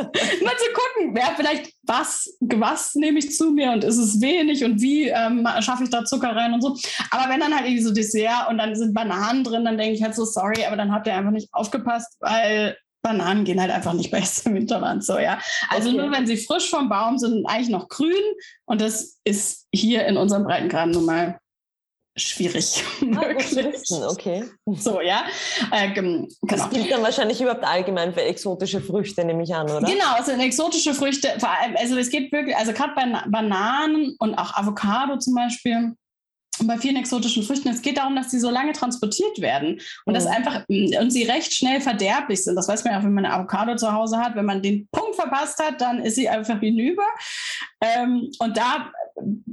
Mal 0.43 0.58
zu 0.58 0.74
gucken, 0.74 1.16
wer 1.16 1.34
vielleicht 1.36 1.74
was, 1.84 2.38
was 2.39 2.95
nehme 2.95 3.20
ich 3.20 3.36
zu 3.36 3.52
mir 3.52 3.72
und 3.72 3.84
ist 3.84 3.97
es 3.97 4.22
wenig 4.22 4.64
und 4.64 4.82
wie 4.82 5.08
ähm, 5.08 5.47
schaffe 5.62 5.84
ich 5.84 5.89
da 5.89 6.06
Zucker 6.06 6.36
rein 6.36 6.54
und 6.54 6.62
so. 6.62 6.78
Aber 7.12 7.32
wenn 7.32 7.39
dann 7.39 7.54
halt 7.54 7.66
irgendwie 7.66 7.84
so 7.84 7.93
Dessert 7.93 8.50
und 8.50 8.58
dann 8.58 8.76
sind 8.76 8.93
Bananen 8.93 9.43
drin, 9.43 9.66
dann 9.66 9.78
denke 9.78 9.95
ich 9.95 10.04
halt 10.04 10.16
so, 10.16 10.26
sorry, 10.26 10.66
aber 10.66 10.78
dann 10.78 10.91
habt 10.91 11.08
ihr 11.08 11.16
einfach 11.16 11.32
nicht 11.32 11.50
aufgepasst, 11.54 12.16
weil 12.20 12.78
Bananen 13.02 13.45
gehen 13.45 13.62
halt 13.62 13.72
einfach 13.72 13.93
nicht 13.93 14.12
besser 14.12 14.50
im 14.50 14.56
Winterland 14.56 15.04
so, 15.04 15.18
ja. 15.18 15.39
Also 15.70 15.89
okay. 15.89 15.97
nur 15.97 16.12
wenn 16.12 16.28
sie 16.28 16.38
frisch 16.38 16.70
vom 16.70 16.89
Baum 16.89 17.18
sind, 17.18 17.45
eigentlich 17.45 17.70
noch 17.70 17.88
grün 17.89 18.14
und 18.66 18.82
das 18.82 19.20
ist 19.24 19.68
hier 19.74 20.06
in 20.06 20.18
unserem 20.18 20.43
Breitengraden 20.43 20.91
nun 20.91 21.06
mal 21.06 21.39
schwierig. 22.20 22.84
Ah, 23.15 24.07
okay. 24.09 24.43
So, 24.65 25.01
ja. 25.01 25.24
Äh, 25.72 25.91
genau. 25.91 26.28
Das 26.43 26.70
gilt 26.70 26.91
dann 26.91 27.01
wahrscheinlich 27.01 27.41
überhaupt 27.41 27.63
allgemein 27.63 28.13
für 28.13 28.22
exotische 28.22 28.82
Früchte, 28.82 29.26
nehme 29.26 29.43
ich 29.43 29.53
an, 29.53 29.70
oder? 29.70 29.82
Genau, 29.82 30.13
also 30.15 30.32
exotische 30.32 30.93
Früchte, 30.93 31.30
vor 31.39 31.49
allem, 31.49 31.76
also 31.78 31.97
es 31.97 32.09
geht 32.09 32.32
wirklich, 32.32 32.55
also 32.55 32.72
gerade 32.74 32.93
bei 32.95 33.05
Bananen 33.28 34.15
und 34.20 34.36
auch 34.36 34.55
Avocado 34.55 35.17
zum 35.17 35.36
Beispiel, 35.36 35.93
bei 36.68 36.78
vielen 36.78 36.97
exotischen 36.97 37.43
Früchten, 37.43 37.70
es 37.70 37.82
geht 37.82 37.97
darum, 37.97 38.16
dass 38.16 38.32
sie 38.32 38.39
so 38.39 38.49
lange 38.49 38.74
transportiert 38.74 39.39
werden 39.39 39.80
und 40.05 40.14
mhm. 40.14 40.14
das 40.14 40.26
einfach 40.26 40.66
und 40.68 41.12
sie 41.12 41.24
recht 41.24 41.53
schnell 41.53 41.82
verderblich 41.82 42.43
sind. 42.43 42.55
Das 42.55 42.68
weiß 42.68 42.84
man 42.84 42.93
ja, 42.93 43.03
wenn 43.03 43.14
man 43.14 43.26
eine 43.26 43.34
Avocado 43.34 43.76
zu 43.76 43.91
Hause 43.91 44.18
hat. 44.18 44.36
Wenn 44.36 44.45
man 44.45 44.62
den 44.62 44.88
Punkt 44.91 45.16
verpasst 45.16 45.60
hat, 45.60 45.82
dann 45.82 45.99
ist 45.99 46.16
sie 46.16 46.30
einfach 46.30 46.60
hinüber. 46.60 47.05
Ähm, 47.82 48.30
und 48.39 48.57
da 48.57 48.91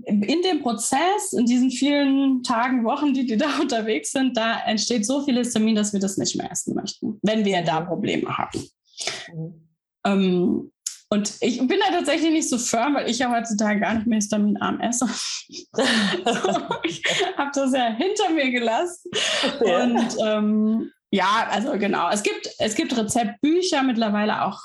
in 0.04 0.42
dem 0.42 0.62
Prozess, 0.62 1.32
in 1.32 1.46
diesen 1.46 1.70
vielen 1.70 2.42
Tagen, 2.42 2.84
Wochen, 2.84 3.12
die 3.12 3.26
die 3.26 3.36
da 3.36 3.46
unterwegs 3.60 4.12
sind, 4.12 4.36
da 4.36 4.60
entsteht 4.60 5.06
so 5.06 5.24
viel 5.24 5.36
Histamin, 5.36 5.74
dass 5.74 5.92
wir 5.92 6.00
das 6.00 6.16
nicht 6.16 6.36
mehr 6.36 6.50
essen 6.50 6.74
möchten, 6.74 7.18
wenn 7.22 7.44
wir 7.44 7.62
da 7.62 7.80
Probleme 7.80 8.36
haben. 8.36 8.64
Mhm. 9.34 9.68
Ähm, 10.04 10.72
und 11.08 11.34
ich 11.40 11.58
bin 11.58 11.78
da 11.78 11.94
tatsächlich 11.94 12.32
nicht 12.32 12.48
so 12.48 12.58
firm, 12.58 12.94
weil 12.94 13.08
ich 13.08 13.20
ja 13.20 13.30
heutzutage 13.30 13.78
gar 13.78 13.94
nicht 13.94 14.06
mehr 14.06 14.16
Histaminarm 14.16 14.80
esse. 14.80 15.08
ich 15.48 17.02
habe 17.36 17.50
das 17.54 17.72
ja 17.72 17.94
hinter 17.94 18.30
mir 18.34 18.50
gelassen. 18.50 19.10
Ja. 19.64 19.84
Und 19.84 20.16
ähm, 20.24 20.90
ja, 21.10 21.46
also 21.48 21.78
genau. 21.78 22.10
Es 22.10 22.24
gibt, 22.24 22.50
es 22.58 22.74
gibt 22.74 22.96
Rezeptbücher 22.96 23.84
mittlerweile 23.84 24.44
auch 24.44 24.60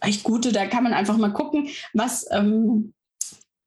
echt 0.00 0.22
gute. 0.22 0.52
Da 0.52 0.66
kann 0.66 0.84
man 0.84 0.94
einfach 0.94 1.16
mal 1.16 1.32
gucken, 1.32 1.68
was, 1.94 2.26
ähm, 2.30 2.94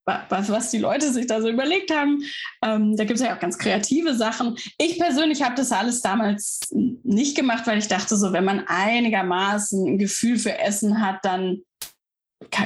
was, 0.05 0.49
was 0.49 0.71
die 0.71 0.77
Leute 0.77 1.11
sich 1.11 1.27
da 1.27 1.41
so 1.41 1.49
überlegt 1.49 1.93
haben. 1.93 2.23
Ähm, 2.63 2.95
da 2.95 3.03
gibt 3.03 3.19
es 3.19 3.25
ja 3.25 3.35
auch 3.35 3.39
ganz 3.41 3.57
kreative 3.57 4.15
Sachen. 4.15 4.55
Ich 4.77 4.99
persönlich 4.99 5.41
habe 5.41 5.55
das 5.55 5.73
alles 5.73 6.01
damals 6.01 6.61
nicht 6.71 7.35
gemacht, 7.35 7.67
weil 7.67 7.79
ich 7.79 7.89
dachte, 7.89 8.15
so, 8.15 8.31
wenn 8.31 8.45
man 8.45 8.65
einigermaßen 8.67 9.85
ein 9.85 9.97
Gefühl 9.97 10.37
für 10.39 10.57
Essen 10.57 11.01
hat, 11.01 11.25
dann 11.25 11.61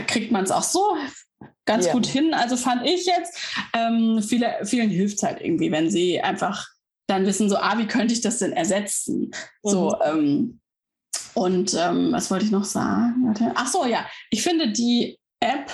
kriegt 0.08 0.32
man 0.32 0.44
es 0.44 0.52
auch 0.52 0.64
so 0.64 0.96
ganz 1.66 1.86
ja. 1.86 1.94
gut 1.94 2.06
hin. 2.06 2.34
Also 2.34 2.58
fand 2.58 2.86
ich 2.86 3.06
jetzt, 3.06 3.38
ähm, 3.74 4.22
viele, 4.22 4.60
vielen 4.64 4.90
hilft 4.90 5.18
es 5.18 5.24
halt 5.24 5.42
irgendwie, 5.42 5.72
wenn 5.72 5.90
sie 5.90 6.20
einfach 6.22 6.68
dann 7.08 7.26
wissen, 7.26 7.50
so, 7.50 7.58
ah, 7.58 7.78
wie 7.78 7.88
könnte 7.88 8.14
ich 8.14 8.22
das 8.22 8.40
denn 8.40 8.54
ersetzen? 8.54 9.32
Mhm. 9.64 9.70
So, 9.70 9.96
ähm, 10.04 10.60
und 11.36 11.74
ähm, 11.74 12.12
was 12.12 12.30
wollte 12.32 12.46
ich 12.46 12.52
noch 12.52 12.66
sagen? 12.66 13.34
Ach 13.56 13.68
so, 13.68 13.86
ja, 13.86 14.06
ich 14.30 14.42
finde 14.42 14.72
die 14.72 15.20
App, 15.40 15.72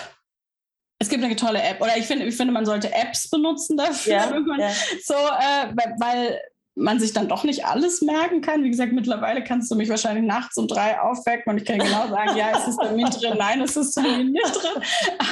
es 1.00 1.10
gibt 1.10 1.24
eine 1.24 1.36
tolle 1.36 1.62
App, 1.62 1.82
oder 1.82 1.98
ich 1.98 2.06
finde, 2.06 2.26
ich 2.26 2.36
finde, 2.36 2.54
man 2.54 2.66
sollte 2.66 2.94
Apps 2.94 3.30
benutzen 3.30 3.78
dafür, 3.78 4.14
ja, 4.14 4.40
man, 4.40 4.60
ja. 4.60 4.70
so, 5.04 5.14
äh, 5.14 5.74
weil 6.00 6.42
man 6.76 7.00
sich 7.00 7.14
dann 7.14 7.30
doch 7.30 7.44
nicht 7.44 7.66
alles 7.66 8.02
merken 8.02 8.42
kann. 8.42 8.64
Wie 8.64 8.70
gesagt, 8.70 8.92
mittlerweile 8.92 9.44
kannst 9.44 9.72
du 9.72 9.76
mich 9.76 9.90
wahrscheinlich 9.90 10.26
nachts 10.26 10.58
um 10.58 10.68
drei 10.68 11.00
aufwecken 11.00 11.52
und 11.52 11.58
ich 11.58 11.66
kann 11.66 11.80
genau 11.80 12.08
sagen, 12.10 12.36
ja, 12.36 12.52
es 12.58 12.68
ist 12.68 12.78
Termin 12.80 13.06
drin, 13.06 13.36
nein, 13.38 13.62
es 13.62 13.78
ist 13.78 13.94
Termin 13.94 14.32
nicht 14.32 14.56
drin. 14.56 14.84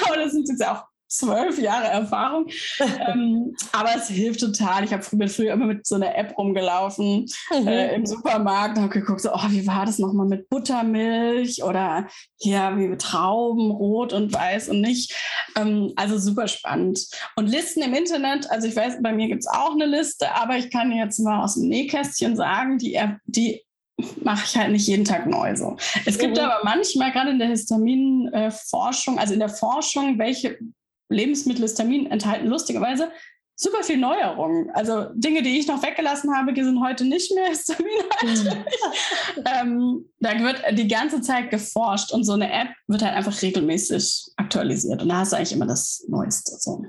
Aber 0.05 0.17
das 0.17 0.31
sind 0.31 0.47
jetzt 0.47 0.65
auch 0.65 0.85
zwölf 1.13 1.59
Jahre 1.59 1.87
Erfahrung. 1.87 2.47
ähm, 2.79 3.55
aber 3.71 3.89
es 3.95 4.07
hilft 4.07 4.39
total. 4.39 4.83
Ich 4.83 4.93
habe 4.93 5.03
früher, 5.03 5.27
früher 5.27 5.53
immer 5.53 5.67
mit 5.67 5.85
so 5.85 5.95
einer 5.95 6.15
App 6.15 6.37
rumgelaufen 6.37 7.25
mhm. 7.51 7.67
äh, 7.67 7.95
im 7.95 8.05
Supermarkt 8.05 8.77
und 8.77 8.83
habe 8.83 8.93
geguckt, 8.93 9.21
so, 9.21 9.31
oh, 9.33 9.49
wie 9.49 9.67
war 9.67 9.85
das 9.85 9.99
nochmal 9.99 10.27
mit 10.27 10.49
Buttermilch 10.49 11.63
oder 11.63 12.07
hier 12.39 12.73
wie 12.75 12.87
mit 12.87 13.01
Trauben, 13.01 13.71
rot 13.71 14.13
und 14.13 14.33
weiß 14.33 14.69
und 14.69 14.81
nicht. 14.81 15.15
Ähm, 15.55 15.93
also 15.95 16.17
super 16.17 16.47
spannend. 16.47 16.99
Und 17.35 17.47
Listen 17.47 17.83
im 17.83 17.93
Internet, 17.93 18.49
also 18.49 18.67
ich 18.67 18.75
weiß, 18.75 18.97
bei 19.01 19.13
mir 19.13 19.27
gibt 19.27 19.43
es 19.43 19.47
auch 19.47 19.73
eine 19.73 19.85
Liste, 19.85 20.33
aber 20.35 20.57
ich 20.57 20.71
kann 20.71 20.91
jetzt 20.91 21.19
mal 21.19 21.43
aus 21.43 21.55
dem 21.55 21.69
Nähkästchen 21.69 22.35
sagen, 22.35 22.77
die, 22.77 22.99
die 23.25 23.61
mache 24.23 24.45
ich 24.45 24.57
halt 24.57 24.71
nicht 24.71 24.87
jeden 24.87 25.05
Tag 25.05 25.27
neu 25.27 25.55
so. 25.55 25.77
Es 26.05 26.17
gibt 26.17 26.37
mhm. 26.37 26.43
aber 26.43 26.63
manchmal 26.63 27.11
gerade 27.11 27.29
in 27.29 27.39
der 27.39 27.49
Histaminforschung, 27.49 29.19
also 29.19 29.33
in 29.33 29.39
der 29.39 29.49
Forschung, 29.49 30.17
welche 30.17 30.57
Lebensmittel 31.13 31.63
Histamin 31.63 32.07
enthalten, 32.07 32.47
lustigerweise 32.47 33.09
super 33.55 33.83
viel 33.83 33.97
Neuerungen. 33.97 34.69
Also 34.73 35.05
Dinge, 35.13 35.41
die 35.41 35.59
ich 35.59 35.67
noch 35.67 35.81
weggelassen 35.83 36.35
habe, 36.35 36.53
die 36.53 36.63
sind 36.63 36.83
heute 36.83 37.05
nicht 37.05 37.33
mehr 37.33 37.47
histaminhaltig. 37.47 38.65
Mhm. 39.35 39.43
ähm, 39.45 40.09
da 40.19 40.39
wird 40.39 40.63
die 40.77 40.87
ganze 40.87 41.21
Zeit 41.21 41.49
geforscht 41.49 42.11
und 42.11 42.23
so 42.23 42.33
eine 42.33 42.51
App 42.51 42.69
wird 42.87 43.03
halt 43.03 43.15
einfach 43.15 43.41
regelmäßig 43.41 44.31
aktualisiert. 44.37 45.01
Und 45.01 45.09
da 45.09 45.17
hast 45.17 45.31
du 45.31 45.37
eigentlich 45.37 45.53
immer 45.53 45.67
das 45.67 46.03
Neueste. 46.07 46.55
So. 46.59 46.83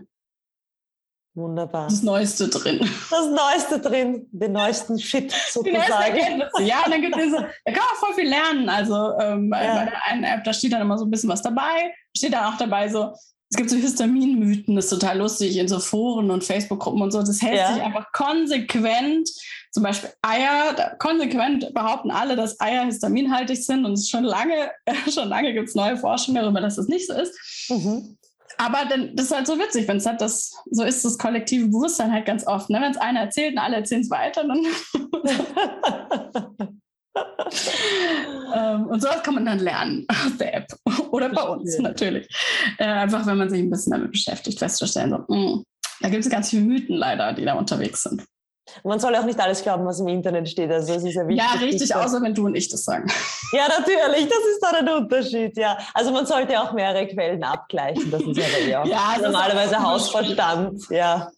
Wunderbar. 1.36 1.88
Das 1.88 2.02
Neueste 2.02 2.48
drin. 2.48 2.78
Das 3.10 3.26
Neueste 3.26 3.80
drin, 3.80 4.28
den 4.30 4.52
neuesten 4.52 4.98
Shit 5.00 5.32
sozusagen. 5.50 6.42
Ja, 6.60 6.84
und 6.84 6.92
dann 6.92 7.02
gibt 7.02 7.16
es, 7.16 7.32
da 7.32 7.72
kann 7.72 7.74
man 7.74 7.96
voll 7.98 8.14
viel 8.14 8.28
lernen. 8.28 8.68
Also 8.68 8.94
ähm, 9.18 9.50
ja. 9.52 9.58
bei 9.58 9.90
der 9.90 10.06
einen 10.06 10.24
App, 10.24 10.44
da 10.44 10.52
steht 10.52 10.72
dann 10.72 10.80
immer 10.80 10.96
so 10.96 11.04
ein 11.04 11.10
bisschen 11.10 11.28
was 11.28 11.42
dabei. 11.42 11.92
Steht 12.16 12.34
dann 12.34 12.44
auch 12.44 12.56
dabei 12.56 12.88
so, 12.88 13.12
es 13.54 13.56
gibt 13.56 13.70
so 13.70 13.76
Histaminmythen, 13.76 14.74
das 14.74 14.86
ist 14.86 14.90
total 14.90 15.18
lustig 15.18 15.56
in 15.58 15.68
so 15.68 15.78
Foren 15.78 16.32
und 16.32 16.42
Facebook-Gruppen 16.42 17.00
und 17.00 17.12
so. 17.12 17.20
Das 17.20 17.40
hält 17.40 17.56
ja. 17.56 17.72
sich 17.72 17.84
einfach 17.84 18.10
konsequent. 18.10 19.30
Zum 19.70 19.84
Beispiel 19.84 20.10
Eier, 20.22 20.96
konsequent 20.98 21.72
behaupten 21.72 22.10
alle, 22.10 22.34
dass 22.34 22.60
Eier 22.60 22.84
histaminhaltig 22.84 23.64
sind 23.64 23.84
und 23.84 23.96
schon 24.04 24.24
lange, 24.24 24.72
schon 25.08 25.28
lange 25.28 25.52
gibt 25.52 25.68
es 25.68 25.76
neue 25.76 25.96
Forschung 25.96 26.34
darüber, 26.34 26.60
dass 26.60 26.74
das 26.74 26.88
nicht 26.88 27.06
so 27.06 27.12
ist. 27.12 27.70
Mhm. 27.70 28.18
Aber 28.58 28.86
dann, 28.88 29.14
das 29.14 29.26
ist 29.26 29.36
halt 29.36 29.46
so 29.46 29.56
witzig, 29.56 29.86
wenn 29.86 29.98
es 29.98 30.06
halt 30.06 30.20
das, 30.20 30.56
so 30.72 30.82
ist 30.82 31.04
das 31.04 31.16
kollektive 31.16 31.68
Bewusstsein 31.68 32.12
halt 32.12 32.26
ganz 32.26 32.44
oft. 32.48 32.70
Ne? 32.70 32.80
Wenn 32.80 32.90
es 32.90 32.96
einer 32.96 33.20
erzählt 33.20 33.52
und 33.52 33.58
alle 33.58 33.76
erzählen 33.76 34.02
es 34.02 34.10
weiter, 34.10 34.44
dann. 34.48 34.66
ähm, 38.54 38.86
und 38.86 39.00
sowas 39.00 39.22
kann 39.22 39.34
man 39.34 39.46
dann 39.46 39.58
lernen 39.58 40.06
aus 40.10 40.36
der 40.38 40.54
App. 40.54 40.66
Oder 41.10 41.28
bei 41.28 41.42
uns 41.42 41.78
natürlich. 41.78 42.26
Äh, 42.78 42.84
einfach, 42.84 43.26
wenn 43.26 43.38
man 43.38 43.50
sich 43.50 43.60
ein 43.60 43.70
bisschen 43.70 43.92
damit 43.92 44.12
beschäftigt, 44.12 44.58
festzustellen, 44.58 45.10
so, 45.10 45.18
mh, 45.34 45.52
hm, 45.52 45.64
da 46.00 46.08
gibt 46.08 46.24
es 46.24 46.30
ganz 46.30 46.50
viele 46.50 46.62
Mythen 46.62 46.96
leider, 46.96 47.32
die 47.32 47.44
da 47.44 47.54
unterwegs 47.54 48.02
sind. 48.02 48.24
Man 48.82 48.98
soll 48.98 49.14
auch 49.14 49.24
nicht 49.24 49.38
alles 49.38 49.62
glauben, 49.62 49.84
was 49.84 50.00
im 50.00 50.08
Internet 50.08 50.48
steht. 50.48 50.70
Also 50.70 50.94
es 50.94 51.04
ist 51.04 51.14
ja 51.14 51.28
wichtig. 51.28 51.44
Ja, 51.44 51.60
richtig, 51.60 51.94
außer 51.94 52.20
wenn 52.22 52.34
du 52.34 52.46
und 52.46 52.54
ich 52.54 52.68
das 52.68 52.84
sagen. 52.84 53.06
Ja, 53.52 53.68
natürlich, 53.68 54.28
das 54.28 54.38
ist 54.38 54.60
dann 54.60 54.74
ein 54.76 55.02
Unterschied, 55.02 55.56
ja. 55.56 55.78
Also 55.92 56.10
man 56.12 56.26
sollte 56.26 56.60
auch 56.60 56.72
mehrere 56.72 57.06
Quellen 57.06 57.44
abgleichen. 57.44 58.10
Das 58.10 58.22
ist 58.22 58.38
aber 58.38 58.66
ja, 58.66 58.84
ja 58.86 59.16
normalerweise 59.22 59.78
Hausverstand, 59.78 60.82
ja. 60.90 61.30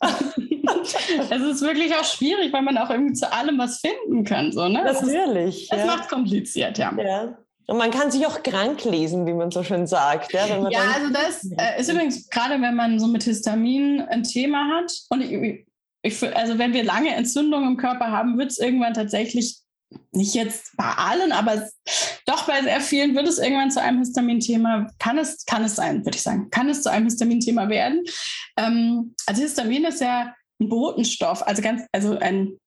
es 1.30 1.42
ist 1.42 1.62
wirklich 1.62 1.94
auch 1.94 2.04
schwierig, 2.04 2.52
weil 2.52 2.62
man 2.62 2.78
auch 2.78 2.90
irgendwie 2.90 3.14
zu 3.14 3.32
allem 3.32 3.58
was 3.58 3.80
finden 3.80 4.24
kann. 4.24 4.52
So, 4.52 4.68
ne? 4.68 4.84
Natürlich. 4.84 5.68
Es 5.70 5.78
ja. 5.78 5.86
macht 5.86 6.08
kompliziert, 6.08 6.78
ja. 6.78 6.92
ja. 6.96 7.38
Und 7.66 7.78
man 7.78 7.90
kann 7.90 8.10
sich 8.10 8.24
auch 8.26 8.42
krank 8.42 8.84
lesen, 8.84 9.26
wie 9.26 9.32
man 9.32 9.50
so 9.50 9.64
schön 9.64 9.86
sagt. 9.86 10.32
Ja, 10.32 10.46
ja 10.70 10.80
also 10.94 11.12
das 11.12 11.44
äh, 11.58 11.80
ist 11.80 11.90
übrigens 11.90 12.28
gerade, 12.28 12.60
wenn 12.62 12.76
man 12.76 13.00
so 13.00 13.08
mit 13.08 13.24
Histamin 13.24 14.02
ein 14.02 14.22
Thema 14.22 14.68
hat. 14.76 14.92
Und 15.10 15.22
ich, 15.22 15.66
ich, 16.02 16.36
also 16.36 16.58
wenn 16.58 16.72
wir 16.72 16.84
lange 16.84 17.14
Entzündungen 17.14 17.70
im 17.70 17.76
Körper 17.76 18.12
haben, 18.12 18.38
wird 18.38 18.52
es 18.52 18.58
irgendwann 18.58 18.94
tatsächlich, 18.94 19.58
nicht 20.12 20.34
jetzt 20.34 20.76
bei 20.76 20.84
allen, 20.84 21.32
aber 21.32 21.68
doch 22.26 22.46
bei 22.46 22.60
sehr 22.62 22.80
vielen 22.80 23.14
wird 23.14 23.28
es 23.28 23.38
irgendwann 23.38 23.70
zu 23.70 23.80
einem 23.80 23.98
Histamin-Thema, 23.98 24.88
kann 24.98 25.18
es, 25.18 25.44
kann 25.44 25.64
es 25.64 25.76
sein, 25.76 26.04
würde 26.04 26.16
ich 26.16 26.22
sagen, 26.22 26.50
kann 26.50 26.68
es 26.68 26.82
zu 26.82 26.90
einem 26.90 27.04
Histamin-Thema 27.04 27.68
werden. 27.68 28.02
Ähm, 28.56 29.14
also 29.26 29.42
Histamin 29.42 29.84
ist 29.84 30.00
ja 30.00 30.34
Botenstoff, 30.58 31.46
also 31.46 31.62
ganz, 31.62 31.82
also 31.92 32.18
ein, 32.18 32.58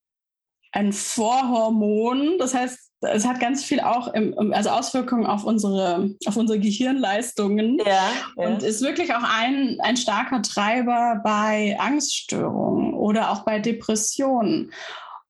ein 0.71 0.93
Vorhormon, 0.93 2.37
das 2.37 2.53
heißt, 2.53 2.89
es 3.01 3.25
hat 3.25 3.39
ganz 3.39 3.63
viel 3.63 3.79
auch 3.79 4.13
im, 4.13 4.53
also 4.53 4.69
Auswirkungen 4.69 5.25
auf 5.25 5.45
unsere, 5.45 6.15
auf 6.25 6.35
unsere 6.35 6.59
Gehirnleistungen 6.59 7.79
ja, 7.79 7.85
ja. 7.85 8.11
und 8.35 8.61
ist 8.61 8.81
wirklich 8.81 9.13
auch 9.13 9.23
ein, 9.23 9.77
ein 9.81 9.95
starker 9.95 10.41
Treiber 10.41 11.21
bei 11.23 11.77
Angststörungen 11.79 12.93
oder 12.93 13.31
auch 13.31 13.45
bei 13.45 13.59
Depressionen. 13.59 14.71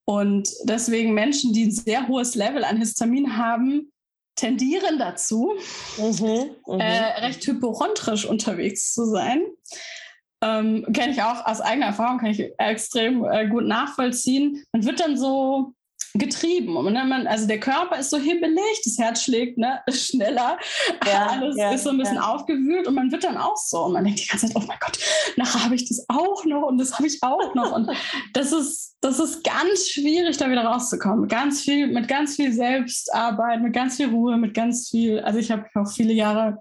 Und 0.05 0.49
deswegen 0.63 1.13
Menschen, 1.13 1.53
die 1.53 1.65
ein 1.65 1.71
sehr 1.71 2.07
hohes 2.07 2.33
Level 2.33 2.63
an 2.63 2.77
Histamin 2.77 3.37
haben, 3.37 3.91
tendieren 4.35 4.97
dazu, 4.97 5.53
mhm, 5.97 6.55
mhm. 6.65 6.79
äh, 6.79 7.19
recht 7.19 7.45
hypochondrisch 7.45 8.25
unterwegs 8.25 8.93
zu 8.93 9.05
sein. 9.05 9.43
Ähm, 10.41 10.85
kenne 10.93 11.11
ich 11.11 11.21
auch 11.21 11.45
aus 11.45 11.59
eigener 11.59 11.87
Erfahrung, 11.87 12.19
kann 12.19 12.31
ich 12.31 12.51
extrem 12.57 13.25
äh, 13.25 13.47
gut 13.47 13.65
nachvollziehen. 13.65 14.63
Man 14.71 14.85
wird 14.85 14.99
dann 14.99 15.17
so 15.17 15.73
getrieben. 16.15 16.75
Und 16.75 16.93
man, 16.93 17.27
also 17.27 17.47
der 17.47 17.59
Körper 17.59 17.97
ist 17.97 18.09
so 18.09 18.17
hibbelig, 18.17 18.81
das 18.83 18.97
Herz 18.97 19.23
schlägt 19.23 19.57
ne, 19.57 19.81
schneller, 19.91 20.57
ja, 21.05 21.27
alles 21.29 21.55
ja, 21.57 21.71
ist 21.71 21.83
so 21.83 21.91
ein 21.91 21.97
bisschen 21.97 22.15
ja. 22.15 22.33
aufgewühlt 22.33 22.87
und 22.87 22.95
man 22.95 23.11
wird 23.11 23.23
dann 23.23 23.37
auch 23.37 23.57
so. 23.57 23.85
Und 23.85 23.93
man 23.93 24.03
denkt 24.03 24.19
die 24.21 24.27
ganze 24.27 24.47
Zeit, 24.47 24.55
oh 24.55 24.63
mein 24.67 24.77
Gott, 24.79 24.97
nachher 25.37 25.63
habe 25.63 25.75
ich 25.75 25.87
das 25.87 26.05
auch 26.07 26.43
noch 26.45 26.63
und 26.63 26.77
das 26.77 26.93
habe 26.93 27.07
ich 27.07 27.19
auch 27.21 27.53
noch. 27.53 27.71
Und 27.73 27.89
das 28.33 28.51
ist, 28.51 28.97
das 29.01 29.19
ist 29.19 29.43
ganz 29.43 29.89
schwierig, 29.89 30.37
da 30.37 30.49
wieder 30.49 30.65
rauszukommen. 30.65 31.27
Ganz 31.27 31.61
viel, 31.61 31.87
mit 31.87 32.07
ganz 32.07 32.35
viel 32.35 32.53
Selbstarbeit, 32.53 33.61
mit 33.61 33.73
ganz 33.73 33.97
viel 33.97 34.09
Ruhe, 34.09 34.37
mit 34.37 34.53
ganz 34.53 34.89
viel, 34.89 35.19
also 35.19 35.39
ich 35.39 35.51
habe 35.51 35.65
auch 35.75 35.91
viele 35.91 36.13
Jahre 36.13 36.59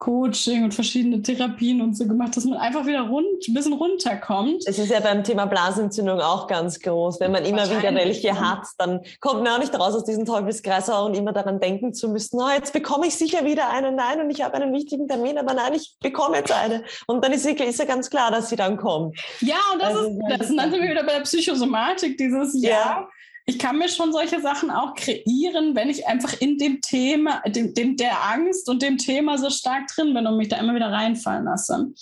Coaching 0.00 0.64
und 0.64 0.74
verschiedene 0.74 1.20
Therapien 1.20 1.82
und 1.82 1.94
so 1.94 2.06
gemacht, 2.06 2.34
dass 2.34 2.46
man 2.46 2.58
einfach 2.58 2.86
wieder 2.86 3.02
rund, 3.02 3.26
ein 3.46 3.52
bisschen 3.52 3.74
runterkommt. 3.74 4.66
Es 4.66 4.78
ist 4.78 4.90
ja 4.90 4.98
beim 5.00 5.22
Thema 5.22 5.44
Blasenentzündung 5.44 6.20
auch 6.20 6.46
ganz 6.46 6.80
groß. 6.80 7.20
Wenn 7.20 7.32
man 7.32 7.44
immer 7.44 7.68
wieder 7.68 7.94
welche 7.94 8.40
hat, 8.40 8.66
dann 8.78 9.02
kommt 9.20 9.42
man 9.44 9.52
auch 9.52 9.58
nicht 9.58 9.78
raus 9.78 9.94
aus 9.94 10.04
diesem 10.04 10.24
Teufelskreis 10.24 10.88
und 10.88 11.14
immer 11.14 11.34
daran 11.34 11.60
denken 11.60 11.92
zu 11.92 12.08
müssen, 12.08 12.40
oh, 12.40 12.48
jetzt 12.48 12.72
bekomme 12.72 13.08
ich 13.08 13.14
sicher 13.14 13.44
wieder 13.44 13.68
einen, 13.68 13.94
nein, 13.94 14.22
und 14.22 14.30
ich 14.30 14.42
habe 14.42 14.54
einen 14.54 14.72
wichtigen 14.72 15.06
Termin, 15.06 15.36
aber 15.36 15.52
nein, 15.52 15.74
ich 15.74 15.94
bekomme 16.00 16.38
jetzt 16.38 16.50
eine. 16.50 16.82
Und 17.06 17.22
dann 17.22 17.32
ist, 17.32 17.44
ist 17.44 17.78
ja 17.78 17.84
ganz 17.84 18.08
klar, 18.08 18.30
dass 18.30 18.48
sie 18.48 18.56
dann 18.56 18.78
kommt. 18.78 19.20
Ja, 19.40 19.58
und 19.74 19.82
das 19.82 19.94
also, 19.94 20.08
ist, 20.08 20.18
das, 20.30 20.38
das 20.38 20.56
dann 20.56 20.70
sind 20.70 20.82
wir 20.82 20.90
wieder 20.90 21.04
bei 21.04 21.12
der 21.12 21.20
Psychosomatik, 21.20 22.16
dieses 22.16 22.54
ja. 22.62 22.70
ja 22.70 23.08
ich 23.50 23.58
kann 23.58 23.78
mir 23.78 23.88
schon 23.88 24.12
solche 24.12 24.40
Sachen 24.40 24.70
auch 24.70 24.94
kreieren, 24.94 25.74
wenn 25.74 25.90
ich 25.90 26.06
einfach 26.06 26.40
in 26.40 26.56
dem 26.56 26.80
Thema, 26.80 27.42
dem, 27.48 27.74
dem 27.74 27.96
der 27.96 28.24
Angst 28.30 28.68
und 28.68 28.80
dem 28.80 28.96
Thema 28.96 29.38
so 29.38 29.50
stark 29.50 29.88
drin 29.88 30.14
bin 30.14 30.24
und 30.24 30.36
mich 30.36 30.48
da 30.48 30.56
immer 30.56 30.72
wieder 30.72 30.92
reinfallen 30.92 31.46
lasse. 31.46 31.92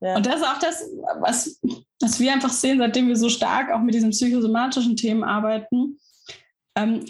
Ja. 0.00 0.16
Und 0.16 0.24
das 0.24 0.36
ist 0.36 0.46
auch 0.46 0.58
das, 0.58 0.88
was, 1.20 1.60
was 2.00 2.18
wir 2.18 2.32
einfach 2.32 2.50
sehen, 2.50 2.78
seitdem 2.78 3.08
wir 3.08 3.16
so 3.16 3.28
stark 3.28 3.70
auch 3.70 3.80
mit 3.80 3.94
diesen 3.94 4.08
psychosomatischen 4.08 4.96
Themen 4.96 5.22
arbeiten. 5.22 5.98
Ähm, 6.76 7.04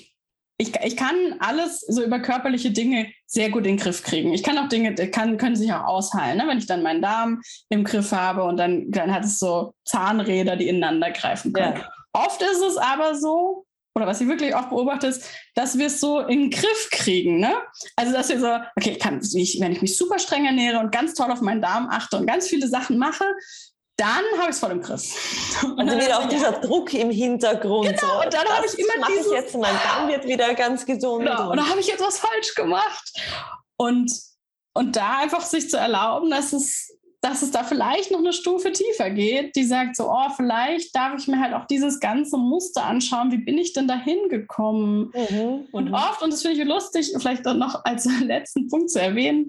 ich, 0.59 0.75
ich 0.83 0.97
kann 0.97 1.15
alles 1.39 1.83
so 1.83 2.03
über 2.03 2.19
körperliche 2.19 2.73
Dinge 2.73 3.13
sehr 3.25 3.51
gut 3.51 3.67
in 3.67 3.77
den 3.77 3.85
Griff 3.85 4.03
kriegen. 4.03 4.33
Ich 4.33 4.43
kann 4.43 4.59
auch 4.59 4.69
Dinge, 4.69 4.97
kann, 5.11 5.37
können 5.37 5.55
sich 5.55 5.73
auch 5.73 5.85
ausheilen, 5.85 6.39
ne? 6.39 6.49
wenn 6.49 6.59
ich 6.59 6.67
dann 6.67 6.83
meinen 6.83 7.03
Darm 7.03 7.41
im 7.69 7.85
Griff 7.85 8.11
habe 8.11 8.43
und 8.43 8.57
dann, 8.57 8.91
dann 8.91 9.15
hat 9.15 9.25
es 9.25 9.39
so 9.39 9.75
Zahnräder, 9.85 10.57
die 10.57 10.67
ineinander 10.67 11.13
greifen 11.13 11.53
können. 11.53 11.77
Ja. 11.77 11.89
Oft 12.13 12.43
ist 12.43 12.63
es 12.63 12.79
aber 12.79 13.15
so, 13.15 13.66
oder 13.97 14.07
was 14.07 14.21
ich 14.21 14.29
wirklich 14.29 14.55
oft 14.55 14.69
beobachte, 14.69 15.07
ist, 15.07 15.25
dass 15.55 15.79
wir 15.79 15.87
es 15.87 16.01
so 16.01 16.21
in 16.21 16.39
den 16.39 16.51
Griff 16.51 16.89
kriegen. 16.91 17.41
Ne? 17.41 17.55
Also, 17.97 18.13
dass 18.13 18.29
wir 18.29 18.39
so, 18.39 18.47
okay, 18.77 18.91
ich 18.91 18.99
kann, 18.99 19.23
wenn 19.23 19.73
ich 19.73 19.83
mich 19.83 19.97
super 19.97 20.19
streng 20.19 20.45
ernähre 20.45 20.79
und 20.79 20.93
ganz 20.93 21.15
toll 21.15 21.31
auf 21.31 21.41
meinen 21.41 21.63
Darm 21.63 21.89
achte 21.91 22.19
und 22.19 22.27
ganz 22.27 22.47
viele 22.47 22.69
Sachen 22.69 22.99
mache, 22.99 23.25
dann 23.97 24.23
habe 24.39 24.51
ich 24.51 24.51
es 24.51 24.59
voll 24.59 24.73
im 24.73 24.83
Griff. 24.83 25.63
Und 25.63 25.89
also 25.89 25.99
wieder 25.99 26.19
auch 26.19 26.29
dieser 26.29 26.53
Druck 26.53 26.93
im 26.93 27.11
Hintergrund. 27.11 27.99
Genau, 27.99 28.23
und 28.23 28.35
dann 28.35 28.47
habe 28.47 28.67
ich 28.67 28.79
immer 28.79 29.01
mache 29.01 29.13
ich 29.15 29.31
jetzt, 29.33 29.57
mein 29.57 29.75
Darm 29.83 30.09
wird 30.09 30.27
wieder 30.27 30.53
ganz 30.53 30.85
gesund. 30.85 31.25
Genau, 31.25 31.51
und 31.51 31.57
dann 31.57 31.71
habe 31.71 31.81
ich 31.81 31.87
jetzt 31.87 32.03
was 32.03 32.19
falsch 32.19 32.55
gemacht. 32.55 33.13
Und, 33.79 34.13
und 34.75 34.97
da 34.97 35.21
einfach 35.21 35.41
sich 35.41 35.71
zu 35.71 35.79
erlauben, 35.79 36.29
dass 36.29 36.53
es 36.53 36.86
dass 37.27 37.43
es 37.43 37.51
da 37.51 37.65
vielleicht 37.65 38.13
noch 38.13 38.21
eine 38.21 38.33
Stufe 38.33 38.71
tiefer 38.71 39.11
geht, 39.11 39.57
die 39.57 39.65
sagt 39.65 39.97
so, 39.97 40.09
oh, 40.09 40.31
vielleicht 40.37 40.95
darf 40.95 41.19
ich 41.19 41.27
mir 41.27 41.41
halt 41.41 41.55
auch 41.55 41.67
dieses 41.67 41.99
ganze 41.99 42.37
Muster 42.37 42.85
anschauen, 42.85 43.33
wie 43.33 43.39
bin 43.39 43.59
ich 43.59 43.73
denn 43.73 43.89
da 43.89 43.99
hingekommen? 43.99 45.13
Mhm, 45.13 45.67
und 45.73 45.89
mhm. 45.89 45.95
oft, 45.95 46.23
und 46.23 46.33
das 46.33 46.43
finde 46.43 46.63
ich 46.63 46.69
lustig, 46.69 47.13
vielleicht 47.19 47.45
noch 47.45 47.85
als 47.85 48.09
letzten 48.23 48.69
Punkt 48.69 48.91
zu 48.91 49.01
erwähnen, 49.01 49.49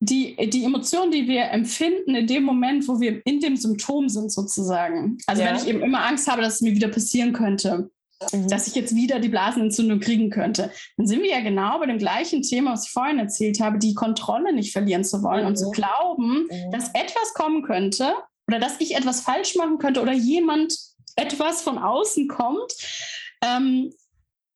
die, 0.00 0.36
die 0.50 0.64
Emotionen, 0.64 1.10
die 1.10 1.26
wir 1.26 1.44
empfinden 1.50 2.14
in 2.14 2.26
dem 2.26 2.44
Moment, 2.44 2.86
wo 2.86 3.00
wir 3.00 3.24
in 3.24 3.40
dem 3.40 3.56
Symptom 3.56 4.10
sind 4.10 4.30
sozusagen. 4.30 5.16
Also 5.26 5.42
ja. 5.42 5.48
wenn 5.48 5.56
ich 5.56 5.66
eben 5.66 5.82
immer 5.82 6.04
Angst 6.04 6.28
habe, 6.28 6.42
dass 6.42 6.56
es 6.56 6.60
mir 6.60 6.74
wieder 6.74 6.88
passieren 6.88 7.32
könnte, 7.32 7.90
mhm. 8.32 8.48
dass 8.48 8.66
ich 8.66 8.74
jetzt 8.74 8.94
wieder 8.94 9.20
die 9.20 9.28
Blasenentzündung 9.28 10.00
kriegen 10.00 10.30
könnte. 10.30 10.70
Dann 10.96 11.06
sind 11.06 11.22
wir 11.22 11.30
ja 11.30 11.40
genau 11.40 11.78
bei 11.78 11.86
dem 11.86 11.98
gleichen 11.98 12.42
Thema, 12.42 12.72
was 12.72 12.86
ich 12.86 12.92
vorhin 12.92 13.18
erzählt 13.18 13.60
habe, 13.60 13.78
die 13.78 13.94
Kontrolle 13.94 14.52
nicht 14.52 14.72
verlieren 14.72 15.04
zu 15.04 15.22
wollen 15.22 15.42
mhm. 15.42 15.48
und 15.48 15.56
zu 15.56 15.70
glauben, 15.70 16.48
mhm. 16.50 16.70
dass 16.70 16.88
etwas 16.94 17.34
kommen 17.34 17.62
könnte 17.62 18.14
oder 18.46 18.58
dass 18.58 18.80
ich 18.80 18.96
etwas 18.96 19.20
falsch 19.20 19.54
machen 19.56 19.78
könnte 19.78 20.00
oder 20.00 20.12
jemand 20.12 20.74
etwas 21.16 21.62
von 21.62 21.78
außen 21.78 22.28
kommt, 22.28 22.72
ähm, 23.42 23.92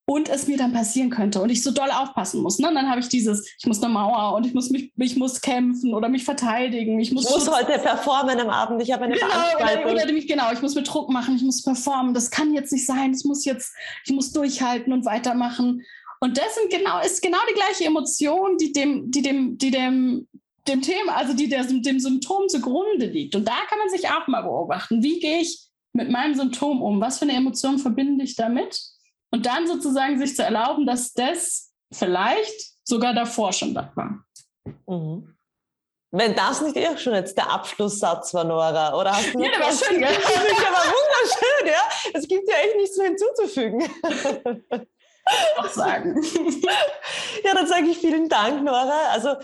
und 0.05 0.28
es 0.28 0.48
mir 0.48 0.57
dann 0.57 0.72
passieren 0.72 1.11
könnte 1.11 1.40
und 1.40 1.50
ich 1.50 1.62
so 1.62 1.70
doll 1.70 1.90
aufpassen 1.90 2.42
muss. 2.42 2.59
Ne? 2.59 2.68
Und 2.68 2.74
dann 2.74 2.90
habe 2.90 3.00
ich 3.00 3.09
dieses, 3.09 3.48
ich 3.59 3.66
muss 3.66 3.82
eine 3.82 3.92
Mauer 3.92 4.34
und 4.34 4.46
ich 4.46 4.53
muss 4.53 4.70
mich, 4.70 4.92
ich 4.96 5.16
muss 5.16 5.40
kämpfen 5.40 5.94
oder 5.94 6.09
mich 6.09 6.24
verteidigen. 6.24 6.98
Ich 6.98 7.12
muss, 7.12 7.24
ich 7.24 7.30
muss 7.30 7.48
heute 7.48 7.78
performen 7.78 8.38
am 8.40 8.50
Abend, 8.50 8.82
ich 8.82 8.92
habe 8.92 9.05
eine 9.05 9.14
genau, 9.14 9.28
Veranstaltung. 9.28 9.92
Oder, 9.92 10.03
oder 10.03 10.12
mich, 10.12 10.26
genau, 10.26 10.53
ich 10.53 10.61
muss 10.61 10.74
mir 10.74 10.82
Druck 10.82 11.09
machen, 11.11 11.36
ich 11.36 11.42
muss 11.42 11.62
performen. 11.62 12.14
Das 12.14 12.30
kann 12.30 12.53
jetzt 12.53 12.72
nicht 12.72 12.84
sein. 12.84 13.14
Ich 13.14 13.24
muss 13.24 13.44
jetzt, 13.44 13.72
ich 14.05 14.12
muss 14.12 14.32
durchhalten 14.32 14.92
und 14.92 15.05
weitermachen. 15.05 15.82
Und 16.20 16.36
das 16.36 16.55
sind 16.55 16.70
genau, 16.70 17.00
ist 17.00 17.22
genau 17.22 17.38
die 17.50 17.55
gleiche 17.55 17.84
Emotion, 17.84 18.57
die 18.59 18.72
dem, 18.72 19.11
die 19.11 19.22
dem, 19.22 19.57
die 19.59 19.70
dem, 19.70 20.26
dem 20.68 20.82
Thema, 20.82 21.16
also 21.16 21.32
die 21.32 21.48
der, 21.48 21.64
dem 21.64 22.00
Symptom 22.00 22.48
zugrunde 22.48 23.07
liegt. 23.07 23.34
Und 23.36 23.46
da 23.46 23.57
kann 23.68 23.78
man 23.78 23.88
sich 23.88 24.09
auch 24.09 24.26
mal 24.26 24.42
beobachten. 24.42 25.03
Wie 25.03 25.20
gehe 25.20 25.40
ich 25.40 25.66
mit 25.92 26.11
meinem 26.11 26.34
Symptom 26.34 26.82
um? 26.82 27.00
Was 27.00 27.18
für 27.18 27.24
eine 27.24 27.34
Emotion 27.34 27.78
verbinde 27.78 28.24
ich 28.24 28.36
damit? 28.36 28.80
Und 29.34 29.46
dann 29.46 29.66
sozusagen 29.66 30.18
sich 30.18 30.36
zu 30.36 30.42
erlauben, 30.42 30.86
dass 30.86 31.12
das 31.14 31.72
vielleicht 31.92 32.72
sogar 32.84 33.14
davor 33.14 33.52
schon 33.52 33.74
da 33.74 33.90
war. 33.94 34.24
Mhm. 34.86 35.34
Wenn 36.14 36.34
das 36.34 36.60
nicht 36.60 36.76
eh 36.76 36.98
schon 36.98 37.14
jetzt 37.14 37.38
der 37.38 37.50
Abschlusssatz 37.50 38.34
war, 38.34 38.44
Nora, 38.44 38.94
oder 38.98 39.12
hast 39.16 39.32
du 39.32 39.42
Ja, 39.42 39.50
der 39.50 39.60
war 39.60 39.72
schön, 39.72 39.98
gell? 39.98 40.12
der 40.12 40.72
war 40.72 40.84
wunderschön, 40.84 41.66
ja. 41.66 41.88
Es 42.12 42.28
gibt 42.28 42.46
ja 42.46 42.56
echt 42.56 42.76
nichts 42.76 42.98
mehr 42.98 43.06
hinzuzufügen. 43.06 43.90
Auch 45.56 45.68
sagen. 45.68 46.22
Ja, 47.44 47.54
dann 47.54 47.66
sage 47.66 47.86
ich 47.86 47.98
vielen 47.98 48.28
Dank, 48.28 48.62
Nora. 48.62 49.08
Also 49.12 49.36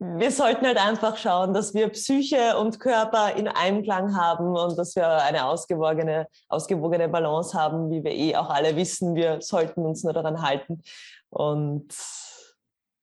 wir 0.00 0.30
sollten 0.30 0.64
halt 0.64 0.78
einfach 0.78 1.16
schauen, 1.16 1.54
dass 1.54 1.74
wir 1.74 1.88
Psyche 1.88 2.56
und 2.58 2.78
Körper 2.78 3.34
in 3.34 3.48
Einklang 3.48 4.16
haben 4.16 4.56
und 4.56 4.78
dass 4.78 4.94
wir 4.94 5.08
eine 5.22 5.44
ausgewogene, 5.46 6.28
ausgewogene 6.48 7.08
Balance 7.08 7.58
haben, 7.58 7.90
wie 7.90 8.04
wir 8.04 8.12
eh 8.12 8.36
auch 8.36 8.48
alle 8.48 8.76
wissen. 8.76 9.16
Wir 9.16 9.40
sollten 9.40 9.84
uns 9.84 10.04
nur 10.04 10.12
daran 10.12 10.40
halten 10.40 10.82
und 11.30 11.88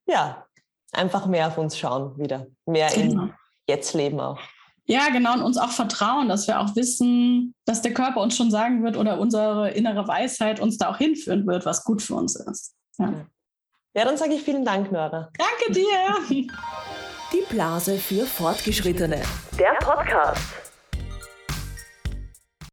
ja, 0.08 0.46
einfach 0.94 1.26
mehr 1.26 1.48
auf 1.48 1.58
uns 1.58 1.78
schauen 1.78 2.18
wieder, 2.18 2.48
mehr 2.66 2.90
genau. 2.90 3.24
im 3.24 3.34
Jetzt 3.68 3.94
leben 3.94 4.20
auch. 4.20 4.40
Ja, 4.88 5.10
genau, 5.10 5.34
und 5.34 5.42
uns 5.42 5.58
auch 5.58 5.72
vertrauen, 5.72 6.30
dass 6.30 6.48
wir 6.48 6.62
auch 6.62 6.76
wissen, 6.76 7.56
dass 7.66 7.82
der 7.82 7.94
Körper 7.94 8.22
uns 8.22 8.38
schon 8.38 8.52
sagen 8.52 8.84
wird 8.84 8.96
oder 8.96 9.20
unsere 9.20 9.72
innere 9.72 10.08
Weisheit 10.08 10.60
uns 10.60 10.78
da 10.78 10.92
auch 10.92 10.98
hinführen 10.98 11.48
wird, 11.48 11.66
was 11.66 11.84
gut 11.84 12.04
für 12.04 12.14
uns 12.14 12.36
ist. 12.36 12.76
Ja. 13.00 13.26
Ja, 13.96 14.04
dann 14.04 14.18
sage 14.18 14.34
ich 14.34 14.44
vielen 14.44 14.66
Dank, 14.66 14.92
Nora. 14.92 15.30
Danke 15.38 15.72
dir. 15.72 16.50
Die 17.32 17.46
Blase 17.50 17.98
für 17.98 18.26
Fortgeschrittene. 18.26 19.22
Der 19.58 19.74
Podcast. 19.80 20.65